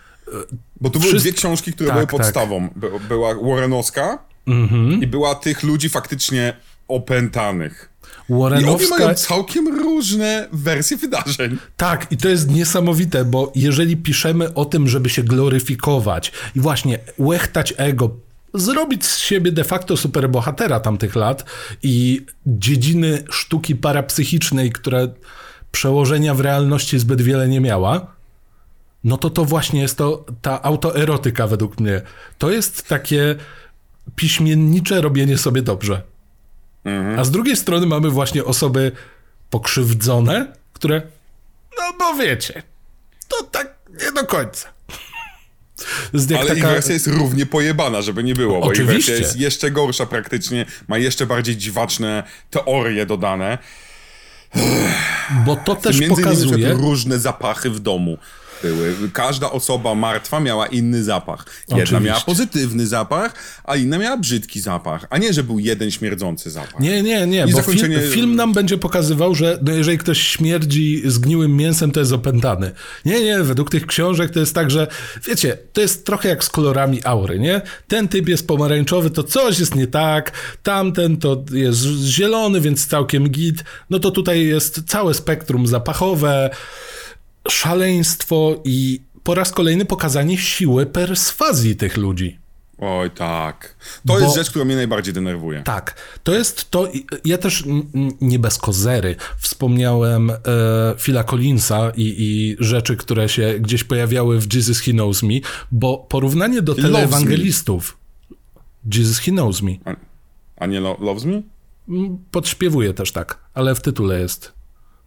[0.80, 2.16] Bo tu były Wszyst- dwie książki, które Tak, były tak.
[2.16, 2.68] podstawą.
[2.76, 5.02] By, była Warrenowska Mhm.
[5.02, 6.56] i była tych ludzi faktycznie
[6.88, 7.90] opętanych.
[8.28, 11.56] I obie Warrenowska mają całkiem różne wersje wydarzeń.
[11.76, 16.98] Tak, i to jest niesamowite, bo jeżeli piszemy o tym, żeby się gloryfikować i właśnie
[17.18, 18.16] łechtać ego,
[18.54, 21.44] zrobić z siebie de facto superbohatera tamtych lat
[21.82, 24.98] i dziedziny sztuki parapsychicznej, która
[25.72, 28.14] przełożenia w realności zbyt wiele nie miała,
[29.04, 32.02] no to to właśnie jest to, ta autoerotyka według mnie.
[32.38, 33.34] To jest takie
[34.16, 36.02] piśmiennicze robienie sobie dobrze.
[37.18, 38.92] A z drugiej strony mamy właśnie osoby
[39.50, 41.02] pokrzywdzone, które,
[41.78, 42.62] no bo wiecie,
[43.28, 43.74] to tak
[44.04, 44.68] nie do końca.
[46.14, 49.12] Ale ich taka, wersja jest równie pojebana, żeby nie było, bo ich Oczywiście.
[49.12, 53.58] wersja jest jeszcze gorsza praktycznie, ma jeszcze bardziej dziwaczne teorie dodane.
[55.46, 58.18] bo to też Między pokazuje, przykład różne zapachy w domu
[58.68, 58.94] były.
[59.12, 61.46] Każda osoba martwa miała inny zapach.
[61.68, 62.00] Jedna Oczywiście.
[62.00, 63.34] miała pozytywny zapach,
[63.64, 65.06] a inna miała brzydki zapach.
[65.10, 66.80] A nie, że był jeden śmierdzący zapach.
[66.80, 70.18] Nie, nie, nie, I bo zakończenie- film, film nam będzie pokazywał, że no jeżeli ktoś
[70.22, 72.72] śmierdzi zgniłym mięsem, to jest opętany.
[73.04, 74.86] Nie, nie, według tych książek to jest tak, że
[75.26, 77.60] wiecie, to jest trochę jak z kolorami aury, nie?
[77.88, 83.28] Ten typ jest pomarańczowy, to coś jest nie tak, tamten to jest zielony, więc całkiem
[83.28, 83.64] git.
[83.90, 86.50] No to tutaj jest całe spektrum zapachowe,
[87.50, 92.38] szaleństwo i po raz kolejny pokazanie siły perswazji tych ludzi.
[92.78, 93.76] Oj, tak.
[93.78, 95.62] To Bo- jest rzecz, która mnie najbardziej denerwuje.
[95.62, 96.88] Tak, to jest to.
[97.24, 97.64] Ja też
[98.20, 100.34] nie bez kozery wspomniałem e,
[100.98, 105.34] Phila Collinsa i, i rzeczy, które się gdzieś pojawiały w Jesus He Knows Me,
[105.72, 107.96] bo porównanie do Loves teleewangelistów.
[108.94, 109.72] Jesus He Knows Me.
[109.84, 109.94] A,
[110.56, 111.42] a nie lo Loves Me?
[111.88, 114.52] Mm, Podśpiewuję też tak, ale w tytule jest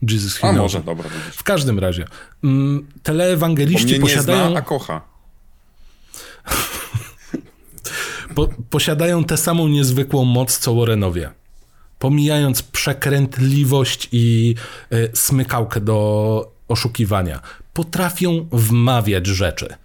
[0.02, 0.86] Jesus He A Knows może, Me.
[0.86, 1.36] dobra, widzisz.
[1.40, 2.06] W każdym razie.
[2.44, 4.50] Mm, Teleewangeliści mnie nie posiadają.
[4.50, 5.02] zna, a kocha.
[8.36, 11.30] po, posiadają tę samą niezwykłą moc co Warrenowie.
[12.00, 14.56] Pomijając przekrętliwość i
[14.94, 17.42] y, smykałkę do oszukiwania,
[17.74, 19.76] potrafią wmawiać rzeczy.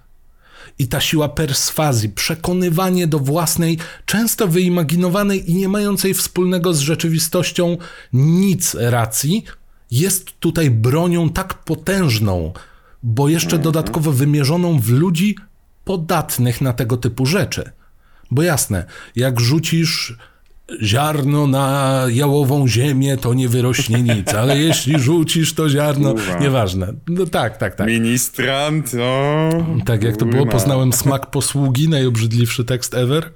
[0.79, 7.77] I ta siła perswazji, przekonywanie do własnej, często wyimaginowanej i nie mającej wspólnego z rzeczywistością
[8.13, 9.45] nic racji,
[9.93, 12.53] jest tutaj bronią tak potężną,
[13.03, 15.37] bo jeszcze dodatkowo wymierzoną w ludzi
[15.85, 17.71] podatnych na tego typu rzeczy.
[18.31, 18.85] Bo jasne,
[19.17, 20.17] jak rzucisz
[20.83, 26.93] ziarno na jałową ziemię, to nie wyrośnie nic, ale jeśli rzucisz to ziarno, nieważne.
[27.09, 27.87] No tak, tak, tak.
[27.87, 29.51] Ministrant, no.
[29.85, 33.31] Tak jak to było, poznałem smak posługi, najobrzydliwszy tekst ever.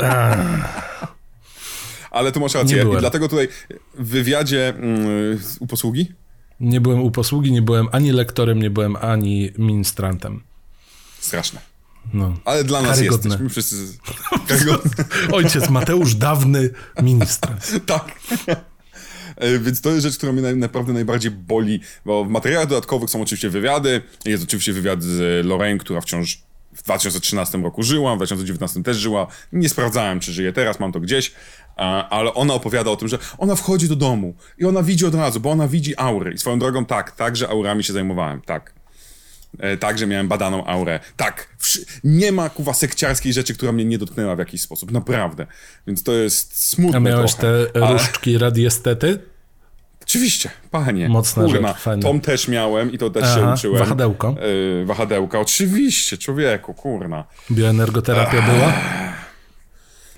[2.14, 2.86] Ale tu masz rację.
[2.96, 3.48] I dlatego tutaj
[3.94, 6.12] w wywiadzie mm, u posługi
[6.60, 10.42] Nie byłem u posługi, nie byłem ani lektorem, nie byłem ani ministrantem.
[11.20, 11.60] straszne.
[12.12, 12.34] No.
[12.44, 13.28] Ale dla nas Karygodne.
[13.28, 13.76] jesteśmy wszyscy
[14.48, 14.90] karygodne.
[15.38, 16.70] Ojciec Mateusz, dawny
[17.02, 17.72] ministrant.
[17.86, 18.20] tak.
[19.36, 23.22] E, Więc to jest rzecz, która mnie naprawdę najbardziej boli, bo w materiałach dodatkowych są
[23.22, 24.02] oczywiście wywiady.
[24.24, 26.42] Jest oczywiście wywiad z Lorraine, która wciąż
[26.74, 29.26] w 2013 roku żyła, w 2019 też żyła.
[29.52, 31.32] Nie sprawdzałem, czy żyje teraz, mam to gdzieś,
[32.10, 35.40] ale ona opowiada o tym, że ona wchodzi do domu i ona widzi od razu,
[35.40, 36.32] bo ona widzi aury.
[36.32, 38.74] I swoją drogą tak, także aurami się zajmowałem, tak.
[39.58, 41.00] E, Także miałem badaną aurę.
[41.16, 41.56] Tak,
[42.04, 45.46] nie ma kuwa sekciarskiej rzeczy, która mnie nie dotknęła w jakiś sposób, naprawdę.
[45.86, 47.66] Więc to jest smutne A miałeś trochę.
[47.72, 49.18] te Ale- różdżki radiestety?
[50.14, 51.08] Oczywiście, panie.
[51.08, 52.02] Mocna Kurna, rzecz, fajne.
[52.02, 53.78] Tom też miałem i to też się Aha, uczyłem.
[53.78, 54.34] wahadełko?
[54.78, 57.24] Yy, wahadełka, oczywiście, człowieku, kurna.
[57.50, 58.72] Bioenergoterapia była?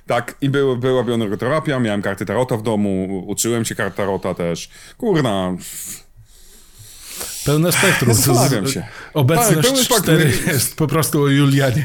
[0.06, 4.68] Tak, i był, była bioenergoterapia, miałem karty tarota w domu, uczyłem się kart tarota też.
[4.96, 5.56] Kurna,
[7.44, 8.14] Pełne spektrum.
[8.14, 8.86] Zastanawiam się.
[9.14, 10.16] Obecność Tak, pełne spektrum.
[10.18, 11.84] 4 jest po prostu o Julianie.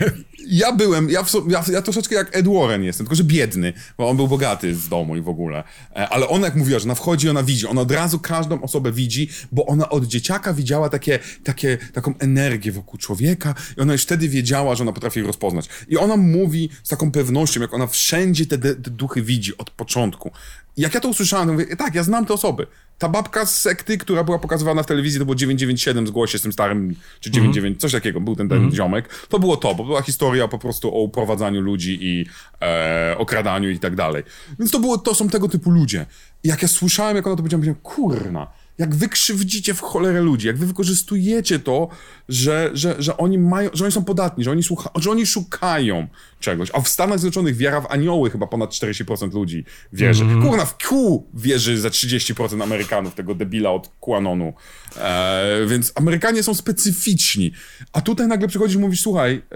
[0.52, 4.18] Ja byłem, ja, ja, ja troszeczkę jak Ed Warren jestem, tylko że biedny, bo on
[4.18, 5.64] był bogaty z domu i w ogóle.
[5.95, 8.91] E, Ale ona jak mówiła, że ona wchodzi, ona widzi, ona od razu każdą osobę
[8.91, 14.02] widzi, bo ona od dzieciaka widziała takie, takie, taką energię wokół człowieka i ona już
[14.02, 15.69] wtedy wiedziała, że ona potrafi je rozpoznać.
[15.88, 20.32] I ona mówi z taką pewnością, jak ona wszędzie te, te duchy widzi od początku.
[20.78, 22.68] Jak ja to usłyszałem, to mówię, tak, ja znam te osoby.
[23.02, 26.53] Ta babka z sekty, która była pokazywana w telewizji, to było 997 zgłosie z tym
[26.53, 29.10] starym, czy 99, coś takiego, był ten, ten ziomek.
[29.30, 32.26] To było to, bo była historia po prostu o uprowadzaniu ludzi i
[32.61, 34.23] e, okradaniu i tak dalej.
[34.60, 36.06] Więc to było, to są tego typu ludzie.
[36.44, 38.48] I jak ja słyszałem, jak ona to powiedziała, powiedziałem, kurna,
[38.81, 41.87] jak wy krzywdzicie w cholerę ludzi, jak wy wykorzystujecie to,
[42.29, 46.07] że, że, że oni mają, że oni są podatni, że oni, słucha, że oni szukają
[46.39, 46.69] czegoś.
[46.73, 50.25] A w Stanach Zjednoczonych wiara w anioły chyba ponad 40% ludzi wierzy.
[50.43, 54.53] Kurna, w Q wierzy za 30% Amerykanów, tego debila od QAnonu.
[54.97, 57.51] E, więc Amerykanie są specyficzni.
[57.93, 59.55] A tutaj nagle przychodzisz i mówisz, słuchaj, e,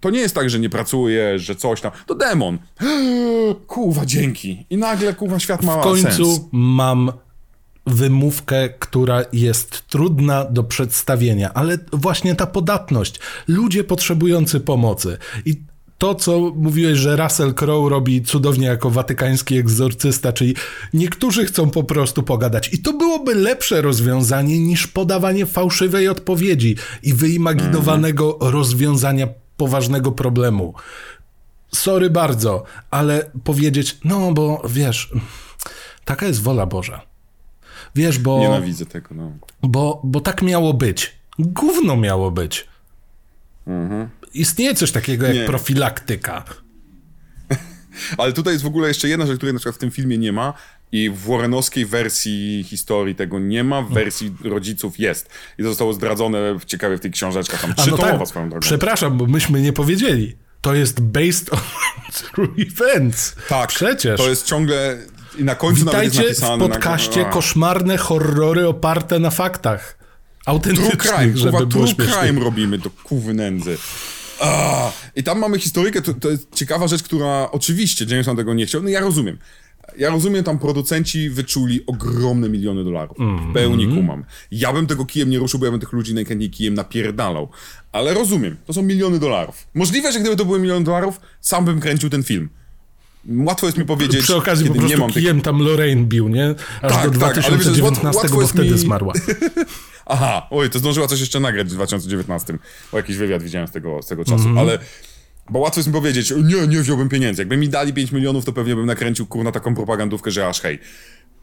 [0.00, 1.92] to nie jest tak, że nie pracuje, że coś tam.
[2.06, 2.58] To demon.
[3.66, 4.66] Kurwa, dzięki.
[4.70, 6.40] I nagle, kurwa, świat ma W końcu sens.
[6.52, 7.12] mam
[7.88, 13.20] wymówkę, która jest trudna do przedstawienia, ale właśnie ta podatność.
[13.48, 15.18] Ludzie potrzebujący pomocy.
[15.44, 20.54] I to, co mówiłeś, że Russell Crowe robi cudownie jako watykański egzorcysta, czyli
[20.92, 22.70] niektórzy chcą po prostu pogadać.
[22.72, 30.74] I to byłoby lepsze rozwiązanie niż podawanie fałszywej odpowiedzi i wyimaginowanego rozwiązania poważnego problemu.
[31.74, 35.10] Sorry bardzo, ale powiedzieć, no bo wiesz,
[36.04, 37.07] taka jest wola Boża.
[37.94, 39.32] Wiesz, bo, Nienawidzę tego, no.
[39.62, 41.14] bo, bo tak miało być.
[41.38, 42.66] Gówno miało być.
[44.34, 45.44] Istnieje coś takiego jak Nie.
[45.44, 46.44] profilaktyka.
[48.18, 50.32] Ale tutaj jest w ogóle jeszcze jedna rzecz, której na przykład w tym filmie nie
[50.32, 50.54] ma
[50.92, 55.30] i w Warrenowskiej wersji historii tego nie ma, w wersji rodziców jest.
[55.58, 58.48] I to zostało zdradzone w ciekawie w tej książeczce, tam A no trzytomowa tak, swoją
[58.50, 58.60] drogą.
[58.60, 60.36] przepraszam, bo myśmy nie powiedzieli.
[60.60, 61.60] To jest based on
[62.32, 63.36] true events.
[63.48, 64.20] tak, Przecież.
[64.20, 64.98] to jest ciągle...
[65.38, 66.68] I na końcu nawet Witajcie jest w napisane...
[66.68, 67.28] podcaście na...
[67.28, 69.98] koszmarne horrory oparte na faktach.
[69.98, 73.78] True Autentycznych, crime, żeby kurwa, true crime robimy, to kuwy nędzy.
[74.40, 78.66] A, I tam mamy historykę, to, to jest ciekawa rzecz, która oczywiście Jameson tego nie
[78.66, 79.38] chciał, no ja rozumiem.
[79.98, 83.16] Ja rozumiem, tam producenci wyczuli ogromne miliony dolarów.
[83.18, 84.24] W pełni kumam.
[84.50, 87.48] Ja bym tego kijem nie ruszył, bo ja bym tych ludzi najchętniej kijem napierdalał.
[87.92, 89.66] Ale rozumiem, to są miliony dolarów.
[89.74, 92.48] Możliwe, że gdyby to były miliony dolarów, sam bym kręcił ten film.
[93.28, 95.22] Łatwo jest mi powiedzieć, Przy okazji po prostu nie mam tych...
[95.22, 96.54] kijem tam Lorraine bił, nie?
[96.82, 99.12] Aż Tak, do tak, ale wiesz, 2019, bo wtedy mi- zmarła.
[100.06, 102.58] Aha, oj, to zdążyła coś jeszcze nagrać w 2019,
[102.92, 104.58] bo jakiś wywiad widziałem z tego, z tego czasu, Mhm.
[104.58, 104.78] ale...
[105.50, 107.42] Bo łatwo jest mi powiedzieć, nie, nie wziąłbym pieniędzy.
[107.42, 110.78] Jakby mi dali 5 milionów, to pewnie bym nakręcił kurna taką propagandówkę, że aż hej.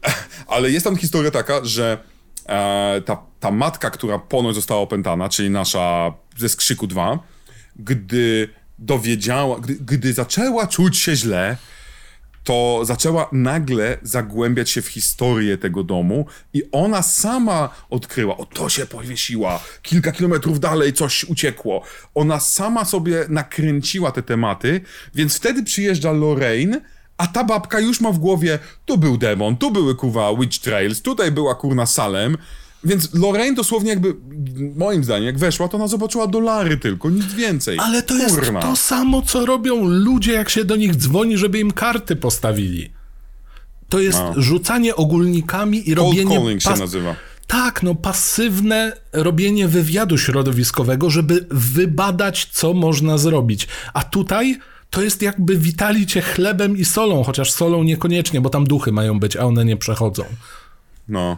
[0.46, 1.98] Ale jest tam historia taka, że
[2.46, 7.18] e, ta, ta matka, która ponoć została opętana, czyli nasza ze Skrzyku 2,
[7.76, 8.48] gdy
[8.78, 11.56] dowiedziała, gdy, gdy zaczęła czuć się źle,
[12.46, 18.68] to zaczęła nagle zagłębiać się w historię tego domu i ona sama odkryła, o to
[18.68, 21.82] się powiesiła, kilka kilometrów dalej coś uciekło.
[22.14, 24.80] Ona sama sobie nakręciła te tematy,
[25.14, 26.80] więc wtedy przyjeżdża Lorraine,
[27.16, 31.02] a ta babka już ma w głowie, tu był demon, tu były kurwa Witch Trails,
[31.02, 32.36] tutaj była kurna Salem,
[32.84, 34.14] więc Lorraine dosłownie jakby,
[34.76, 37.78] moim zdaniem, jak weszła, to ona zobaczyła dolary tylko, nic więcej.
[37.80, 38.62] Ale to jest Kurna.
[38.62, 42.90] to samo, co robią ludzie, jak się do nich dzwoni, żeby im karty postawili.
[43.88, 44.34] To jest No.
[44.36, 46.36] rzucanie ogólnikami i Cold robienie...
[46.38, 47.16] calling się nazywa.
[47.46, 53.68] Tak, no pasywne robienie wywiadu środowiskowego, żeby wybadać, co można zrobić.
[53.94, 54.58] A tutaj
[54.90, 59.20] to jest jakby witali cię chlebem i solą, chociaż solą niekoniecznie, bo tam duchy mają
[59.20, 60.24] być, a one nie przechodzą.
[61.08, 61.36] No.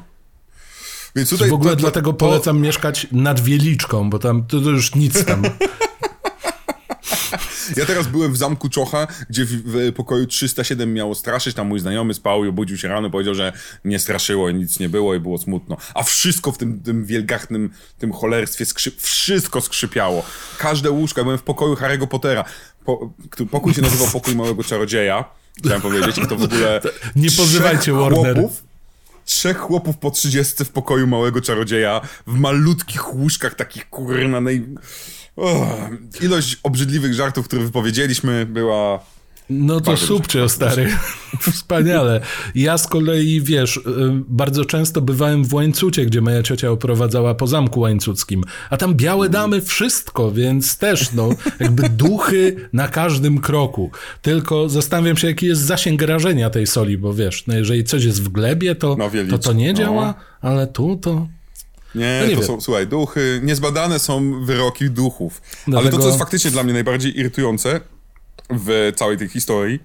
[1.16, 4.70] Więc tutaj w ogóle to- dlatego to- polecam mieszkać nad Wieliczką, bo tam to, to
[4.70, 5.42] już nic tam.
[7.76, 11.80] Ja teraz byłem w zamku Czocha, gdzie w, w pokoju 307 miało straszyć, tam mój
[11.80, 13.52] znajomy spał i obudził się rano, powiedział, że
[13.84, 15.76] nie straszyło i nic nie było i było smutno.
[15.94, 18.90] A wszystko w tym, tym wielgachnym, tym cholerstwie, skrzy...
[18.98, 20.22] wszystko skrzypiało.
[20.58, 22.44] Każde łóżko, ja byłem w pokoju Harry'ego Pottera.
[22.84, 23.10] Po,
[23.50, 25.24] pokój się nazywał Pokój Małego Czarodzieja,
[25.58, 26.80] chciałem powiedzieć, i to w ogóle...
[27.16, 28.48] Nie pozywajcie Warner.
[29.28, 34.66] Trzech chłopów po 30 w pokoju Małego Czarodzieja, w malutkich łóżkach, takich kurna naj...
[36.20, 39.04] Ilość obrzydliwych żartów, które wypowiedzieliśmy, była.
[39.50, 40.88] No to subcio, stary.
[41.52, 42.20] Wspaniale.
[42.54, 43.82] Ja z kolei, wiesz, y,
[44.28, 48.44] bardzo często bywałem w Łańcucie, gdzie moja ciocia oprowadzała po zamku łańcuckim.
[48.70, 51.28] A tam białe damy wszystko, więc też, no,
[51.60, 53.90] jakby duchy na każdym kroku.
[54.22, 58.22] Tylko zastanawiam się, jaki jest zasięg rażenia tej soli, bo wiesz, no jeżeli coś jest
[58.22, 59.78] w glebie, to Na to, to nie no.
[59.78, 61.28] działa, ale tu to...
[61.94, 62.46] Nie, No nie to wiem.
[62.46, 65.42] są, słuchaj, duchy, niezbadane są wyroki duchów.
[65.66, 67.80] Ale Dlatego- to, co jest faktycznie dla mnie najbardziej irytujące
[68.50, 69.80] w całej tej historii,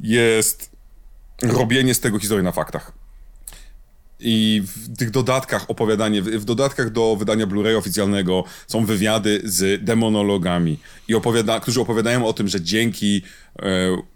[0.00, 0.70] jest
[1.42, 2.92] robienie z tego historii na faktach.
[4.20, 10.78] I w tych dodatkach opowiadanie, w, dodatkach do wydania Blu-ray oficjalnego są wywiady z demonologami,
[11.08, 13.22] i opowiada, którzy opowiadają o tym, że dzięki
[13.58, 13.62] e,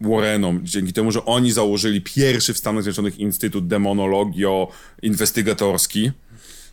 [0.00, 6.10] Warrenom, dzięki temu, że oni założyli pierwszy w Stanach Zjednoczonych Instytut Demonologio-Inwestygatorski,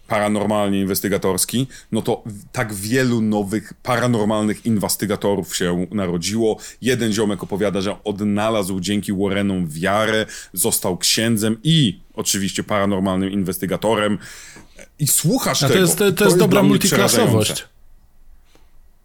[0.10, 6.58] paranormalnie inwestygatorski, no to tak wielu nowych paranormalnych inwestygatorów się narodziło.
[6.82, 14.18] Jeden ziomek opowiada, że odnalazł dzięki Warrenom wiarę, został księdzem i oczywiście paranormalnym inwestygatorem.
[15.00, 15.86] I słuchasz A to tego.
[15.86, 17.66] jest, to, to jest dobra dla mnie multiklasowość.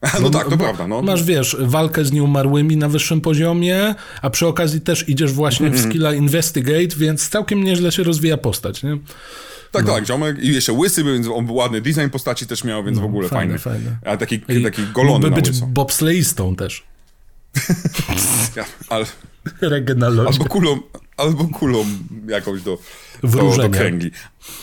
[0.08, 0.38] Przerażające.
[0.38, 0.86] No tak, to prawda.
[0.88, 1.02] No.
[1.02, 5.82] Masz, wiesz, walkę z nieumarłymi na wyższym poziomie, a przy okazji też idziesz właśnie Mhm.
[5.84, 8.98] w skilla investigate, więc całkiem nieźle się rozwija postać, nie?
[9.72, 10.38] Tak, tak, ziomek.
[10.42, 13.58] I jeszcze łysy, był, więc on ładny design postaci też miał, więc w ogóle fajny.
[13.58, 13.96] fajne.
[14.04, 16.82] A taki, taki golony Mógłby być bobsleistą też.
[18.56, 19.04] Ja, ale,
[19.60, 20.28] Regę na lodzie.
[20.38, 20.78] albo kulą,
[21.16, 21.86] albo kulą
[22.28, 22.78] jakąś do,
[23.22, 24.10] do, do kręgli.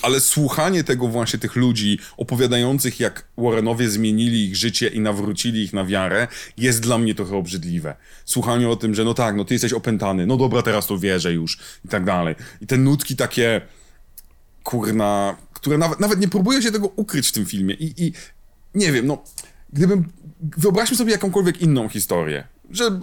[0.02, 5.74] Ale słuchanie tego właśnie tych ludzi opowiadających, jak Warrenowie zmienili ich życie i nawrócili ich
[5.74, 7.96] na wiarę, jest dla mnie trochę obrzydliwe.
[8.26, 11.34] Słuchanie o tym, że no tak, no ty jesteś opętany, no dobra, teraz to wierzę
[11.34, 12.36] już i tak dalej.
[12.62, 13.62] I te nutki takie
[14.64, 17.74] kurna, które nawet, nawet nie próbują się tego ukryć w tym filmie.
[17.74, 18.14] I, I
[18.76, 19.24] nie wiem, no,
[19.74, 20.10] gdybym.
[20.58, 22.44] Wyobraźmy sobie jakąkolwiek inną historię.
[22.74, 23.00] Że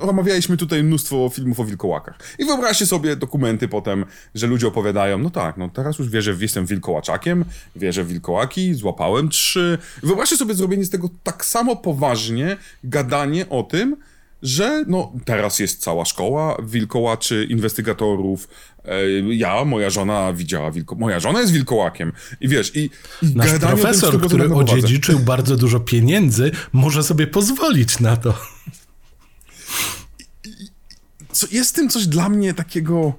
[0.00, 2.18] omawialiśmy tutaj mnóstwo filmów o wilkołakach.
[2.38, 6.66] I wyobraźcie sobie dokumenty potem, że ludzie opowiadają, no tak, no teraz już wierzę, jestem
[6.66, 7.44] wilkołaczakiem,
[7.76, 9.78] wierzę w wilkołaki, złapałem trzy.
[10.02, 13.96] Wyobraźcie sobie zrobienie z tego tak samo poważnie, gadanie o tym,
[14.42, 18.48] że no teraz jest cała szkoła wilkołaczy, inwestygatorów.
[18.84, 20.94] E, ja, moja żona widziała wilko...
[20.94, 22.12] Moja żona jest wilkołakiem.
[22.40, 22.90] I wiesz, i,
[23.22, 28.34] i Nasz tym, profesor, czego który odziedziczył bardzo dużo pieniędzy, może sobie pozwolić na to.
[31.32, 33.14] Co, jest w tym coś dla mnie takiego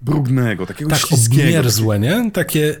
[0.00, 2.30] brudnego, takiego Tak obmierzłe, nie?
[2.30, 2.76] Takie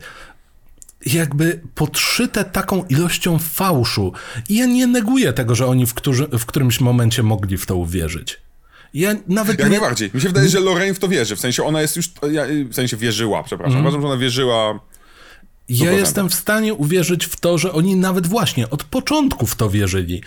[1.06, 4.12] jakby podszyte taką ilością fałszu.
[4.48, 7.76] I ja nie neguję tego, że oni w, którzy, w którymś momencie mogli w to
[7.76, 8.40] uwierzyć.
[8.94, 9.70] Ja nawet Jak nie...
[9.70, 10.10] najbardziej.
[10.14, 11.36] Mi się wydaje, że Lorraine w to wierzy.
[11.36, 12.10] W sensie ona jest już.
[12.70, 13.80] W sensie wierzyła, przepraszam.
[13.80, 14.80] Uważam, że ona wierzyła.
[15.68, 15.96] Ja 100%.
[15.96, 20.22] jestem w stanie uwierzyć w to, że oni nawet właśnie od początku w to wierzyli.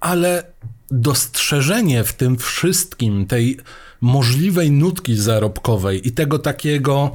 [0.00, 0.44] Ale
[0.90, 3.58] dostrzeżenie w tym wszystkim, tej
[4.00, 7.10] możliwej nutki zarobkowej i tego takiego.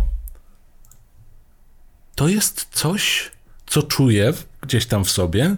[2.15, 3.31] To jest coś,
[3.65, 5.55] co czuję gdzieś tam w sobie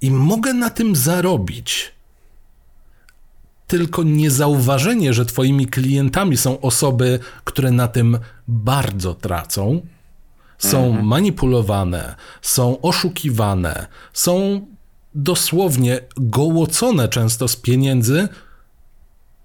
[0.00, 1.92] i mogę na tym zarobić.
[3.66, 8.18] Tylko niezauważenie, że twoimi klientami są osoby, które na tym
[8.48, 9.86] bardzo tracą,
[10.58, 14.66] są manipulowane, są oszukiwane, są
[15.18, 18.28] dosłownie gołocone często z pieniędzy,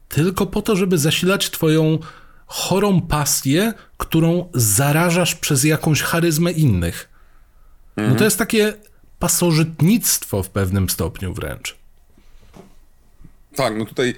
[0.09, 1.99] tylko po to, żeby zasilać twoją
[2.45, 7.09] chorą pasję, którą zarażasz przez jakąś charyzmę innych.
[7.97, 8.73] No to jest takie
[9.19, 11.75] pasożytnictwo w pewnym stopniu wręcz.
[13.55, 14.15] Tak, no tutaj.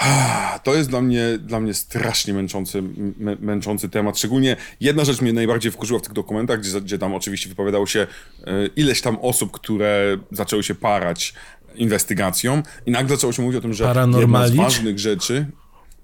[0.64, 4.18] To jest dla mnie, dla mnie strasznie męczący, mę- męczący temat.
[4.18, 8.00] Szczególnie jedna rzecz mnie najbardziej wkurzyła w tych dokumentach, gdzie, gdzie tam oczywiście wypowiadało się
[8.00, 11.34] e, ileś tam osób, które zaczęły się parać
[11.74, 13.84] inwestygacją i nagle zaczęło się mówić o tym, że
[14.20, 15.46] jedna z ważnych rzeczy,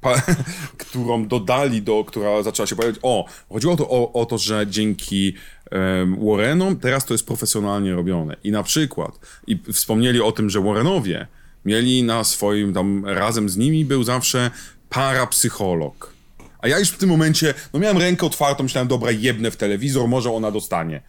[0.78, 5.34] którą dodali do, która zaczęła się pojawiać, o, chodziło to o, o to, że dzięki
[5.70, 8.36] em, Warrenom teraz to jest profesjonalnie robione.
[8.44, 11.26] I na przykład, i wspomnieli o tym, że Warrenowie
[11.66, 14.50] mieli na swoim, tam razem z nimi był zawsze
[14.88, 16.16] parapsycholog.
[16.58, 20.08] A ja już w tym momencie, no miałem rękę otwartą, myślałem, dobra, jebnę w telewizor,
[20.08, 21.02] może ona dostanie.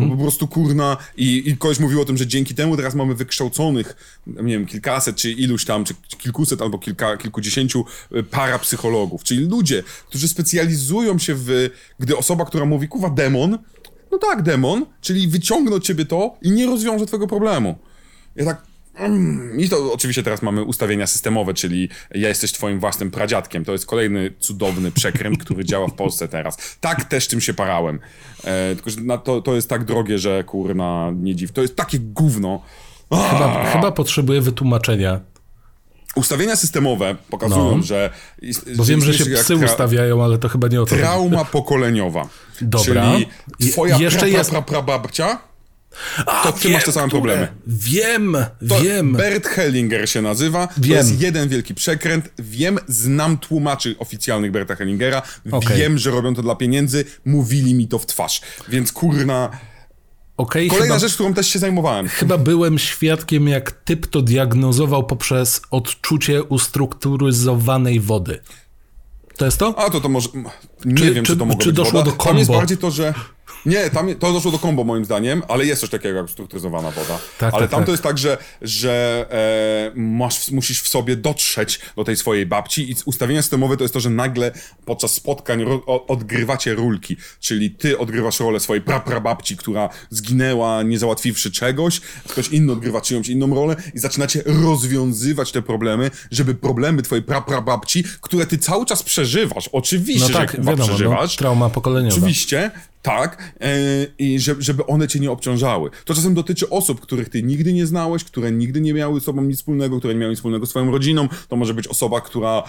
[0.00, 3.14] Bo po prostu kurna i, i ktoś mówił o tym, że dzięki temu teraz mamy
[3.14, 7.84] wykształconych, nie wiem, kilkaset, czy iluś tam, czy kilkuset, albo kilka, kilkudziesięciu
[8.16, 13.58] y, parapsychologów, czyli ludzie, którzy specjalizują się w, gdy osoba, która mówi, kuwa, demon,
[14.12, 17.78] no tak, demon, czyli wyciągną od ciebie to i nie rozwiąże twojego problemu.
[18.36, 18.67] Ja tak, Mm,
[19.58, 23.64] I to oczywiście teraz mamy ustawienia systemowe, czyli ja jesteś twoim własnym pradziadkiem.
[23.64, 26.76] To jest kolejny cudowny przekręt, który działa w Polsce teraz.
[26.80, 27.98] Tak też tym się parałem.
[28.44, 31.52] E, tylko, że to, to jest tak drogie, że kurna, nie dziw.
[31.52, 32.62] To jest takie gówno.
[33.30, 35.20] Chyba, chyba potrzebuję wytłumaczenia.
[36.14, 37.82] Ustawienia systemowe pokazują, No.
[37.82, 38.10] że...
[38.76, 40.96] Bo wiem, że się psy ustawiają, ale to chyba nie o to.
[40.96, 42.28] Trauma pokoleniowa.
[42.60, 43.12] Dobra.
[43.60, 45.38] Czyli twoja jeszcze pra, pra, pra, pra babcia,
[46.26, 47.20] A, to ty masz te same które.
[47.22, 47.48] problemy.
[47.66, 48.36] Wiem,
[48.68, 49.12] To wiem.
[49.12, 50.68] Bert Hellinger się nazywa.
[50.76, 50.90] Wiem.
[50.90, 52.28] To jest jeden wielki przekręt.
[52.38, 55.22] Wiem, znam tłumaczy oficjalnych Berta Hellingera.
[55.50, 55.78] Okej.
[55.78, 57.04] Wiem, że robią to dla pieniędzy.
[57.24, 58.40] Mówili mi to w twarz.
[58.68, 59.50] Więc kurna.
[60.36, 62.08] Okej, Kolejna chyba, rzecz, którą też się zajmowałem.
[62.08, 68.40] chyba byłem świadkiem, jak typ to diagnozował poprzez odczucie ustrukturyzowanej wody.
[69.36, 69.78] To jest to?
[69.78, 70.28] A to to może.
[70.84, 72.10] Nie Czy- wiem, czy- czy, to mogło czy doszło woda.
[72.16, 73.14] do Tam jest bardziej to, że.
[73.68, 77.18] Nie, tam to doszło do kombo moim zdaniem, ale jest coś takiego jak strukturyzowana woda.
[77.38, 77.86] Tak, ale tak, tam tak.
[77.86, 82.90] to jest tak, że, że e, masz, musisz w sobie dotrzeć do tej swojej babci
[82.90, 84.52] i ustawienia systemowe to jest to, że nagle
[84.84, 91.50] podczas spotkań ro, odgrywacie rulki, czyli ty odgrywasz rolę swojej praprababci, która zginęła nie załatwiwszy
[91.50, 97.24] czegoś, ktoś inny odgrywa czyjąś inną rolę i zaczynacie rozwiązywać te problemy, żeby problemy twojej
[97.24, 102.16] praprababci, które ty cały czas przeżywasz, oczywiście, No tak, że wiadomo, no, przeżywasz, trauma pokoleniowa.
[102.16, 102.70] Oczywiście,
[103.02, 103.76] tak, e,
[104.18, 105.90] i żeby, żeby one cię nie obciążały.
[106.04, 109.42] To czasem dotyczy osób, których ty nigdy nie znałeś, które nigdy nie miały z sobą
[109.42, 111.28] nic wspólnego, które nie miały nic wspólnego z swoją rodziną.
[111.48, 112.62] To może być osoba, która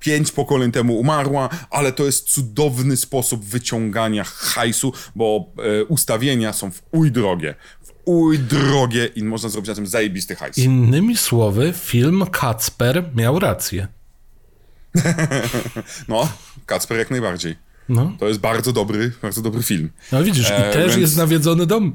[0.00, 6.70] pięć pokoleń temu umarła, ale to jest cudowny sposób wyciągania hajsu, bo e, ustawienia są
[6.70, 7.54] w uj drogie.
[7.82, 10.58] W uj drogie i można zrobić na tym zajebisty hajs.
[10.58, 13.88] Innymi słowy, film Kacper miał rację.
[16.08, 16.28] No,
[16.66, 17.56] Kacper jak najbardziej.
[17.88, 19.90] No, To jest bardzo dobry, bardzo dobry film.
[20.12, 21.92] no widzisz, E, i też więc- jest nawiedzony dom.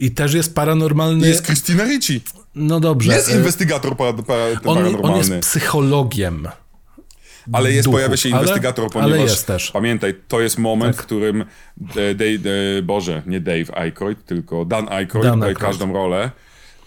[0.00, 1.28] I też jest paranormalny.
[1.28, 2.20] Jest Christina Ricci.
[2.54, 3.12] No dobrze.
[3.12, 5.08] Jest inwestygator para, para, on, paranormalny.
[5.24, 6.48] on jest psychologiem.
[7.52, 9.70] Ale jest, duchu, pojawia się ale- inwestygator, ale ponieważ jest też.
[9.70, 11.02] pamiętaj, to jest moment, Tak.
[11.02, 11.40] w którym
[11.96, 12.46] e, Dave,
[12.78, 16.30] e, Boże, nie Dave Aykroyd, tylko Dan Aykroyd Dan daje każdą rolę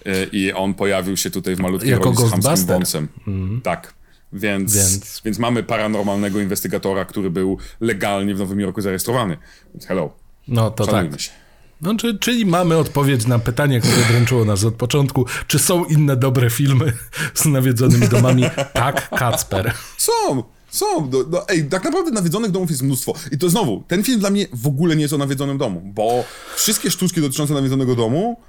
[0.06, 2.76] e, i on pojawił się tutaj w malutkiej Jako roli z Ghostbuster.
[2.78, 3.08] wąsem.
[3.64, 3.94] Tak.
[4.34, 5.40] Więc, Więc- więc...
[5.40, 9.38] mamy paranormalnego inwestygatora, który był legalnie w Nowym Jorku zarejestrowany.
[9.74, 10.14] Więc hello,
[10.48, 11.22] No to szanujmy tak.
[11.22, 11.32] się.
[11.82, 15.26] No, czy, czyli mamy odpowiedź na pytanie, które dręczyło nas od początku.
[15.48, 16.94] Czy są inne dobre filmy
[17.34, 18.44] z nawiedzonymi domami?
[18.74, 19.74] Tak, Kacper.
[19.98, 21.10] Są, są.
[21.10, 23.14] Do, do, ej, tak naprawdę nawiedzonych domów jest mnóstwo.
[23.32, 26.24] I to znowu, ten film dla mnie w ogóle nie jest o nawiedzonym domu, bo
[26.56, 28.40] wszystkie sztuczki dotyczące nawiedzonego domu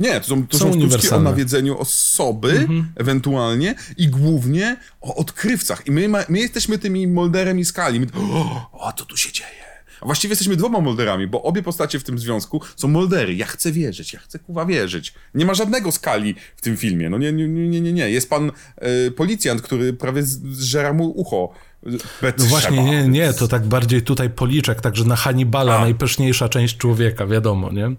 [0.00, 5.86] nie, to są, to Są są, sztuczki o nawiedzeniu osoby, ewentualnie, i głównie o odkrywcach.
[5.86, 8.00] I my, ma, my jesteśmy tymi Molderem i Skali.
[8.00, 9.70] My, o, o, co tu się dzieje?
[10.00, 13.34] A właściwie jesteśmy dwoma Molderami, bo obie postacie w tym związku są Moldery.
[13.34, 15.14] Ja chcę wierzyć, ja chcę kuwa wierzyć.
[15.34, 17.10] Nie ma żadnego skali w tym filmie.
[17.10, 18.10] No nie, nie, nie, nie, nie.
[18.10, 21.52] Jest pan e, policjant, który prawie zżera mu ucho.
[22.22, 25.80] No właśnie, nie, nie, to tak bardziej tutaj policzek, także na Hannibala, A.
[25.80, 27.90] najpyszniejsza część człowieka, wiadomo, nie?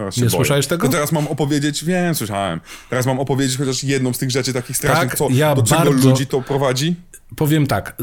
[0.00, 0.30] Teraz nie boję.
[0.30, 0.86] słyszałeś tego?
[0.86, 2.60] To teraz mam opowiedzieć, wiem, słyszałem.
[2.90, 5.84] Teraz mam opowiedzieć chociaż jedną z tych rzeczy takich strasznych, tak, co, ja do czego
[5.84, 6.96] bardzo, ludzi to prowadzi?
[7.36, 8.02] Powiem tak,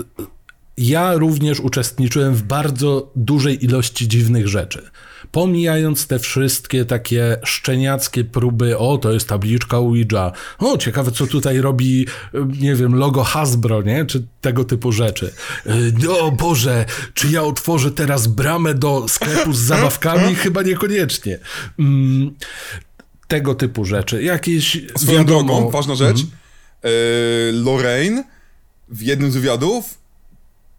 [0.78, 4.90] ja również uczestniczyłem w bardzo dużej ilości dziwnych rzeczy.
[5.32, 11.62] Pomijając te wszystkie takie szczeniackie próby, o to jest tabliczka Ouija, o ciekawe co tutaj
[11.62, 12.06] robi,
[12.60, 14.06] nie wiem, logo Hasbro, nie?
[14.06, 15.34] Czy tego typu rzeczy.
[16.04, 20.36] Y, o Boże, czy ja otworzę teraz bramę do sklepu z zabawkami?
[20.44, 21.40] Chyba niekoniecznie.
[21.80, 22.36] Mm,
[23.28, 24.24] tego typu rzeczy.
[24.24, 24.78] Jakieś.
[24.98, 25.54] Swoją wiadomo...
[25.54, 26.18] drogą, ważna rzecz.
[26.18, 27.64] Mm.
[27.64, 28.24] Lorraine
[28.90, 29.98] w jednym z wywiadów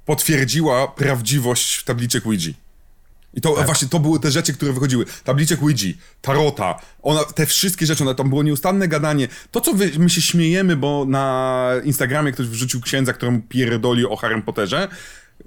[0.06, 2.52] potwierdziła prawdziwość tabliczek Ouija.
[3.34, 3.66] I to tak.
[3.66, 5.04] właśnie to były te rzeczy, które wychodziły.
[5.24, 9.28] Tabliczek Ouija, tarota, ona, te wszystkie rzeczy, ona, tam było nieustanne gadanie.
[9.50, 14.16] To, co wy, my się śmiejemy, bo na Instagramie ktoś wrzucił księdza, któremu pierdoli o
[14.16, 14.88] Harry Potterze,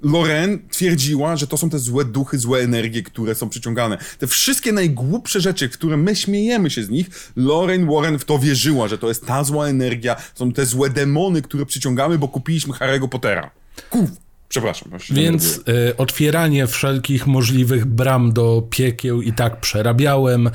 [0.02, 3.98] Loren twierdziła, że to są te złe duchy, złe energie, które są przyciągane.
[4.18, 7.06] Te wszystkie najgłupsze rzeczy, które my śmiejemy się z nich,
[7.36, 11.42] Loren Warren w to wierzyła, że to jest ta zła energia, są te złe demony,
[11.42, 13.50] które przyciągamy, bo kupiliśmy Harry'ego Pottera.
[13.90, 14.10] Kuf,
[14.52, 14.90] Przepraszam.
[15.10, 20.50] Więc y, otwieranie wszelkich możliwych bram do piekieł i tak przerabiałem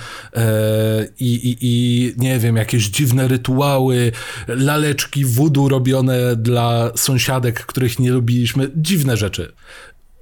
[1.19, 4.11] i, i, nie wiem, jakieś dziwne rytuały,
[4.47, 9.53] laleczki wudu robione dla sąsiadek, których nie lubiliśmy, dziwne rzeczy.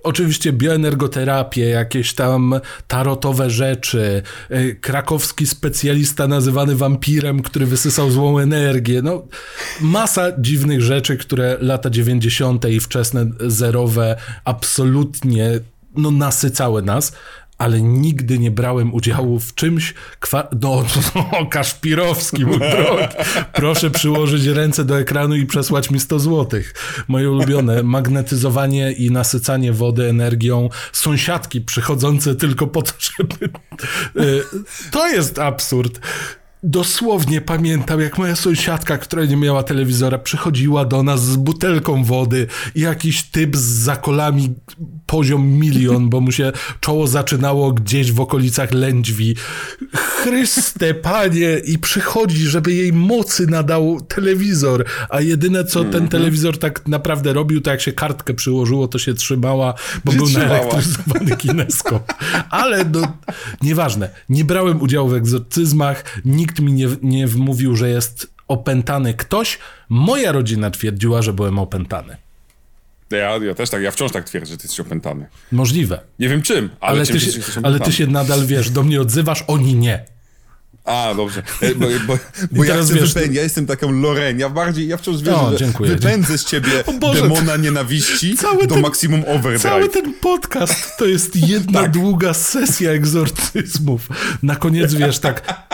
[0.06, 2.56] Oczywiście bioenergoterapię, jakieś tam
[2.88, 4.22] tarotowe rzeczy,
[4.52, 9.02] y, krakowski specjalista nazywany wampirem, który wysysał złą energię.
[9.02, 9.24] No,
[9.82, 12.66] masa dziwnych rzeczy, które lata 90.
[12.70, 15.60] i wczesne zerowe absolutnie
[15.98, 17.14] no, nasycały nas,
[17.58, 20.48] ale nigdy nie brałem udziału w czymś, kwa...
[20.62, 23.04] no, no Kaszpirowski, mój drogi.
[23.54, 26.74] Proszę przyłożyć ręce do ekranu i przesłać mi 100 złotych.
[27.08, 33.50] Moje ulubione, magnetyzowanie i nasycanie wody energią sąsiadki przychodzące tylko po to, żeby...
[34.26, 34.44] Y,
[34.92, 36.00] to jest absurd
[36.66, 42.48] dosłownie pamiętam, jak moja sąsiadka, która nie miała telewizora, przychodziła do nas z butelką wody
[42.76, 44.54] i jakiś typ z zakolami
[45.06, 49.36] poziom milion, bo mu się czoło zaczynało gdzieś w okolicach lędźwi.
[49.94, 51.62] Chryste, panie!
[51.66, 56.08] I przychodzi, żeby jej mocy nadał telewizor, a jedyne, co ten mhm.
[56.08, 59.74] telewizor tak naprawdę robił, to jak się kartkę przyłożyło, to się trzymała,
[60.06, 62.14] bo był naelektryzowany kineskop.
[62.50, 63.18] Ale no,
[63.62, 64.10] nieważne.
[64.30, 69.60] Nie brałem udziału w egzorcyzmach, nikt mi nie, nie wmówił, że jest opętany ktoś.
[69.90, 72.25] Moja rodzina twierdziła, że byłem opętany.
[73.12, 75.28] Ja, ja też tak, ja wciąż tak twierdzę, że ty jesteś opętany.
[75.52, 76.00] Możliwe.
[76.20, 77.32] Nie wiem czym, ale, ale, ty, się,
[77.64, 80.06] ale ty się nadal, wiesz, do mnie odzywasz, oni nie.
[80.86, 81.44] A, dobrze.
[81.62, 82.18] E, bo, bo,
[82.52, 85.96] bo ja, wiesz, ja jestem taką Loren, ja bardziej, ja wciąż wierzę, o, dziękuję, że
[85.96, 86.70] wypędzę z ciebie
[87.14, 89.62] demona nienawiści do ten, maksimum overdrive.
[89.62, 91.92] Cały ten podcast to jest jedna tak.
[91.92, 94.10] długa sesja egzorcyzmów.
[94.44, 95.68] Na koniec, wiesz, tak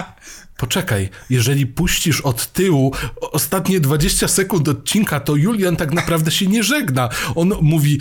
[0.58, 6.64] poczekaj, jeżeli puścisz od tyłu ostatnie 20 sekund odcinka, to Julian tak naprawdę się nie
[6.64, 7.10] żegna.
[7.36, 8.00] On mówi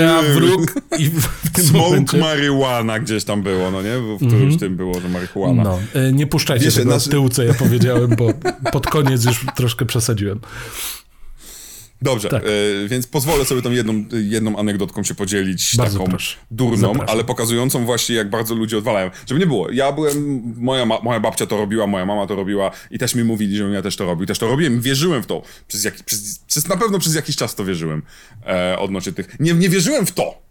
[0.00, 2.18] ja wróg i w tym Smoke momencie...
[2.18, 3.98] marihuana gdzieś tam było, no nie?
[3.98, 4.58] W którymś mm -hmm.
[4.58, 5.62] tym było, że marihuana.
[5.62, 7.04] No, e, nie puszczajcie Wiesz, tego nasz...
[7.04, 8.28] od tyłu, co ja powiedziałem, bo
[8.72, 10.40] pod koniec już troszkę przesadziłem.
[12.02, 12.42] Dobrze, tak.
[12.42, 16.36] e, więc pozwolę sobie tą jedną, jedną anegdotką się podzielić, bardzo taką proszę.
[16.50, 17.08] durną, Zapraszam.
[17.08, 19.10] ale pokazującą właśnie, jak bardzo ludzie odwalają.
[19.26, 22.98] Żeby nie było, ja byłem, moja, moja babcia to robiła, moja mama to robiła i
[22.98, 24.26] też mi mówili, żebym ja też to robił.
[24.26, 25.42] Też to robiłem, wierzyłem w to.
[25.68, 28.02] Przez, jak, przez, przez na pewno przez jakiś czas to wierzyłem
[28.46, 29.40] e, odnośnie tych.
[29.40, 30.42] Nie, nie wierzyłem w to.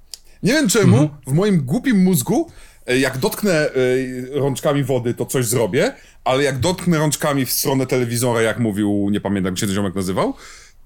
[0.43, 1.19] Nie wiem czemu, mhm.
[1.27, 2.51] w moim głupim mózgu
[2.87, 3.69] e, jak dotknę e,
[4.31, 5.93] rączkami wody, to coś zrobię,
[6.23, 9.95] ale jak dotknę rączkami w stronę telewizora, jak mówił, nie pamiętam, jak się ten ziomek
[9.95, 10.33] nazywał,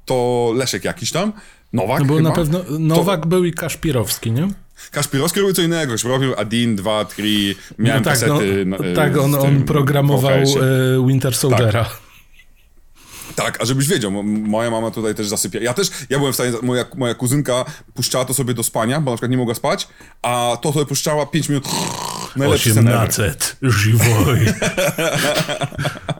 [0.08, 1.34] to Leszek jakiś tam,
[1.74, 3.28] Nowak No był na pewno, Nowak to...
[3.28, 4.48] był i Kaszpirowski, nie?
[4.92, 7.24] Kaszpirowski robił co innego, robił Adin 2, 3,
[7.80, 8.64] miałem no tak, kasety.
[8.66, 11.84] No, tak, on, on programował e, Winter Soldiera.
[11.84, 12.08] Tak.
[13.36, 15.60] Tak, a żebyś wiedział, moja mama tutaj też zasypia.
[15.60, 19.12] Ja też, ja byłem w stanie, moja, moja kuzynka puszczała to sobie do spania, bo
[19.12, 19.88] na przykład nie mogła spać,
[20.22, 21.66] a to sobie puszczała 5 minut.
[22.36, 24.40] Najlepszy 18, żywoj.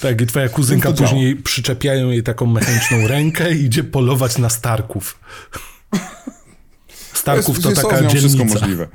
[0.00, 1.42] Tak, i twoja kuzynka później działa.
[1.44, 5.20] przyczepiają jej taką mechaniczną rękę i idzie polować na Starków.
[7.12, 8.18] Starków to, jest, to taka dzielnica.
[8.18, 8.88] wszystko możliwe.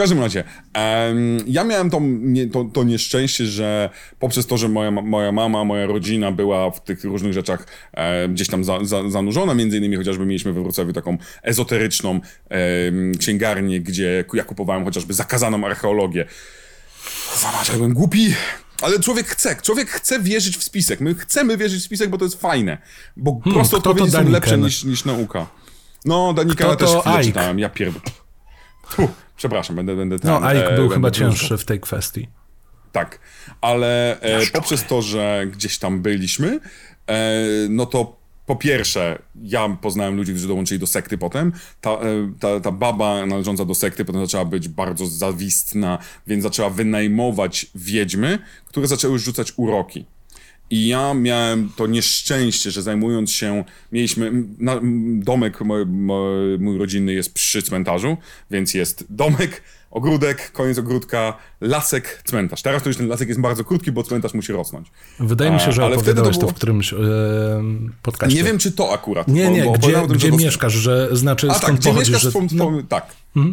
[0.00, 0.44] każdym razie,
[0.74, 5.64] em, ja miałem to, nie, to, to nieszczęście, że poprzez to, że moja, moja mama,
[5.64, 9.96] moja rodzina była w tych różnych rzeczach e, gdzieś tam za, za, zanurzona, między innymi
[9.96, 16.24] chociażby mieliśmy we Wrocławiu taką ezoteryczną em, księgarnię, gdzie ja kupowałem chociażby zakazaną archeologię.
[17.42, 18.34] Zobacz, jak byłem głupi.
[18.82, 21.00] Ale człowiek chce, człowiek chce wierzyć w spisek.
[21.00, 22.78] My chcemy wierzyć w spisek, bo to jest fajne.
[23.16, 25.46] Bo proste Hmm, to odpowiedzi są lepsze niż, niż nauka.
[26.04, 27.24] No, Danika Kto też to chwilę Ike?
[27.24, 27.58] czytałem.
[27.58, 28.10] Ja pierd...
[28.96, 29.96] Puh, przepraszam, będę...
[29.96, 32.28] będę No, ten, Ike e, był będę chyba cięższy w tej kwestii.
[32.92, 33.20] Tak,
[33.60, 36.60] ale e, poprzez to, że gdzieś tam byliśmy,
[37.06, 37.32] e,
[37.68, 38.19] no to
[38.50, 41.52] po pierwsze, ja poznałem ludzi, którzy dołączyli do sekty potem.
[41.80, 46.70] Ta, e, ta, ta baba należąca do sekty potem zaczęła być bardzo zawistna, więc zaczęła
[46.70, 50.04] wynajmować wiedźmy, które zaczęły rzucać uroki.
[50.70, 54.80] I ja miałem to nieszczęście, że zajmując się, mieliśmy, na,
[55.14, 55.86] domek mój,
[56.58, 58.16] mój rodzinny jest przy cmentarzu,
[58.50, 62.62] więc jest domek, ogródek, koniec ogródka, lasek, cmentarz.
[62.62, 64.88] Teraz to już ten lasek jest bardzo krótki, bo cmentarz musi rosnąć.
[65.20, 66.96] Wydaje mi się, że Ale wtedy to opowiadałeś to, było- w którymś e,
[68.02, 68.36] podcaście.
[68.36, 69.28] Nie wiem, czy to akurat.
[69.28, 71.62] Nie, bo- nie, bo gdzie, opowiadałem o tym, gdzie że mieszkasz, że znaczy A tak,
[71.62, 72.30] skąd gdzie pochodzisz, że...
[72.30, 72.38] że...
[72.52, 73.06] no, tak,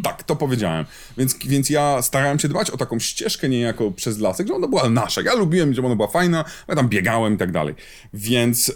[0.04, 0.86] tak, to powiedziałem.
[1.18, 4.90] Więc, więc ja starałem się dbać o taką ścieżkę niejako przez lasek, że ona była
[4.90, 5.22] nasza.
[5.22, 7.76] Ja lubiłem, żeby ona była fajna, ja tam biegałem i tak dalej.
[8.14, 8.74] Więc e,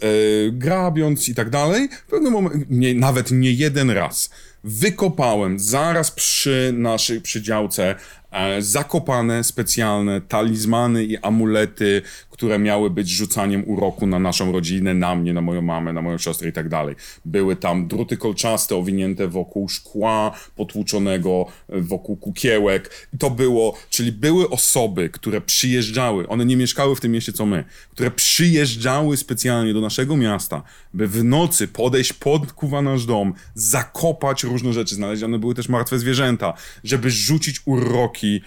[0.52, 4.30] grabiąc i tak dalej, w pewnym momencie, nie, nawet nie jeden raz,
[4.64, 7.96] wykopałem zaraz przy naszej przydziałce
[8.32, 12.02] e, zakopane specjalne talizmany i amulety,
[12.42, 16.18] które miały być rzucaniem uroku na naszą rodzinę, na mnie, na moją mamę, na moją
[16.18, 16.96] siostrę i tak dalej.
[17.26, 23.08] Były tam druty kolczaste owinięte wokół szkła potłuczonego, e, wokół kukiełek.
[23.14, 27.46] I to było, czyli były osoby, które przyjeżdżały, one nie mieszkały w tym mieście co
[27.46, 30.64] my, które przyjeżdżały specjalnie do naszego miasta,
[30.94, 36.00] by w nocy podejść pod kuwa nasz dom, zakopać różne rzeczy, znalezione były też martwe
[36.00, 36.54] zwierzęta,
[36.84, 38.42] żeby rzucić uroki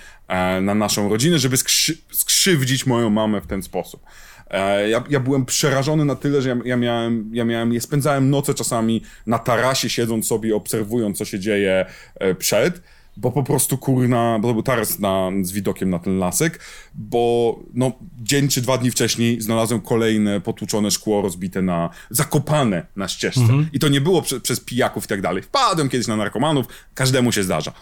[0.63, 4.03] na naszą rodzinę, żeby skrzy skrzywdzić moją mamę w ten sposób.
[4.51, 8.31] E, ja, ja byłem przerażony na tyle, że ja, ja, miałem, ja miałem, ja spędzałem
[8.31, 12.83] noce czasami na tarasie, siedząc sobie, obserwując, co się dzieje e, przed,
[13.17, 16.61] bo po prostu kurna, bo to był taras na, z widokiem na ten lasek,
[16.95, 17.93] bo no,
[18.23, 23.41] dzień czy dwa dni wcześniej znalazłem kolejne potłuczone szkło rozbite na, zakopane na ścieżce.
[23.73, 25.43] I to nie było prze, przez pijaków i tak dalej.
[25.43, 27.73] Wpadłem kiedyś na narkomanów, każdemu się zdarza.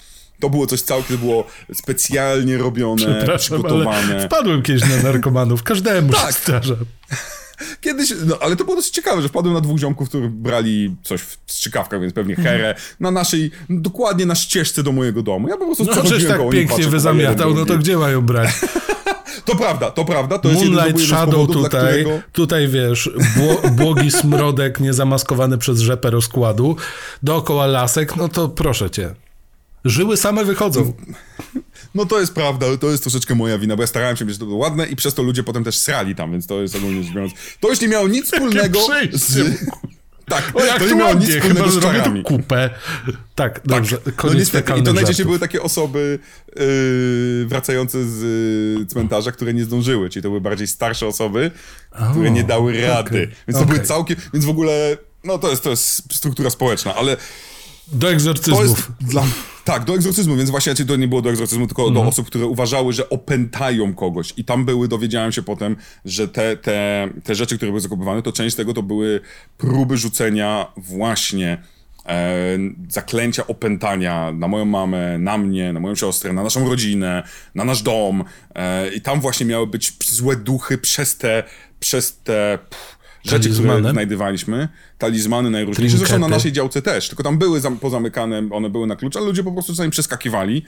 [0.42, 4.26] To było coś całkiem, było specjalnie robione, Przepraszam, ale przygotowane.
[4.26, 6.26] wpadłem kiedyś na narkomanów, każdemu Tak.
[6.34, 6.74] się zdarza.
[7.80, 11.20] Kiedyś, no ale to było dosyć ciekawe, że wpadłem na dwóch ziomków, którzy brali coś
[11.20, 15.48] w strzykawkach, więc pewnie herę, na naszej, dokładnie na ścieżce do mojego domu.
[15.48, 18.50] Ja po prostu No przechodziłem tak koło pięknie wyzamiatał, jeden, no to gdzie mają brać?
[19.44, 22.20] To prawda, to prawda, to jest Moonlight z Shadow powodów, tutaj, którego...
[22.32, 26.76] tutaj wiesz, bło, błogi smrodek niezamaskowany przez rzepę rozkładu,
[27.22, 29.14] dookoła lasek, no to proszę cię.
[29.84, 30.92] Żyły same wychodzą.
[31.94, 34.38] No to jest prawda, ale to jest troszeczkę moja wina, bo ja starałem się, żeby
[34.38, 37.02] to było ładne i przez to ludzie potem też srali tam, więc to jest ogólnie
[37.02, 37.32] rzecz biorąc...
[37.60, 38.80] To już nie miało nic wspólnego
[39.12, 39.36] z...
[40.26, 42.22] Tak, O, jak to nie miało nic wspólnego z czarami.
[42.22, 42.70] kupę.
[43.34, 46.18] Tak, dobrze, No koniec niestety, i to najczęściej były takie osoby
[46.56, 48.22] yy, wracające z
[48.78, 51.50] yy, cmentarza, które nie zdążyły, czyli to były bardziej starsze osoby,
[52.12, 53.08] które nie dały rady.
[53.10, 53.66] okej, Więc to okej.
[53.74, 57.16] były całkiem, więc w ogóle, no to jest, to jest struktura społeczna, ale
[57.92, 58.92] Do egzorcyzmów.
[59.00, 59.24] dla...
[59.64, 62.04] Tak, do egzorcyzmu, więc właśnie to nie było do egzorcyzmu, tylko Mhm.
[62.04, 64.34] do osób, które uważały, że opętają kogoś.
[64.36, 68.32] I tam były, dowiedziałem się potem, że te, te, te rzeczy, które były zakopywane, to
[68.32, 69.20] część tego to były
[69.58, 71.62] próby rzucenia właśnie
[72.06, 72.58] e,
[72.88, 77.22] zaklęcia opętania na moją mamę, na mnie, na moją siostrę, na naszą rodzinę,
[77.54, 78.24] na nasz dom.
[78.54, 81.44] E, I tam właśnie miały być złe duchy przez te,
[81.80, 84.68] przez te pff, rzeczy, które znajdywaliśmy.
[84.98, 85.96] Talizmany najróżniejsze.
[85.96, 89.26] Zresztą na naszej działce też, tylko tam były zam- pozamykane, one były na klucz, ale
[89.26, 90.62] ludzie po prostu czasami przeskakiwali.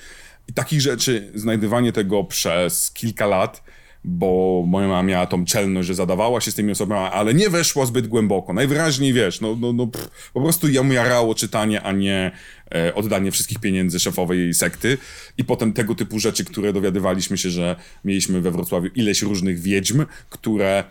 [0.48, 3.62] I takich rzeczy, znajdywanie tego przez kilka lat,
[4.04, 7.86] bo moja mama miała tą czelność, że zadawała się z tymi osobami, ale nie weszła
[7.86, 8.52] zbyt głęboko.
[8.52, 12.32] Najwyraźniej, wiesz, no, no, no pff, po prostu ją jarało czytanie, a nie
[12.74, 14.98] e, oddanie wszystkich pieniędzy szefowej jej sekty.
[15.38, 20.04] I potem tego typu rzeczy, które dowiadywaliśmy się, że mieliśmy we Wrocławiu ileś różnych wiedźm,
[20.30, 20.84] które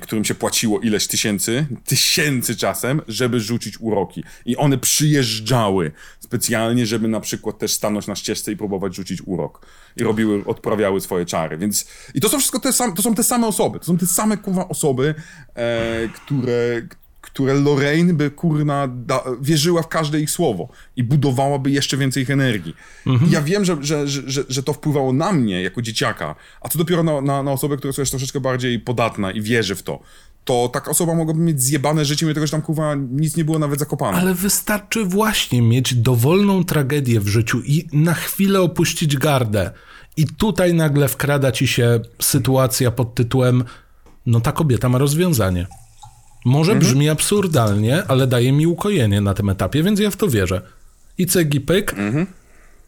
[0.00, 4.24] którym się płaciło ileś tysięcy, tysięcy czasem, żeby rzucić uroki.
[4.46, 9.66] I one przyjeżdżały specjalnie, żeby na przykład też stanąć na ścieżce i próbować rzucić urok.
[9.96, 11.58] I robiły, odprawiały swoje czary.
[11.58, 14.06] Więc, i to są wszystko te same, to są te same osoby, to są te
[14.06, 14.38] same
[14.68, 15.14] osoby,
[15.54, 16.82] e, które,
[17.34, 22.30] które Lorraine by kurna da, wierzyła w każde ich słowo i budowałaby jeszcze więcej ich
[22.30, 22.74] energii.
[23.06, 26.78] I Ja wiem, że, że, że, że, to wpływało na mnie jako dzieciaka, a co
[26.78, 30.00] dopiero na, na, na osobę, która jest troszeczkę bardziej podatna i wierzy w to.
[30.44, 33.58] to taka osoba mogłaby mieć zjebane życie, mimo tego, że tam kurwa nic nie było
[33.58, 34.18] nawet zakopane.
[34.18, 39.70] Ale wystarczy właśnie mieć dowolną tragedię w życiu i na chwilę opuścić gardę.
[40.16, 43.64] I tutaj nagle wkrada ci się sytuacja pod tytułem
[44.26, 45.66] no ta kobieta ma rozwiązanie.
[46.44, 46.78] Może Mhm.
[46.90, 50.62] brzmi absurdalnie, ale daje mi ukojenie na tym etapie, więc ja w to wierzę.
[51.18, 51.92] I cegi pyk.
[51.92, 52.26] Mhm.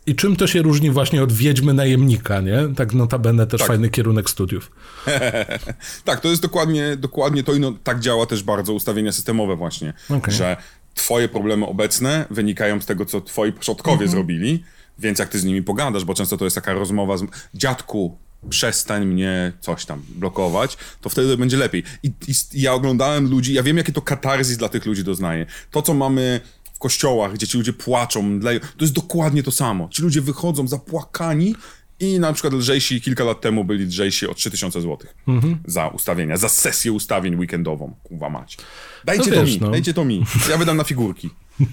[0.07, 2.59] I czym to się różni właśnie od Wiedźmy Najemnika, nie?
[2.77, 4.70] Tak notabene też fajny kierunek studiów.
[6.05, 9.93] Tak, to jest dokładnie, dokładnie to i no, tak działa też bardzo ustawienia systemowe właśnie,
[10.11, 10.35] Okej.
[10.35, 10.57] że
[10.95, 14.11] twoje problemy obecne wynikają z tego, co twoi przodkowie Mhm.
[14.11, 14.65] zrobili,
[14.99, 17.24] więc jak ty z nimi pogadasz, bo często to jest taka rozmowa z
[17.55, 18.19] dziadku,
[18.51, 21.83] przestań mnie coś tam blokować, to wtedy będzie lepiej.
[22.03, 25.47] I, i ja oglądałem ludzi, ja wiem, jakie to katarzis dla tych ludzi doznaje.
[25.71, 26.41] To, co mamy
[26.75, 29.89] w kościołach, gdzie ci ludzie płaczą, mdleją, to jest dokładnie to samo.
[29.89, 31.55] Ci ludzie wychodzą zapłakani
[32.01, 34.99] i na przykład lżejsi kilka lat temu byli lżejsi o 3000 zł
[35.29, 35.59] Mhm.
[35.67, 37.95] za ustawienia, za sesję ustawień weekendową.
[38.03, 38.57] Kurwa mać.
[39.05, 39.71] Dajcie No to wiesz, mi, no.
[39.71, 40.25] dajcie to mi.
[40.51, 41.31] Ja wydam na figurki.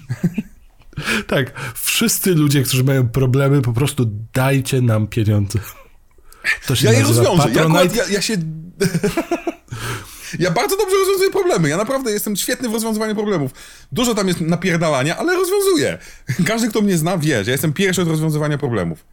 [1.26, 5.58] Tak, wszyscy ludzie, którzy mają problemy, po prostu dajcie nam pieniądze.
[6.66, 7.50] To się Ja je rozwiążę.
[7.52, 8.34] Ja, akurat, ja, ja się...
[10.38, 11.68] ja bardzo dobrze rozwiązuję problemy.
[11.68, 13.50] Ja naprawdę jestem świetny w rozwiązywaniu problemów.
[13.92, 15.98] Dużo tam jest napierdalania, ale rozwiązuję.
[16.46, 19.04] Każdy, kto mnie zna, wie, że ja jestem pierwszy od rozwiązywania problemów.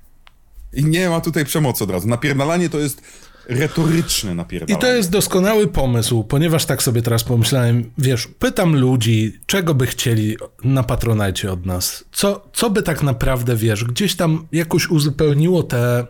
[0.74, 2.08] I nie ma tutaj przemocy od razu.
[2.08, 3.02] Napierdalanie to jest
[3.50, 4.82] retoryczne I napierdalanie.
[4.82, 10.38] to jest doskonały pomysł, ponieważ tak sobie teraz pomyślałem, wiesz, pytam ludzi, czego by chcieli
[10.64, 12.04] na Patronajcie od nas.
[12.12, 16.08] Co, co by tak naprawdę, wiesz, gdzieś tam jakoś uzupełniło te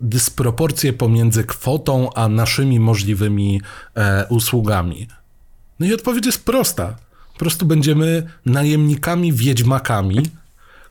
[0.00, 3.60] dysproporcje pomiędzy kwotą a naszymi możliwymi
[3.94, 5.08] e, usługami.
[5.80, 6.96] No i odpowiedź jest prosta.
[7.32, 10.22] Po prostu będziemy najemnikami, wiedźmakami,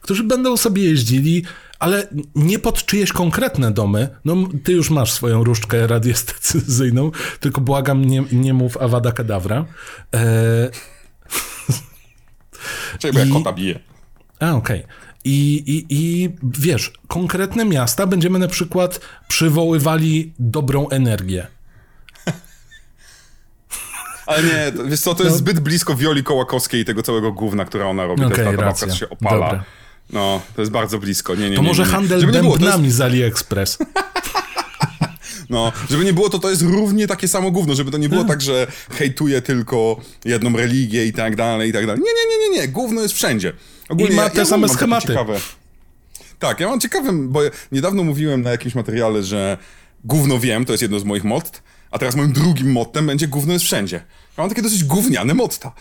[0.00, 1.44] którzy będą sobie jeździli,
[1.78, 4.08] ale nie pod czyjeś konkretne domy.
[4.24, 7.10] No, ty już masz swoją różdżkę radiestecyzyjną,
[7.40, 9.64] tylko błagam, nie, nie mów Awada Kedavra.
[10.14, 10.70] E,
[12.98, 13.78] Czekaj, bo ja kota biję.
[14.40, 14.84] a, okej.
[15.28, 21.46] I, i, I wiesz, konkretne miasta będziemy na przykład przywoływali dobrą energię.
[24.26, 27.64] Ale nie, to, wiesz co, to jest zbyt blisko Wioli Kołakowskiej i tego całego gówna,
[27.64, 28.22] która ona robi.
[28.22, 29.46] To jest ta, ta babka, się opala.
[29.46, 29.64] Dobra.
[30.12, 31.34] No, to jest bardzo blisko.
[31.34, 31.94] Nie, nie, To nie, może nie, nie.
[31.94, 33.78] handel Żeby nie było, to jest, bębnami z AliExpress.
[35.50, 38.24] No, żeby nie było, to to jest równie takie samo gówno, żeby to nie było
[38.24, 42.02] tak, że hejtuje tylko jedną religię i tak dalej, i tak dalej.
[42.02, 43.52] Nie, nie, nie, nie, nie, gówno jest wszędzie.
[43.98, 45.14] I ma ja- te ja same schematy.
[46.38, 47.40] Tak, ja mam ciekawe, bo
[47.72, 49.58] niedawno mówiłem na jakimś materiale, że
[50.04, 51.58] gówno wiem, to jest jedno z moich motto,
[51.90, 53.96] a teraz moim drugim mottem będzie gówno jest wszędzie.
[53.96, 55.72] Ja mam takie dosyć gówniane motta.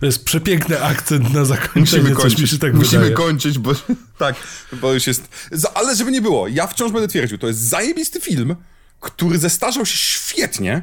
[0.00, 2.58] To jest przepiękny akcent na zakończenie, Musimy kończyć.
[2.58, 3.14] tak Musimy wydaje.
[3.14, 3.72] kończyć, bo
[4.18, 4.36] tak,
[4.72, 5.28] bo już jest.
[5.74, 8.56] Ale żeby nie było, ja wciąż będę twierdził, to jest zajebisty film,
[9.00, 10.82] który zestarzał się świetnie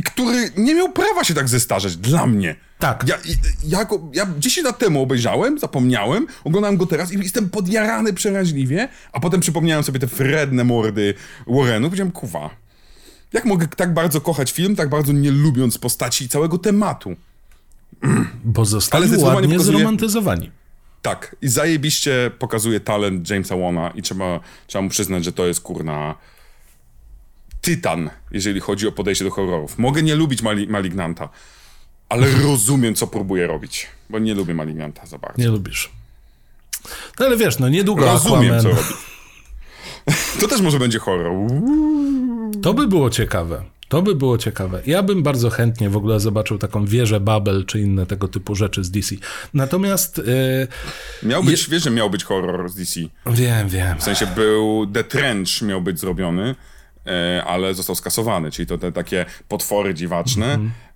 [0.00, 2.56] i który nie miał prawa się tak zestarzeć dla mnie.
[2.78, 3.04] Tak.
[3.08, 3.18] Ja,
[3.64, 8.88] ja, go, ja 10 lat temu obejrzałem, zapomniałem, oglądałem go teraz i jestem podjarany przeraźliwie,
[9.12, 11.14] a potem przypomniałem sobie te wredne mordy
[11.46, 11.86] Warrenu.
[11.88, 12.50] Powiedziałem, kuwa,
[13.32, 17.16] jak mogę tak bardzo kochać film, tak bardzo nie lubiąc postaci i całego tematu?
[18.44, 20.50] Bo zostali Ale ładnie pokazuje- zromantyzowani.
[21.02, 25.60] Tak, i zajebiście pokazuje talent Jamesa Wana i trzeba, trzeba mu przyznać, że to jest
[25.60, 26.14] kurna
[27.60, 29.78] tytan, jeżeli chodzi o podejście do horrorów.
[29.78, 31.28] Mogę nie lubić Mali Malignanta,
[32.08, 35.42] ale rozumiem, co próbuje robić, bo nie lubię Malignanta za bardzo.
[35.42, 35.90] Nie lubisz.
[37.20, 38.62] No ale wiesz, no niedługo Rozumiem, Aquaman.
[38.62, 38.82] co robi.
[40.40, 41.32] To też może będzie horror.
[42.62, 43.62] To by było ciekawe.
[43.88, 44.82] To by było ciekawe.
[44.86, 48.84] Ja bym bardzo chętnie w ogóle zobaczył taką wieżę Babel czy inne tego typu rzeczy
[48.84, 49.14] z DC.
[49.54, 53.00] Natomiast yy, Miał być, wiesz, że miał być horror z DC.
[53.26, 53.98] wiem, wiem.
[53.98, 56.54] W sensie był The Trench miał być zrobiony,
[57.46, 60.46] ale został skasowany, czyli to te takie potwory dziwaczne.
[60.46, 60.70] Mhm.
[60.70, 60.89] E,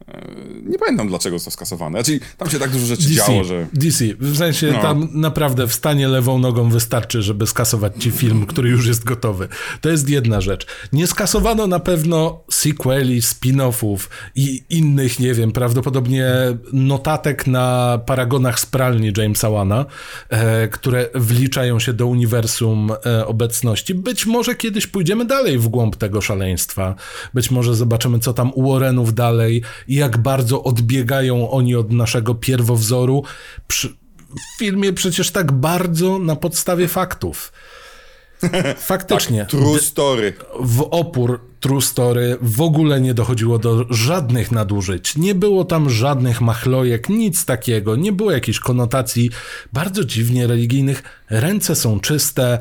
[0.63, 1.99] nie pamiętam dlaczego został skasowany.
[1.99, 3.67] Znaczy, tam się tak dużo rzeczy DC, działo, że...
[3.73, 4.05] DC.
[4.21, 4.83] W sensie No.
[4.83, 9.49] tam naprawdę wstanie lewą nogą wystarczy, żeby skasować ci film, który już jest gotowy.
[9.81, 10.67] To jest jedna rzecz.
[10.93, 13.99] Nie skasowano na pewno sequeli, spin-offów
[14.35, 16.27] i innych, nie wiem, prawdopodobnie
[16.73, 19.87] notatek na paragonach z pralni Jamesa Wana,
[20.29, 23.95] e, które wliczają się do uniwersum e, obecności.
[23.95, 26.95] Być może kiedyś pójdziemy dalej w głąb tego szaleństwa.
[27.35, 29.63] Być może zobaczymy, co tam u Warrenów dalej
[29.95, 33.23] i jak bardzo odbiegają oni od naszego pierwowzoru.
[33.69, 37.53] Przy, w filmie przecież tak bardzo na podstawie faktów.
[38.77, 39.47] Faktycznie.
[39.47, 40.33] True story.
[40.61, 45.17] w opór True Story w ogóle nie dochodziło do żadnych nadużyć.
[45.17, 47.97] Nie było tam żadnych machlojek, nic takiego.
[47.97, 49.31] Nie było jakichś konotacji
[49.73, 51.03] bardzo dziwnie religijnych.
[51.31, 52.59] Ręce są czyste.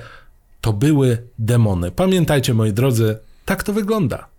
[0.61, 1.91] To były demony.
[1.91, 4.32] Pamiętajcie, moi drodzy, tak to wygląda.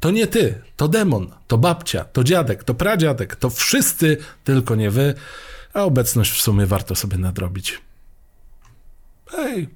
[0.00, 4.90] To nie ty, to demon, to babcia, to dziadek, to pradziadek, to wszyscy, tylko nie
[4.90, 5.14] wy,
[5.72, 7.80] a obecność w sumie warto sobie nadrobić.
[9.30, 9.68] Hej,